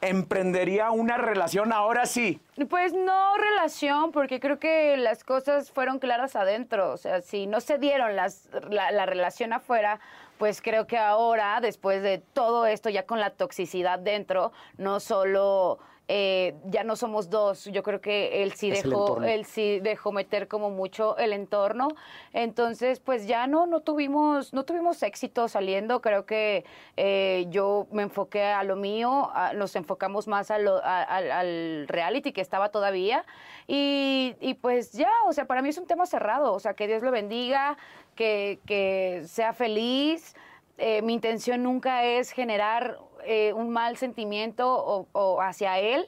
emprendería 0.00 0.90
una 0.90 1.16
relación 1.16 1.72
ahora 1.72 2.06
sí. 2.06 2.40
Pues 2.68 2.92
no 2.92 3.36
relación, 3.36 4.12
porque 4.12 4.40
creo 4.40 4.58
que 4.58 4.96
las 4.96 5.24
cosas 5.24 5.70
fueron 5.70 5.98
claras 5.98 6.36
adentro. 6.36 6.92
O 6.92 6.96
sea, 6.96 7.20
si 7.22 7.46
no 7.46 7.60
se 7.60 7.78
dieron 7.78 8.16
las, 8.16 8.48
la, 8.68 8.90
la 8.90 9.06
relación 9.06 9.52
afuera, 9.52 10.00
pues 10.38 10.60
creo 10.60 10.86
que 10.86 10.98
ahora, 10.98 11.60
después 11.60 12.02
de 12.02 12.18
todo 12.18 12.66
esto, 12.66 12.90
ya 12.90 13.06
con 13.06 13.20
la 13.20 13.30
toxicidad 13.30 13.98
dentro, 13.98 14.52
no 14.76 15.00
solo 15.00 15.78
eh, 16.08 16.54
ya 16.66 16.84
no 16.84 16.94
somos 16.94 17.30
dos. 17.30 17.64
Yo 17.64 17.82
creo 17.82 18.00
que 18.00 18.42
él 18.44 18.52
sí 18.52 18.70
Es 18.70 18.84
dejó, 18.84 19.22
él 19.22 19.44
sí 19.44 19.80
dejó 19.80 20.12
meter 20.12 20.46
como 20.46 20.70
mucho 20.70 21.16
el 21.18 21.32
entorno. 21.32 21.88
Entonces, 22.32 23.00
pues 23.00 23.26
ya 23.26 23.46
no, 23.48 23.66
no 23.66 23.80
tuvimos, 23.80 24.52
no 24.52 24.64
tuvimos 24.64 25.02
éxito 25.02 25.48
saliendo. 25.48 26.00
Creo 26.00 26.24
que 26.24 26.64
eh, 26.96 27.46
yo 27.50 27.86
me 27.90 28.02
enfoqué 28.04 28.44
a 28.44 28.62
lo 28.62 28.76
mío, 28.76 29.30
a- 29.34 29.52
nos 29.52 29.74
enfocamos 29.74 30.28
más 30.28 30.50
a 30.50 30.58
lo- 30.58 30.76
a- 30.84 31.02
al- 31.02 31.30
al 31.32 31.88
reality 31.88 32.32
que 32.32 32.40
estaba 32.40 32.68
todavía. 32.70 33.24
Y, 33.66 34.36
y 34.40 34.54
pues 34.54 34.92
ya, 34.92 35.10
o 35.26 35.32
sea, 35.32 35.46
para 35.46 35.60
mí 35.62 35.70
es 35.70 35.78
un 35.78 35.86
tema 35.86 36.06
cerrado. 36.06 36.52
O 36.52 36.60
sea, 36.60 36.74
que 36.74 36.86
Dios 36.86 37.02
lo 37.02 37.10
bendiga, 37.10 37.76
que, 38.14 38.60
que 38.66 39.22
sea 39.26 39.52
feliz. 39.52 40.36
Eh, 40.78 41.00
mi 41.02 41.14
intención 41.14 41.62
nunca 41.62 42.04
es 42.04 42.30
generar 42.30 42.98
eh, 43.26 43.52
un 43.52 43.70
mal 43.70 43.96
sentimiento 43.96 44.72
o- 44.72 45.06
o 45.12 45.40
hacia 45.40 45.78
él 45.78 46.06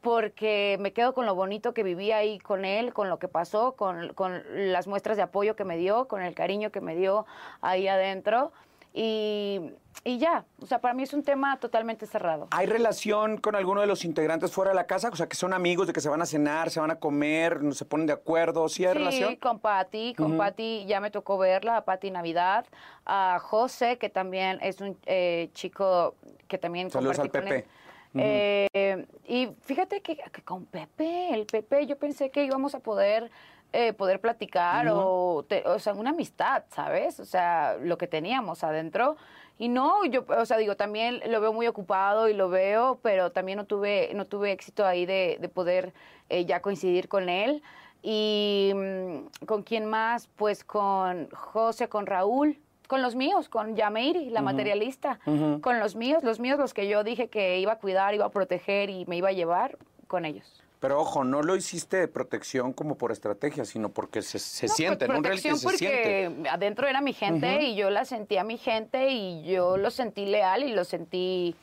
porque 0.00 0.76
me 0.80 0.92
quedo 0.92 1.12
con 1.12 1.26
lo 1.26 1.34
bonito 1.34 1.74
que 1.74 1.82
viví 1.82 2.12
ahí 2.12 2.38
con 2.38 2.64
él, 2.64 2.92
con 2.92 3.08
lo 3.08 3.18
que 3.18 3.26
pasó, 3.26 3.72
con, 3.72 4.12
con 4.14 4.42
las 4.72 4.86
muestras 4.86 5.16
de 5.16 5.24
apoyo 5.24 5.56
que 5.56 5.64
me 5.64 5.76
dio, 5.76 6.06
con 6.06 6.22
el 6.22 6.34
cariño 6.34 6.70
que 6.70 6.80
me 6.80 6.94
dio 6.94 7.26
ahí 7.62 7.88
adentro. 7.88 8.52
Y, 8.94 9.60
y 10.04 10.18
ya, 10.18 10.44
o 10.60 10.66
sea, 10.66 10.80
para 10.80 10.94
mí 10.94 11.02
es 11.02 11.12
un 11.12 11.22
tema 11.22 11.58
totalmente 11.60 12.06
cerrado. 12.06 12.48
¿Hay 12.50 12.66
relación 12.66 13.36
con 13.38 13.54
alguno 13.54 13.80
de 13.80 13.86
los 13.86 14.04
integrantes 14.04 14.50
fuera 14.52 14.70
de 14.70 14.74
la 14.74 14.86
casa? 14.86 15.10
O 15.12 15.16
sea, 15.16 15.28
que 15.28 15.36
son 15.36 15.52
amigos, 15.52 15.86
de 15.86 15.92
que 15.92 16.00
se 16.00 16.08
van 16.08 16.22
a 16.22 16.26
cenar, 16.26 16.70
se 16.70 16.80
van 16.80 16.90
a 16.90 16.96
comer, 16.96 17.60
se 17.72 17.84
ponen 17.84 18.06
de 18.06 18.12
acuerdo. 18.14 18.68
¿Sí 18.68 18.84
hay 18.84 18.92
Sí, 18.92 18.98
relación? 18.98 19.36
con 19.36 19.58
Patti, 19.60 20.14
con 20.14 20.36
Patti 20.36 20.84
ya 20.86 21.00
me 21.00 21.10
tocó 21.10 21.38
verla, 21.38 21.76
a 21.76 21.84
Patti 21.84 22.10
Navidad, 22.10 22.66
a 23.04 23.38
José, 23.40 23.98
que 23.98 24.08
también 24.08 24.58
es 24.62 24.80
un 24.80 24.96
eh, 25.06 25.50
chico 25.52 26.14
que 26.48 26.58
también 26.58 26.90
Saludos 26.90 27.18
al. 27.18 27.30
Pepe. 27.30 27.66
Eh, 28.14 29.06
y 29.28 29.48
fíjate 29.62 30.00
que, 30.00 30.16
que 30.16 30.42
con 30.42 30.64
Pepe, 30.64 31.34
el 31.34 31.44
Pepe, 31.46 31.86
yo 31.86 31.98
pensé 31.98 32.30
que 32.30 32.42
íbamos 32.44 32.74
a 32.74 32.80
poder 32.80 33.30
eh, 33.72 33.92
poder 33.92 34.20
platicar 34.20 34.86
o, 34.88 35.44
te- 35.48 35.66
o 35.66 35.78
sea, 35.78 35.92
una 35.92 36.10
amistad, 36.10 36.62
¿sabes? 36.70 37.20
O 37.20 37.24
sea, 37.24 37.76
lo 37.80 37.98
que 37.98 38.06
teníamos 38.06 38.64
adentro. 38.64 39.16
Y 39.58 39.68
no, 39.68 40.04
yo, 40.06 40.24
o 40.28 40.46
sea, 40.46 40.56
digo, 40.56 40.76
también 40.76 41.20
lo 41.26 41.40
veo 41.40 41.52
muy 41.52 41.66
ocupado 41.66 42.28
y 42.28 42.34
lo 42.34 42.48
veo, 42.48 42.98
pero 43.02 43.32
también 43.32 43.56
no 43.58 43.64
tuve, 43.64 44.10
no 44.14 44.24
tuve 44.24 44.52
éxito 44.52 44.86
ahí 44.86 45.04
de, 45.04 45.36
de 45.40 45.48
poder 45.48 45.92
eh, 46.28 46.44
ya 46.44 46.62
coincidir 46.62 47.08
con 47.08 47.28
él. 47.28 47.62
Y 48.02 48.72
mm, 48.74 49.44
con 49.46 49.62
quién 49.64 49.84
más, 49.86 50.28
pues 50.36 50.62
con 50.64 51.28
José, 51.30 51.88
con 51.88 52.06
Raúl, 52.06 52.58
con 52.86 53.02
los 53.02 53.16
míos, 53.16 53.48
con 53.48 53.74
Yameiri, 53.76 54.30
la 54.30 54.40
materialista, 54.40 55.18
con 55.60 55.78
los 55.80 55.96
míos, 55.96 56.22
los 56.22 56.38
míos, 56.40 56.58
los 56.58 56.72
que 56.72 56.88
yo 56.88 57.02
dije 57.04 57.28
que 57.28 57.58
iba 57.58 57.72
a 57.72 57.78
cuidar, 57.78 58.14
iba 58.14 58.24
a 58.24 58.30
proteger 58.30 58.88
y 58.88 59.04
me 59.06 59.16
iba 59.16 59.28
a 59.28 59.32
llevar 59.32 59.76
con 60.06 60.24
ellos. 60.24 60.62
Pero 60.80 61.00
ojo, 61.00 61.24
no 61.24 61.42
lo 61.42 61.56
hiciste 61.56 61.96
de 61.96 62.08
protección 62.08 62.72
como 62.72 62.96
por 62.96 63.10
estrategia, 63.10 63.64
sino 63.64 63.88
porque 63.88 64.22
se, 64.22 64.38
se 64.38 64.68
No, 64.68 64.74
siente, 64.74 65.06
pues, 65.06 65.10
en 65.10 65.16
un 65.16 65.24
reality 65.24 65.48
protección 65.48 65.58
se 65.58 65.64
porque 65.66 66.28
siente. 66.30 66.48
adentro 66.50 66.86
era 66.86 67.00
mi 67.00 67.12
gente 67.12 67.62
y 67.62 67.74
yo 67.74 67.90
la 67.90 68.04
sentía 68.04 68.44
mi 68.44 68.58
gente 68.58 69.08
y 69.10 69.42
yo 69.44 69.76
lo 69.76 69.90
sentí 69.90 70.24
leal 70.26 70.62
y 70.62 70.72
lo 70.72 70.84
sentí 70.84 71.56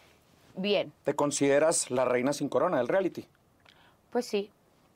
bien. 0.57 0.91
¿Te 1.05 1.15
consideras 1.15 1.91
la 1.91 2.03
reina 2.03 2.33
sin 2.33 2.49
corona 2.49 2.77
del 2.77 2.89
reality? 2.89 3.25
Pues 4.11 4.25
sí. 4.25 4.51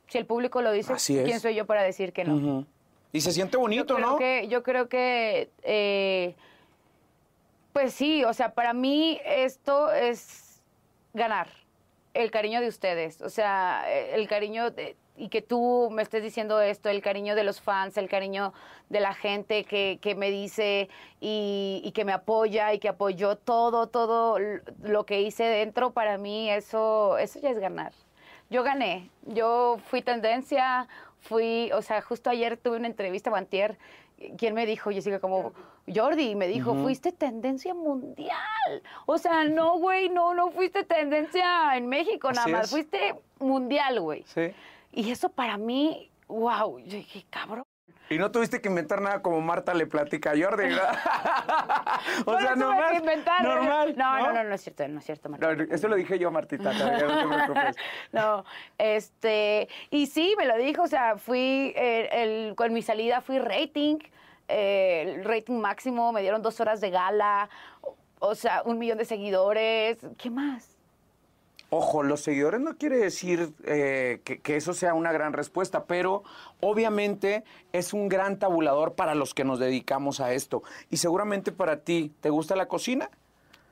Si 0.08 0.18
el 0.18 0.26
público 0.26 0.62
lo 0.62 0.72
dice, 0.72 0.92
Así. 0.94 1.22
¿quién 1.24 1.40
soy 1.40 1.56
yo 1.56 1.66
para 1.66 1.84
decir 1.84 2.12
que 2.12 2.26
no? 2.26 2.66
Y 3.14 3.22
se 3.22 3.32
siente 3.32 3.56
bonito, 3.58 3.94
yo 3.94 3.96
creo 3.98 4.10
¿no? 4.12 4.18
Que, 4.18 4.48
yo 4.50 4.64
creo 4.64 4.90
que, 4.90 5.50
eh, 5.64 6.36
pues 7.74 7.94
sí, 7.94 8.24
o 8.24 8.34
sea, 8.34 8.54
para 8.54 8.74
mí 8.74 9.20
esto 9.26 9.92
es 9.92 10.62
ganar 11.14 11.48
el 12.14 12.32
cariño 12.32 12.62
de 12.62 12.68
ustedes, 12.68 13.22
o 13.22 13.30
sea, 13.30 13.86
el 13.90 14.28
cariño 14.28 14.74
y 15.20 15.28
que 15.28 15.42
tú 15.42 15.90
me 15.92 16.02
estés 16.02 16.24
diciendo 16.24 16.62
esto, 16.62 16.90
el 16.90 17.02
cariño 17.02 17.36
de 17.36 17.44
los 17.44 17.60
fans, 17.60 17.98
el 17.98 18.08
cariño 18.08 18.54
de 18.88 19.02
la 19.02 19.14
gente 19.14 19.66
que, 19.66 20.00
que 20.02 20.16
me 20.16 20.32
dice 20.32 20.90
y, 21.20 21.92
que 21.94 22.06
me 22.06 22.14
apoya 22.14 22.74
y 22.74 22.80
que 22.80 22.88
apoyó 22.88 23.36
todo, 23.36 23.88
todo 23.88 24.40
lo 24.82 25.06
que 25.06 25.22
hice 25.22 25.44
dentro, 25.44 25.92
para 25.92 26.18
mí 26.18 26.50
eso, 26.50 27.18
eso 27.18 27.40
ya 27.40 27.50
es 27.50 27.60
ganar. 27.60 27.92
Yo 28.50 28.64
gané, 28.64 29.10
yo 29.26 29.78
fui 29.88 30.02
tendencia, 30.02 30.88
fui, 31.20 31.70
o 31.74 31.82
sea, 31.82 32.02
justo 32.02 32.30
ayer 32.30 32.56
tuve 32.58 32.78
una 32.78 32.88
entrevista, 32.88 33.30
Bantier, 33.30 33.78
quien 34.38 34.54
me 34.54 34.66
dijo, 34.66 34.90
Jessica, 34.90 35.20
como, 35.20 35.54
Jordi, 35.94 36.36
me 36.36 36.48
dijo, 36.48 36.74
fuiste 36.76 37.12
tendencia 37.12 37.74
mundial. 37.74 38.82
O 39.06 39.18
sea, 39.18 39.44
no, 39.46 39.78
güey, 39.78 40.10
no, 40.10 40.34
no 40.34 40.52
fuiste 40.52 40.84
tendencia 40.84 41.76
en 41.76 41.88
México 41.88 42.30
nada 42.32 42.44
Así 42.44 42.52
más, 42.52 42.66
es. 42.66 42.72
fuiste 42.72 43.16
mundial, 43.40 44.00
güey. 44.00 44.24
Sí. 44.28 44.54
Y 44.92 45.12
eso 45.12 45.30
para 45.30 45.58
mí, 45.58 46.10
wow, 46.28 46.80
yo 46.80 46.98
dije, 46.98 47.26
cabrón. 47.30 47.64
Y 48.12 48.18
no 48.18 48.32
tuviste 48.32 48.60
que 48.60 48.70
inventar 48.70 49.02
nada 49.02 49.22
como 49.22 49.40
Marta 49.40 49.72
le 49.76 49.86
platica 49.86 50.32
a 50.32 50.34
Jordi, 50.36 50.64
¿verdad? 50.64 50.98
o 52.26 52.32
No 52.34 52.40
sea, 52.40 52.54
tuve 52.56 52.66
normal. 52.66 52.92
que 52.92 52.98
inventar, 52.98 53.44
normal. 53.44 53.94
No, 53.96 54.18
no, 54.20 54.34
no, 54.34 54.44
no 54.46 54.56
es 54.56 54.62
cierto, 54.62 54.88
no 54.88 54.98
es 55.00 55.06
cierto, 55.06 55.30
Marta. 55.30 55.54
No, 55.56 55.64
eso 55.64 55.88
lo 55.88 55.96
dije 55.96 56.18
yo, 56.18 56.32
Martita, 56.32 56.72
todavía 56.72 57.06
no 57.08 57.20
te 57.20 57.36
preocupes. 57.36 57.76
no, 58.12 58.44
este, 58.80 59.68
y 59.92 60.08
sí, 60.08 60.34
me 60.40 60.48
lo 60.48 60.58
dijo, 60.58 60.82
o 60.82 60.88
sea, 60.88 61.18
fui, 61.18 61.72
eh, 61.76 62.10
el, 62.12 62.56
con 62.56 62.74
mi 62.74 62.82
salida 62.82 63.22
fui 63.22 63.38
rating, 63.38 63.98
eh, 64.50 65.22
rating 65.24 65.60
máximo, 65.60 66.12
me 66.12 66.22
dieron 66.22 66.42
dos 66.42 66.60
horas 66.60 66.82
de 66.82 66.90
gala, 66.90 67.50
o, 68.20 68.36
sea, 68.36 68.64
un 68.66 68.78
millón 68.78 68.98
de 68.98 69.06
seguidores, 69.06 69.98
¿qué 70.18 70.30
más? 70.30 70.76
Ojo, 71.72 72.02
los 72.02 72.22
seguidores 72.22 72.60
no 72.60 72.78
quiere 72.78 72.98
decir 72.98 73.54
eh, 73.64 74.22
que 74.24 74.56
eso 74.56 74.74
sea 74.74 74.96
una 74.96 75.12
gran 75.12 75.34
respuesta, 75.34 75.86
pero 75.86 76.24
obviamente 76.62 77.44
es 77.74 77.94
un 77.94 78.10
gran 78.10 78.40
tabulador 78.40 78.96
para 78.96 79.14
los 79.14 79.36
que 79.36 79.44
nos 79.44 79.60
dedicamos 79.60 80.20
a 80.20 80.34
esto. 80.34 80.64
Y 80.90 80.98
seguramente 80.98 81.52
para 81.52 81.82
ti, 81.82 82.12
¿te 82.22 82.32
gusta 82.32 82.56
la 82.56 82.68
cocina? 82.68 83.12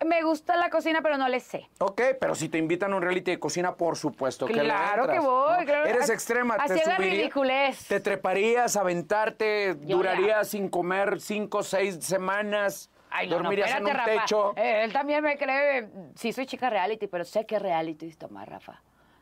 Me 0.05 0.21
gusta 0.23 0.55
la 0.57 0.69
cocina, 0.69 1.01
pero 1.01 1.17
no 1.17 1.27
le 1.27 1.39
sé. 1.39 1.67
Ok, 1.79 2.01
pero 2.19 2.35
si 2.35 2.49
te 2.49 2.57
invitan 2.57 2.93
a 2.93 2.95
un 2.97 3.01
reality 3.01 3.31
de 3.31 3.39
cocina, 3.39 3.75
por 3.75 3.97
supuesto 3.97 4.45
que 4.45 4.53
le 4.53 4.61
Claro 4.63 5.03
entras, 5.03 5.19
que 5.19 5.25
voy, 5.25 5.59
¿no? 5.59 5.65
claro. 5.65 5.85
Eres 5.87 6.09
extrema, 6.09 6.55
te 6.57 6.75
la 6.75 6.95
subiría- 6.95 6.97
ridiculez. 6.97 7.87
Te 7.87 7.99
treparías, 7.99 8.75
aventarte, 8.77 9.75
Yo 9.81 9.97
durarías 9.97 10.37
ya. 10.39 10.43
sin 10.45 10.69
comer 10.69 11.19
cinco, 11.19 11.63
seis 11.63 11.97
semanas. 12.03 12.89
Ay, 13.09 13.27
no, 13.27 13.37
no, 13.37 13.43
¿Dormirías 13.43 13.71
en 13.75 13.85
un 13.85 13.91
Rafa. 13.93 14.05
techo? 14.05 14.53
Eh, 14.55 14.83
él 14.83 14.93
también 14.93 15.23
me 15.23 15.37
cree, 15.37 15.89
sí 16.15 16.31
soy 16.33 16.45
chica 16.45 16.69
reality, 16.69 17.07
pero 17.07 17.23
sé 17.23 17.45
que 17.45 17.57
reality 17.57 18.07
es 18.07 18.17
tomar, 18.17 18.49
Rafa. 18.49 18.81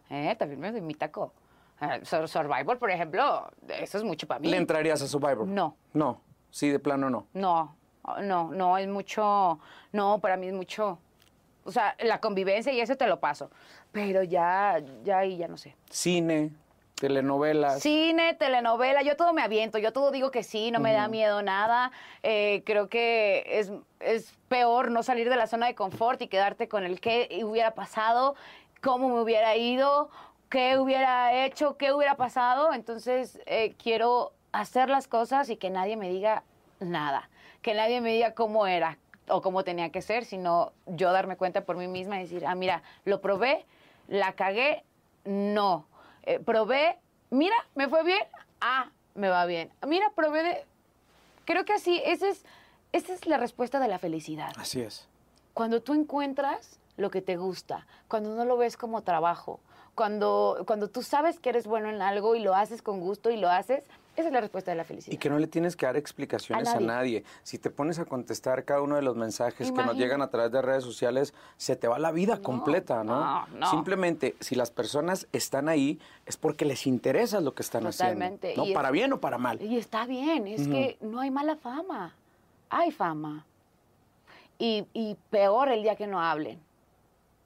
Eh, 0.09 0.35
también 0.37 0.59
me 0.59 0.71
mi 0.81 0.95
taco. 0.95 1.33
Eh, 1.81 2.01
Sur- 2.03 2.27
Survivor, 2.27 2.77
por 2.79 2.89
ejemplo, 2.91 3.49
eso 3.67 3.97
es 3.97 4.03
mucho 4.03 4.27
para 4.27 4.39
mí. 4.39 4.49
¿Le 4.49 4.57
entrarías 4.57 5.01
a 5.01 5.07
Survivor? 5.07 5.45
No. 5.47 5.77
No, 5.93 6.21
sí, 6.49 6.69
de 6.69 6.79
plano 6.79 7.09
no. 7.09 7.27
No, 7.33 7.75
no, 8.21 8.51
no, 8.51 8.77
es 8.77 8.87
mucho, 8.87 9.59
no, 9.91 10.19
para 10.19 10.37
mí 10.37 10.47
es 10.47 10.53
mucho, 10.53 10.99
o 11.63 11.71
sea, 11.71 11.95
la 11.99 12.19
convivencia 12.19 12.71
y 12.71 12.79
eso 12.79 12.95
te 12.95 13.07
lo 13.07 13.19
paso, 13.19 13.49
pero 13.91 14.23
ya, 14.23 14.81
ya 15.03 15.19
ahí 15.19 15.37
ya 15.37 15.47
no 15.47 15.57
sé. 15.57 15.75
Cine, 15.89 16.51
telenovelas. 16.95 17.81
Cine, 17.81 18.33
telenovela, 18.35 19.01
yo 19.01 19.15
todo 19.15 19.33
me 19.33 19.41
aviento, 19.41 19.77
yo 19.77 19.91
todo 19.91 20.11
digo 20.11 20.31
que 20.31 20.43
sí, 20.43 20.71
no 20.71 20.79
me 20.79 20.93
da 20.93 21.07
miedo 21.07 21.41
nada. 21.41 21.91
Eh, 22.23 22.63
creo 22.65 22.87
que 22.89 23.43
es, 23.47 23.71
es 23.99 24.33
peor 24.47 24.91
no 24.91 25.03
salir 25.03 25.29
de 25.29 25.35
la 25.35 25.47
zona 25.47 25.67
de 25.67 25.75
confort 25.75 26.21
y 26.21 26.27
quedarte 26.27 26.67
con 26.67 26.83
el 26.83 26.99
qué 26.99 27.41
hubiera 27.43 27.71
pasado, 27.71 28.35
cómo 28.81 29.09
me 29.09 29.21
hubiera 29.21 29.55
ido, 29.55 30.09
qué 30.49 30.77
hubiera 30.77 31.45
hecho, 31.45 31.77
qué 31.77 31.91
hubiera 31.91 32.15
pasado. 32.15 32.73
Entonces, 32.73 33.41
eh, 33.45 33.75
quiero 33.81 34.33
hacer 34.51 34.89
las 34.89 35.07
cosas 35.07 35.49
y 35.49 35.57
que 35.57 35.69
nadie 35.69 35.97
me 35.97 36.09
diga 36.09 36.43
nada, 36.79 37.29
que 37.61 37.73
nadie 37.73 38.01
me 38.01 38.13
diga 38.13 38.33
cómo 38.33 38.67
era 38.67 38.97
o 39.27 39.41
cómo 39.41 39.63
tenía 39.63 39.91
que 39.91 40.01
ser, 40.01 40.25
sino 40.25 40.71
yo 40.85 41.11
darme 41.11 41.37
cuenta 41.37 41.65
por 41.65 41.77
mí 41.77 41.87
misma 41.87 42.17
y 42.17 42.23
decir, 42.23 42.45
ah, 42.45 42.55
mira, 42.55 42.83
lo 43.05 43.21
probé, 43.21 43.65
la 44.07 44.33
cagué, 44.33 44.83
no. 45.23 45.87
Eh, 46.23 46.39
probé, 46.39 46.97
mira, 47.29 47.55
me 47.75 47.87
fue 47.87 48.03
bien, 48.03 48.23
ah, 48.61 48.89
me 49.15 49.29
va 49.29 49.45
bien. 49.45 49.71
Mira, 49.87 50.11
probé 50.15 50.43
de... 50.43 50.65
Creo 51.45 51.65
que 51.65 51.73
así, 51.73 52.01
esa 52.05 52.27
es, 52.27 52.43
esa 52.91 53.13
es 53.13 53.25
la 53.27 53.37
respuesta 53.37 53.79
de 53.79 53.87
la 53.87 53.99
felicidad. 53.99 54.51
Así 54.57 54.81
es. 54.81 55.07
Cuando 55.53 55.81
tú 55.81 55.93
encuentras 55.93 56.79
lo 56.97 57.09
que 57.11 57.21
te 57.21 57.37
gusta, 57.37 57.87
cuando 58.07 58.35
no 58.35 58.45
lo 58.45 58.57
ves 58.57 58.77
como 58.77 59.01
trabajo, 59.03 59.59
cuando, 59.95 60.63
cuando 60.67 60.89
tú 60.89 61.01
sabes 61.01 61.39
que 61.39 61.49
eres 61.49 61.65
bueno 61.65 61.89
en 61.89 62.01
algo 62.01 62.35
y 62.35 62.39
lo 62.39 62.53
haces 62.53 62.81
con 62.81 62.99
gusto 62.99 63.31
y 63.31 63.37
lo 63.37 63.49
haces, 63.49 63.83
esa 64.15 64.27
es 64.27 64.33
la 64.33 64.41
respuesta 64.41 64.71
de 64.71 64.77
la 64.77 64.83
felicidad. 64.83 65.13
Y 65.13 65.17
que 65.17 65.29
no 65.29 65.37
le 65.39 65.47
tienes 65.47 65.75
que 65.75 65.85
dar 65.85 65.97
explicaciones 65.97 66.67
a 66.69 66.77
A 66.77 66.79
nadie. 66.79 67.23
Si 67.43 67.57
te 67.59 67.69
pones 67.69 67.99
a 67.99 68.05
contestar 68.05 68.63
cada 68.65 68.81
uno 68.81 68.95
de 68.95 69.01
los 69.01 69.15
mensajes 69.15 69.71
que 69.71 69.83
nos 69.83 69.95
llegan 69.95 70.21
a 70.21 70.29
través 70.29 70.51
de 70.51 70.61
redes 70.61 70.83
sociales, 70.83 71.33
se 71.57 71.75
te 71.75 71.87
va 71.87 71.99
la 71.99 72.11
vida 72.11 72.35
No, 72.37 72.41
completa, 72.41 73.03
¿no? 73.03 73.19
no, 73.19 73.47
no. 73.47 73.69
Simplemente, 73.71 74.35
si 74.39 74.55
las 74.55 74.71
personas 74.71 75.27
están 75.33 75.67
ahí, 75.69 75.99
es 76.25 76.37
porque 76.37 76.65
les 76.65 76.87
interesa 76.87 77.41
lo 77.41 77.53
que 77.53 77.61
están 77.63 77.83
Totalmente. 77.83 78.47
haciendo. 78.47 78.61
¿no? 78.63 78.67
Y 78.67 78.71
es- 78.71 78.75
Para 78.75 78.91
bien 78.91 79.13
o 79.13 79.19
para 79.19 79.37
mal. 79.37 79.61
Y 79.61 79.77
está 79.77 80.05
bien, 80.05 80.47
es 80.47 80.67
que 80.67 80.97
no 81.01 81.19
hay 81.19 81.31
mala 81.31 81.55
fama, 81.57 82.13
hay 82.69 82.91
fama. 82.91 83.45
Y, 84.57 84.85
y 84.93 85.17
peor 85.29 85.69
el 85.69 85.83
día 85.83 85.95
que 85.95 86.07
no 86.07 86.21
hablen. 86.21 86.59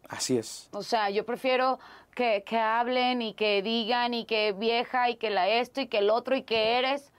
Así 0.07 0.37
es. 0.37 0.69
O 0.71 0.83
sea, 0.83 1.09
yo 1.09 1.25
prefiero 1.25 1.79
que, 2.19 2.43
que 2.43 2.57
hablen 2.57 3.21
y 3.21 3.33
que 3.33 3.61
digan 3.61 4.13
y 4.13 4.25
que 4.25 4.51
vieja 4.51 5.09
y 5.09 5.15
que 5.15 5.29
la 5.29 5.47
esto 5.47 5.79
y 5.79 5.87
que 5.87 5.99
el 5.99 6.09
otro 6.09 6.35
y 6.35 6.43
que 6.43 6.77
eres. 6.77 7.13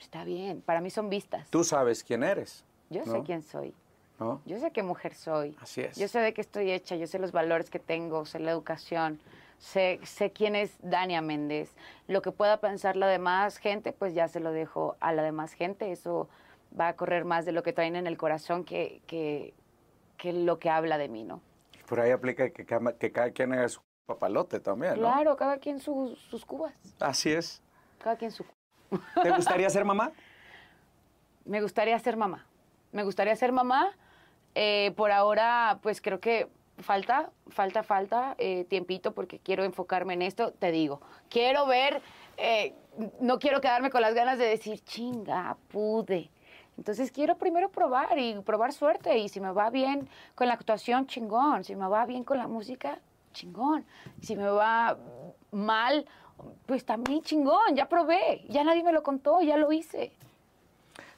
Está 0.00 0.24
bien, 0.24 0.62
para 0.62 0.80
mí 0.80 0.90
son 0.90 1.08
vistas. 1.08 1.48
Tú 1.48 1.62
sabes 1.62 2.02
quién 2.02 2.24
eres. 2.24 2.64
Yo 2.90 3.04
¿no? 3.06 3.12
sé 3.12 3.22
quién 3.22 3.42
soy. 3.42 3.72
¿no? 4.18 4.42
Yo 4.44 4.58
sé 4.58 4.72
qué 4.72 4.82
mujer 4.82 5.14
soy. 5.14 5.56
Así 5.60 5.82
es. 5.82 5.96
Yo 5.96 6.08
sé 6.08 6.18
de 6.18 6.34
qué 6.34 6.40
estoy 6.40 6.72
hecha, 6.72 6.96
yo 6.96 7.06
sé 7.06 7.20
los 7.20 7.30
valores 7.30 7.70
que 7.70 7.78
tengo, 7.78 8.26
sé 8.26 8.40
la 8.40 8.50
educación, 8.50 9.20
sé, 9.58 10.00
sé 10.02 10.32
quién 10.32 10.56
es 10.56 10.76
Dania 10.82 11.22
Méndez. 11.22 11.70
Lo 12.08 12.20
que 12.20 12.32
pueda 12.32 12.56
pensar 12.56 12.96
la 12.96 13.06
demás 13.06 13.58
gente, 13.58 13.92
pues 13.92 14.12
ya 14.12 14.26
se 14.26 14.40
lo 14.40 14.50
dejo 14.50 14.96
a 14.98 15.12
la 15.12 15.22
demás 15.22 15.52
gente. 15.52 15.92
Eso 15.92 16.28
va 16.78 16.88
a 16.88 16.96
correr 16.96 17.24
más 17.24 17.44
de 17.44 17.52
lo 17.52 17.62
que 17.62 17.72
traen 17.72 17.94
en 17.94 18.08
el 18.08 18.16
corazón 18.16 18.64
que, 18.64 19.02
que, 19.06 19.54
que 20.16 20.32
lo 20.32 20.58
que 20.58 20.68
habla 20.68 20.98
de 20.98 21.08
mí, 21.08 21.22
¿no? 21.22 21.40
Por 21.86 22.00
ahí 22.00 22.10
aplica 22.10 22.50
que, 22.50 22.66
que 22.66 23.12
cada 23.12 23.30
quien 23.30 23.52
haga 23.52 23.68
su 23.68 23.80
papalote 24.06 24.60
también, 24.60 24.94
¿no? 24.94 25.00
Claro, 25.00 25.36
cada 25.36 25.58
quien 25.58 25.80
sus, 25.80 26.18
sus 26.18 26.44
cubas. 26.44 26.72
Así 27.00 27.30
es. 27.30 27.62
Cada 27.98 28.16
quien 28.16 28.30
su 28.30 28.44
¿Te 29.22 29.30
gustaría 29.30 29.70
ser 29.70 29.84
mamá? 29.84 30.12
Me 31.44 31.60
gustaría 31.60 31.98
ser 31.98 32.16
mamá. 32.16 32.46
Me 32.92 33.04
gustaría 33.04 33.34
ser 33.36 33.52
mamá. 33.52 33.96
Eh, 34.54 34.92
por 34.96 35.10
ahora, 35.10 35.78
pues 35.82 36.00
creo 36.00 36.20
que 36.20 36.48
falta, 36.78 37.30
falta, 37.48 37.82
falta 37.82 38.34
eh, 38.38 38.64
tiempito 38.64 39.12
porque 39.12 39.38
quiero 39.38 39.64
enfocarme 39.64 40.14
en 40.14 40.22
esto. 40.22 40.52
Te 40.52 40.70
digo, 40.70 41.00
quiero 41.30 41.66
ver, 41.66 42.02
eh, 42.36 42.74
no 43.20 43.38
quiero 43.38 43.60
quedarme 43.60 43.90
con 43.90 44.02
las 44.02 44.14
ganas 44.14 44.38
de 44.38 44.46
decir, 44.46 44.80
chinga, 44.84 45.56
pude. 45.68 46.30
Entonces 46.76 47.10
quiero 47.10 47.36
primero 47.38 47.70
probar 47.70 48.18
y 48.18 48.38
probar 48.40 48.72
suerte. 48.72 49.18
Y 49.18 49.28
si 49.28 49.40
me 49.40 49.52
va 49.52 49.70
bien 49.70 50.08
con 50.34 50.48
la 50.48 50.54
actuación, 50.54 51.06
chingón. 51.06 51.64
Si 51.64 51.74
me 51.74 51.88
va 51.88 52.04
bien 52.06 52.24
con 52.24 52.38
la 52.38 52.46
música, 52.46 53.00
chingón. 53.32 53.84
Si 54.20 54.36
me 54.36 54.48
va 54.48 54.98
mal, 55.50 56.06
pues 56.66 56.84
también 56.84 57.22
chingón. 57.22 57.74
Ya 57.74 57.88
probé. 57.88 58.44
Ya 58.48 58.64
nadie 58.64 58.82
me 58.82 58.92
lo 58.92 59.02
contó, 59.02 59.40
ya 59.42 59.56
lo 59.56 59.72
hice. 59.72 60.12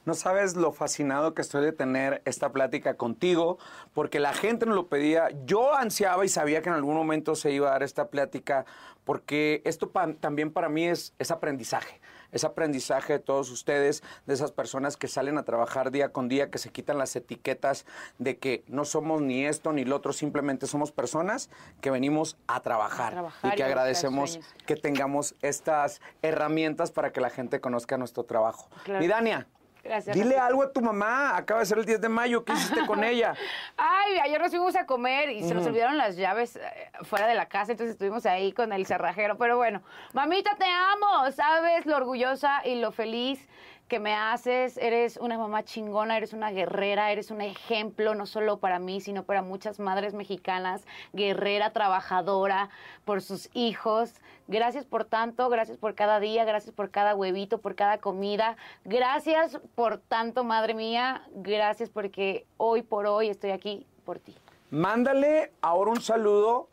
No 0.05 0.13
sabes 0.13 0.55
lo 0.55 0.71
fascinado 0.73 1.33
que 1.33 1.41
estoy 1.41 1.65
de 1.65 1.73
tener 1.73 2.21
esta 2.27 2.53
plática 2.53 2.95
contigo, 2.95 3.59
porque 3.95 4.21
la 4.21 4.35
gente 4.35 4.67
nos 4.67 4.75
lo 4.75 4.89
pedía. 4.89 5.31
Yo 5.47 5.75
ansiaba 5.75 6.27
y 6.27 6.29
sabía 6.29 6.61
que 6.61 6.69
en 6.69 6.75
algún 6.75 6.95
momento 6.95 7.35
se 7.35 7.53
iba 7.53 7.69
a 7.69 7.73
dar 7.73 7.83
esta 7.83 8.09
plática, 8.09 8.67
porque 9.05 9.63
esto 9.65 9.91
también 10.21 10.53
para 10.53 10.69
mí 10.69 10.87
es, 10.87 11.15
es 11.19 11.31
aprendizaje. 11.31 12.01
Es 12.35 12.45
aprendizaje 12.45 13.15
de 13.15 13.19
todos 13.21 13.51
ustedes, 13.51 14.03
de 14.27 14.35
esas 14.35 14.53
personas 14.53 14.99
que 14.99 15.09
salen 15.09 15.39
a 15.39 15.45
trabajar 15.45 15.91
día 15.91 16.11
con 16.11 16.29
día, 16.29 16.51
que 16.51 16.59
se 16.59 16.71
quitan 16.71 16.99
las 16.99 17.17
etiquetas 17.17 17.87
de 18.19 18.37
que 18.37 18.65
no 18.67 18.85
somos 18.85 19.23
ni 19.23 19.47
esto 19.47 19.73
ni 19.73 19.85
lo 19.85 19.97
otro, 19.97 20.13
simplemente 20.13 20.67
somos 20.67 20.93
personas 20.93 21.49
que 21.81 21.91
venimos 21.91 22.37
a 22.47 22.61
trabajar, 22.61 23.09
A 23.09 23.11
trabajar 23.13 23.53
y 23.53 23.57
que 23.57 23.65
agradecemos 23.65 24.41
que 24.67 24.77
tengamos 24.77 25.35
estas 25.41 26.01
herramientas 26.21 26.91
para 26.91 27.13
que 27.13 27.21
la 27.21 27.31
gente 27.31 27.61
conozca 27.61 27.97
nuestro 27.97 28.25
trabajo. 28.25 28.69
Claro. 28.85 29.05
Y 29.05 29.09
Dania, 29.09 29.47
Gracias, 29.85 30.17
Dile 30.17 30.39
algo 30.39 30.63
a 30.63 30.73
tu 30.73 30.81
mamá. 30.81 31.37
Acaba 31.37 31.61
de 31.61 31.67
ser 31.67 31.79
el 31.79 31.85
10 31.85 32.01
de 32.01 32.09
mayo. 32.09 32.45
¿Qué 32.45 32.53
hiciste 32.55 32.87
con 32.87 33.05
ella? 33.05 33.35
Ay, 33.77 34.19
ayer 34.19 34.41
nos 34.41 34.51
fuimos 34.51 34.75
a 34.77 34.87
comer 34.87 35.29
y 35.29 35.43
se 35.43 35.55
nos 35.55 35.67
olvidaron 35.67 35.99
las 35.99 36.17
llaves 36.17 36.57
eh, 36.57 36.63
fuera 37.03 37.27
de 37.27 37.35
la 37.35 37.47
casa, 37.47 37.73
entonces 37.73 37.93
estuvimos 37.93 38.25
ahí 38.25 38.53
con 38.53 38.73
el 38.73 38.87
cerrajero. 38.87 39.37
Pero 39.37 39.59
bueno, 39.59 39.83
mamita, 40.15 40.57
te 40.57 40.65
amo. 40.65 41.31
Sabes 41.33 41.85
lo 41.85 41.97
orgullosa 41.97 42.63
y 42.65 42.81
lo 42.81 42.93
feliz 42.93 43.47
que 43.95 44.01
me 44.01 44.17
haces. 44.17 44.77
Eres 44.77 45.19
una 45.19 45.39
mamá 45.39 45.63
chingona, 45.63 46.17
eres 46.17 46.33
una 46.33 46.51
guerrera, 46.51 47.13
eres 47.13 47.31
un 47.31 47.41
ejemplo, 47.41 48.17
no 48.17 48.27
solo 48.27 48.59
para 48.59 48.81
mí, 48.81 49.01
sino 49.01 49.23
para 49.23 49.41
muchas 49.41 49.79
madres 49.79 50.15
mexicanas. 50.15 50.85
Guerrera, 51.13 51.73
trabajadora 51.73 52.71
por 53.05 53.23
sus 53.23 53.51
hijos. 53.55 54.15
Gracias 54.49 54.85
por 54.85 55.05
tanto, 55.05 55.49
gracias 55.49 55.79
por 55.79 55.95
cada 55.95 56.19
día, 56.19 56.45
gracias 56.45 56.75
por 56.75 56.91
cada 56.91 57.15
huevito, 57.15 57.59
por 57.59 57.77
cada 57.77 57.99
comida. 57.99 58.57
Gracias 58.85 59.61
por 59.77 59.99
tanto, 59.99 60.43
madre 60.43 60.75
mía. 60.75 61.23
Gracias 61.33 61.89
porque 61.89 62.47
hoy 62.57 62.83
por 62.83 63.07
hoy 63.07 63.29
estoy 63.29 63.53
aquí 63.53 63.87
por 64.05 64.19
ti. 64.19 64.35
Mándale 64.73 65.53
ahora 65.61 65.93
un 65.93 66.01
saludo 66.01 66.69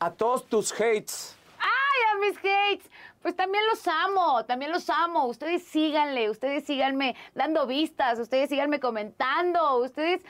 a 0.00 0.10
todos 0.10 0.44
tus 0.48 0.72
hates. 0.72 1.36
¡Ay, 1.60 2.00
a 2.10 2.18
mis 2.18 2.36
hates! 2.38 2.90
Pues 3.24 3.36
también 3.36 3.64
los 3.70 3.88
amo, 3.88 4.44
también 4.44 4.70
los 4.70 4.90
amo. 4.90 5.24
Ustedes 5.24 5.62
síganle, 5.62 6.28
ustedes 6.28 6.66
síganme 6.66 7.16
dando 7.34 7.66
vistas, 7.66 8.18
ustedes 8.18 8.50
síganme 8.50 8.80
comentando, 8.80 9.78
ustedes, 9.78 10.20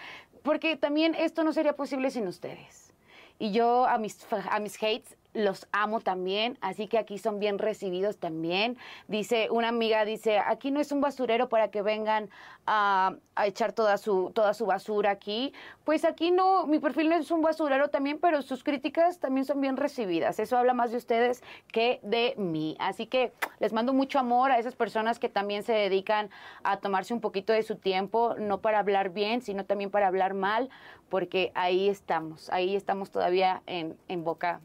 porque 0.44 0.76
también 0.76 1.16
esto 1.16 1.42
no 1.42 1.52
sería 1.52 1.74
posible 1.74 2.12
sin 2.12 2.28
ustedes. 2.28 2.92
Y 3.40 3.50
yo 3.50 3.84
a 3.84 3.98
mis, 3.98 4.24
a 4.48 4.60
mis 4.60 4.76
hates 4.76 5.16
los 5.34 5.66
amo 5.72 6.00
también, 6.00 6.56
así 6.60 6.86
que 6.86 6.96
aquí 6.96 7.18
son 7.18 7.40
bien 7.40 7.58
recibidos 7.58 8.18
también. 8.18 8.78
Dice, 9.08 9.48
una 9.50 9.68
amiga 9.68 10.04
dice, 10.04 10.38
aquí 10.38 10.70
no 10.70 10.80
es 10.80 10.92
un 10.92 11.00
basurero 11.00 11.48
para 11.48 11.68
que 11.68 11.82
vengan 11.82 12.30
a, 12.66 13.16
echar 13.44 13.72
toda 13.72 13.98
su, 13.98 14.30
toda 14.32 14.54
su 14.54 14.64
basura 14.64 15.10
aquí. 15.10 15.52
Pues 15.82 16.04
aquí 16.04 16.30
no, 16.30 16.66
mi 16.66 16.78
perfil 16.78 17.08
no 17.08 17.16
es 17.16 17.30
un 17.32 17.42
basurero 17.42 17.88
también, 17.88 18.18
pero 18.20 18.42
sus 18.42 18.62
críticas 18.62 19.18
también 19.18 19.44
son 19.44 19.60
bien 19.60 19.76
recibidas. 19.76 20.38
Eso 20.38 20.56
habla 20.56 20.72
más 20.72 20.92
de 20.92 20.98
ustedes 20.98 21.42
que 21.72 21.98
de 22.02 22.34
mí. 22.38 22.76
Así 22.78 23.06
que 23.06 23.32
les 23.58 23.72
mando 23.72 23.92
mucho 23.92 24.20
amor 24.20 24.52
a 24.52 24.58
esas 24.58 24.76
personas 24.76 25.18
que 25.18 25.28
también 25.28 25.64
se 25.64 25.72
dedican 25.72 26.30
a 26.62 26.78
tomarse 26.78 27.12
un 27.12 27.20
poquito 27.20 27.52
de 27.52 27.64
su 27.64 27.76
tiempo, 27.76 28.36
no 28.38 28.60
para 28.60 28.78
hablar 28.78 29.10
bien, 29.10 29.42
sino 29.42 29.64
también 29.64 29.90
para 29.90 30.06
hablar 30.06 30.32
mal, 30.34 30.70
porque 31.08 31.50
ahí 31.54 31.88
estamos, 31.88 32.50
ahí 32.50 32.76
estamos 32.76 33.10
todavía 33.10 33.62
en, 33.66 33.98
en 34.06 34.22
boca 34.22 34.60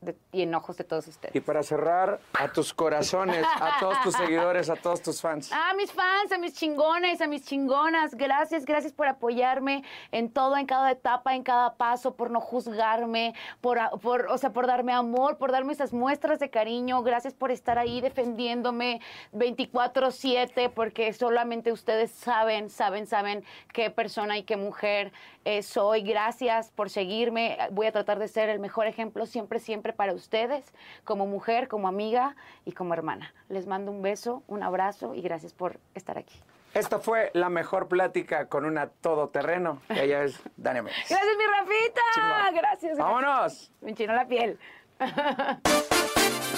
de- 0.00 0.16
y 0.32 0.42
en 0.42 0.54
ojos 0.54 0.76
de 0.76 0.84
todos 0.84 1.06
ustedes. 1.08 1.34
Y 1.34 1.40
para 1.40 1.62
cerrar, 1.62 2.20
a 2.38 2.48
tus 2.52 2.72
corazones, 2.74 3.44
a 3.44 3.78
todos 3.80 4.00
tus 4.02 4.14
seguidores, 4.14 4.70
a 4.70 4.76
todos 4.76 5.02
tus 5.02 5.20
fans. 5.20 5.50
A 5.70 5.74
mis 5.74 5.92
fans, 5.92 6.32
a 6.32 6.38
mis 6.38 6.54
chingones, 6.54 7.20
a 7.20 7.26
mis 7.26 7.44
chingonas, 7.44 8.14
gracias, 8.14 8.64
gracias 8.64 8.92
por 8.92 9.06
apoyarme 9.06 9.84
en 10.10 10.30
todo, 10.32 10.56
en 10.56 10.66
cada 10.66 10.90
etapa, 10.90 11.34
en 11.34 11.42
cada 11.42 11.74
paso, 11.74 12.14
por 12.16 12.30
no 12.30 12.40
juzgarme, 12.40 13.34
por, 13.60 13.78
por, 14.00 14.26
o 14.28 14.36
sea, 14.38 14.52
por 14.52 14.66
darme 14.66 14.92
amor, 14.92 15.38
por 15.38 15.52
darme 15.52 15.72
esas 15.72 15.92
muestras 15.92 16.38
de 16.40 16.50
cariño, 16.50 17.02
gracias 17.02 17.34
por 17.34 17.50
estar 17.50 17.78
ahí 17.78 18.00
defendiéndome 18.00 19.00
24/7, 19.32 20.70
porque 20.70 21.12
solamente 21.12 21.72
ustedes 21.72 22.10
saben, 22.10 22.70
saben, 22.70 23.06
saben 23.06 23.44
qué 23.72 23.90
persona 23.90 24.38
y 24.38 24.42
qué 24.44 24.56
mujer 24.56 25.12
eh, 25.44 25.62
soy. 25.62 26.02
Gracias 26.02 26.70
por 26.70 26.90
seguirme, 26.90 27.56
voy 27.70 27.86
a 27.86 27.92
tratar 27.92 28.18
de 28.18 28.28
ser 28.28 28.48
el 28.48 28.58
mejor 28.60 28.86
ejemplo 28.86 29.26
siempre, 29.26 29.58
siempre 29.58 29.89
para 29.94 30.12
ustedes, 30.14 30.64
como 31.04 31.26
mujer, 31.26 31.68
como 31.68 31.88
amiga 31.88 32.36
y 32.64 32.72
como 32.72 32.94
hermana. 32.94 33.32
Les 33.48 33.66
mando 33.66 33.90
un 33.90 34.02
beso, 34.02 34.42
un 34.46 34.62
abrazo 34.62 35.14
y 35.14 35.22
gracias 35.22 35.52
por 35.52 35.78
estar 35.94 36.18
aquí. 36.18 36.40
Esta 36.74 37.00
fue 37.00 37.30
la 37.34 37.48
mejor 37.48 37.88
plática 37.88 38.46
con 38.46 38.64
una 38.64 38.88
todoterreno. 38.88 39.82
Ella 39.88 40.22
es 40.22 40.40
Dania 40.56 40.82
Méndez. 40.82 41.08
Gracias, 41.08 41.36
mi 41.36 41.44
Rafita. 41.44 42.00
Chingón. 42.14 42.54
Gracias. 42.54 42.98
¡Vámonos! 42.98 43.72
Me 43.80 43.90
enchinó 43.90 44.14
la 44.14 44.26
piel. 44.26 44.58